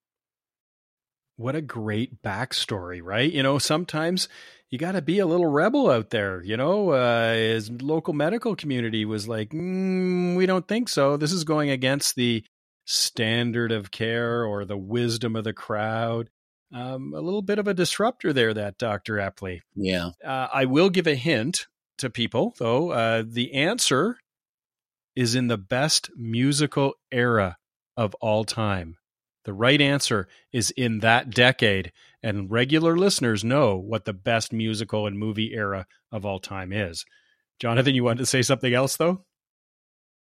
What 1.40 1.56
a 1.56 1.62
great 1.62 2.22
backstory, 2.22 3.00
right? 3.02 3.32
You 3.32 3.42
know, 3.42 3.56
sometimes 3.58 4.28
you 4.68 4.76
got 4.76 4.92
to 4.92 5.00
be 5.00 5.20
a 5.20 5.26
little 5.26 5.46
rebel 5.46 5.90
out 5.90 6.10
there. 6.10 6.42
You 6.42 6.58
know, 6.58 6.90
uh, 6.90 7.32
his 7.32 7.70
local 7.70 8.12
medical 8.12 8.54
community 8.54 9.06
was 9.06 9.26
like, 9.26 9.48
mm, 9.48 10.36
we 10.36 10.44
don't 10.44 10.68
think 10.68 10.90
so. 10.90 11.16
This 11.16 11.32
is 11.32 11.44
going 11.44 11.70
against 11.70 12.14
the 12.14 12.44
standard 12.84 13.72
of 13.72 13.90
care 13.90 14.44
or 14.44 14.66
the 14.66 14.76
wisdom 14.76 15.34
of 15.34 15.44
the 15.44 15.54
crowd. 15.54 16.28
Um, 16.74 17.14
a 17.16 17.20
little 17.22 17.40
bit 17.40 17.58
of 17.58 17.66
a 17.66 17.72
disruptor 17.72 18.34
there, 18.34 18.52
that 18.52 18.76
Dr. 18.76 19.14
Epley. 19.14 19.62
Yeah. 19.74 20.10
Uh, 20.22 20.48
I 20.52 20.66
will 20.66 20.90
give 20.90 21.06
a 21.06 21.14
hint 21.14 21.68
to 21.96 22.10
people, 22.10 22.54
though. 22.58 22.90
Uh, 22.90 23.22
the 23.26 23.54
answer 23.54 24.18
is 25.16 25.34
in 25.34 25.48
the 25.48 25.56
best 25.56 26.10
musical 26.14 26.96
era 27.10 27.56
of 27.96 28.14
all 28.20 28.44
time. 28.44 28.98
The 29.44 29.52
right 29.52 29.80
answer 29.80 30.28
is 30.52 30.70
in 30.72 30.98
that 31.00 31.30
decade, 31.30 31.92
and 32.22 32.50
regular 32.50 32.96
listeners 32.96 33.42
know 33.42 33.76
what 33.76 34.04
the 34.04 34.12
best 34.12 34.52
musical 34.52 35.06
and 35.06 35.18
movie 35.18 35.54
era 35.54 35.86
of 36.12 36.26
all 36.26 36.38
time 36.38 36.72
is. 36.72 37.06
Jonathan, 37.58 37.94
you 37.94 38.04
wanted 38.04 38.18
to 38.18 38.26
say 38.26 38.42
something 38.42 38.74
else, 38.74 38.96
though? 38.96 39.24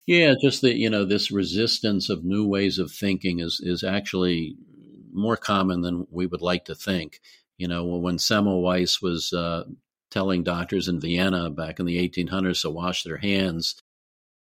Yeah, 0.05 0.34
just 0.39 0.61
that 0.61 0.76
you 0.76 0.89
know 0.89 1.05
this 1.05 1.32
resistance 1.32 2.09
of 2.09 2.24
new 2.24 2.47
ways 2.47 2.78
of 2.78 2.91
thinking 2.91 3.39
is 3.39 3.59
is 3.63 3.84
actually 3.84 4.55
more 5.11 5.38
common 5.38 5.82
than 5.82 6.05
we 6.11 6.28
would 6.28 6.41
like 6.41 6.66
to 6.66 6.76
think. 6.76 7.20
You 7.57 7.68
know, 7.68 7.86
when 7.86 8.18
Semmelweis 8.18 9.01
was 9.01 9.32
uh, 9.34 9.63
telling 10.11 10.43
doctors 10.43 10.88
in 10.88 10.99
Vienna 10.99 11.49
back 11.49 11.80
in 11.80 11.86
the 11.86 11.97
1800s 12.07 12.61
to 12.61 12.70
wash 12.70 13.03
their 13.03 13.18
hands, 13.18 13.82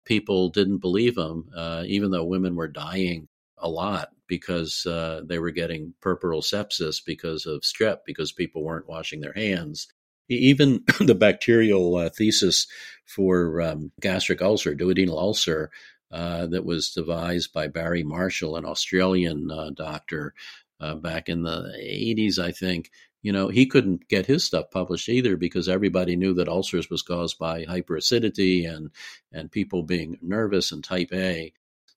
people 0.06 0.50
didn't 0.50 0.80
believe 0.80 1.18
him, 1.18 1.50
uh, 1.56 1.84
even 1.86 2.12
though 2.12 2.24
women 2.24 2.56
were 2.56 2.70
dying 2.70 3.28
a 3.58 3.70
lot 3.70 4.10
because 4.32 4.86
uh, 4.86 5.20
they 5.26 5.40
were 5.40 5.52
getting 5.52 5.94
puerperal 6.02 6.42
sepsis 6.42 7.04
because 7.06 7.46
of 7.46 7.64
strep 7.64 7.98
because 8.06 8.32
people 8.32 8.64
weren't 8.64 8.88
washing 8.88 9.20
their 9.20 9.34
hands. 9.34 9.90
Even 10.30 10.86
the 11.02 11.14
bacterial 11.14 11.98
uh, 11.98 12.10
thesis 12.10 12.66
for 13.06 13.60
um, 13.60 13.92
gastric 14.00 14.42
ulcer, 14.42 14.74
duodenal 14.74 15.20
ulcer, 15.20 15.70
uh, 16.14 16.48
that 16.48 16.64
was 16.64 16.92
devised 16.92 17.52
by 17.52 17.68
Barry 17.68 18.04
Marshall, 18.04 18.56
an 18.56 18.64
Australian 18.64 19.52
uh, 19.52 19.72
doctor, 19.72 20.34
uh, 20.80 20.96
back 20.96 21.28
in 21.28 21.44
the 21.44 21.74
80s, 21.78 22.40
I 22.40 22.54
think. 22.54 22.90
You 23.22 23.34
know, 23.34 23.50
he 23.50 23.66
couldn't 23.66 24.08
get 24.08 24.28
his 24.28 24.46
stuff 24.46 24.72
published 24.72 25.10
either 25.10 25.36
because 25.36 25.68
everybody 25.68 26.16
knew 26.16 26.34
that 26.36 26.48
ulcers 26.48 26.90
was 26.90 27.02
caused 27.02 27.38
by 27.38 27.66
hyperacidity 27.66 28.74
and 28.74 28.92
and 29.34 29.52
people 29.52 29.84
being 29.84 30.18
nervous 30.22 30.72
and 30.72 30.82
type 30.82 31.10
A. 31.14 31.52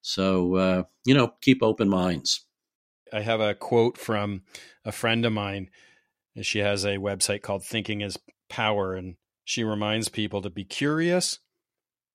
So, 0.07 0.55
uh, 0.55 0.83
you 1.03 1.15
know, 1.15 1.33
keep 1.41 1.63
open 1.63 1.89
minds. 1.89 2.45
I 3.11 3.21
have 3.21 3.39
a 3.41 3.55
quote 3.55 3.97
from 3.97 4.43
a 4.85 4.91
friend 4.91 5.25
of 5.25 5.33
mine. 5.33 5.71
She 6.43 6.59
has 6.59 6.85
a 6.85 6.97
website 6.97 7.41
called 7.41 7.65
Thinking 7.65 8.01
is 8.01 8.19
Power, 8.47 8.93
and 8.93 9.15
she 9.43 9.63
reminds 9.63 10.09
people 10.09 10.43
to 10.43 10.51
be 10.51 10.63
curious, 10.63 11.39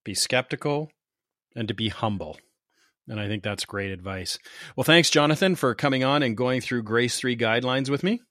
be 0.05 0.13
skeptical, 0.13 0.89
and 1.53 1.67
to 1.67 1.73
be 1.73 1.89
humble. 1.89 2.39
And 3.09 3.19
I 3.19 3.27
think 3.27 3.43
that's 3.43 3.65
great 3.65 3.91
advice. 3.91 4.39
Well, 4.77 4.85
thanks, 4.85 5.09
Jonathan, 5.09 5.55
for 5.55 5.75
coming 5.75 6.05
on 6.05 6.23
and 6.23 6.37
going 6.37 6.61
through 6.61 6.83
Grace 6.83 7.17
3 7.19 7.35
guidelines 7.35 7.89
with 7.89 8.03
me. 8.03 8.21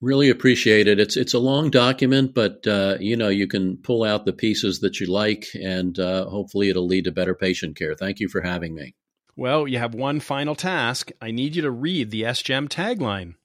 Really 0.00 0.30
appreciate 0.30 0.86
it. 0.86 1.00
It's 1.00 1.16
it's 1.16 1.34
a 1.34 1.40
long 1.40 1.70
document, 1.70 2.34
but 2.34 2.64
uh, 2.68 2.98
you 3.00 3.16
know 3.16 3.30
you 3.30 3.48
can 3.48 3.78
pull 3.78 4.04
out 4.04 4.26
the 4.26 4.32
pieces 4.32 4.78
that 4.78 5.00
you 5.00 5.08
like, 5.08 5.46
and 5.60 5.98
uh, 5.98 6.26
hopefully 6.26 6.68
it'll 6.68 6.86
lead 6.86 7.06
to 7.06 7.10
better 7.10 7.34
patient 7.34 7.76
care. 7.76 7.96
Thank 7.96 8.20
you 8.20 8.28
for 8.28 8.42
having 8.42 8.76
me. 8.76 8.94
Well, 9.38 9.68
you 9.68 9.78
have 9.78 9.94
one 9.94 10.18
final 10.18 10.56
task. 10.56 11.12
I 11.22 11.30
need 11.30 11.54
you 11.54 11.62
to 11.62 11.70
read 11.70 12.10
the 12.10 12.22
SGEM 12.22 12.68
tagline. 12.68 13.36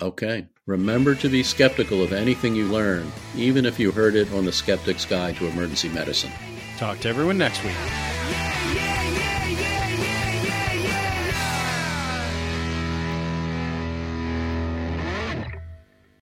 Okay. 0.00 0.46
Remember 0.64 1.14
to 1.16 1.28
be 1.28 1.42
skeptical 1.42 2.02
of 2.02 2.14
anything 2.14 2.54
you 2.54 2.64
learn, 2.64 3.12
even 3.36 3.66
if 3.66 3.78
you 3.78 3.92
heard 3.92 4.14
it 4.14 4.32
on 4.32 4.46
the 4.46 4.52
Skeptic's 4.52 5.04
Guide 5.04 5.36
to 5.36 5.46
Emergency 5.46 5.90
Medicine. 5.90 6.32
Talk 6.78 7.00
to 7.00 7.10
everyone 7.10 7.36
next 7.36 7.62
week. 7.62 7.76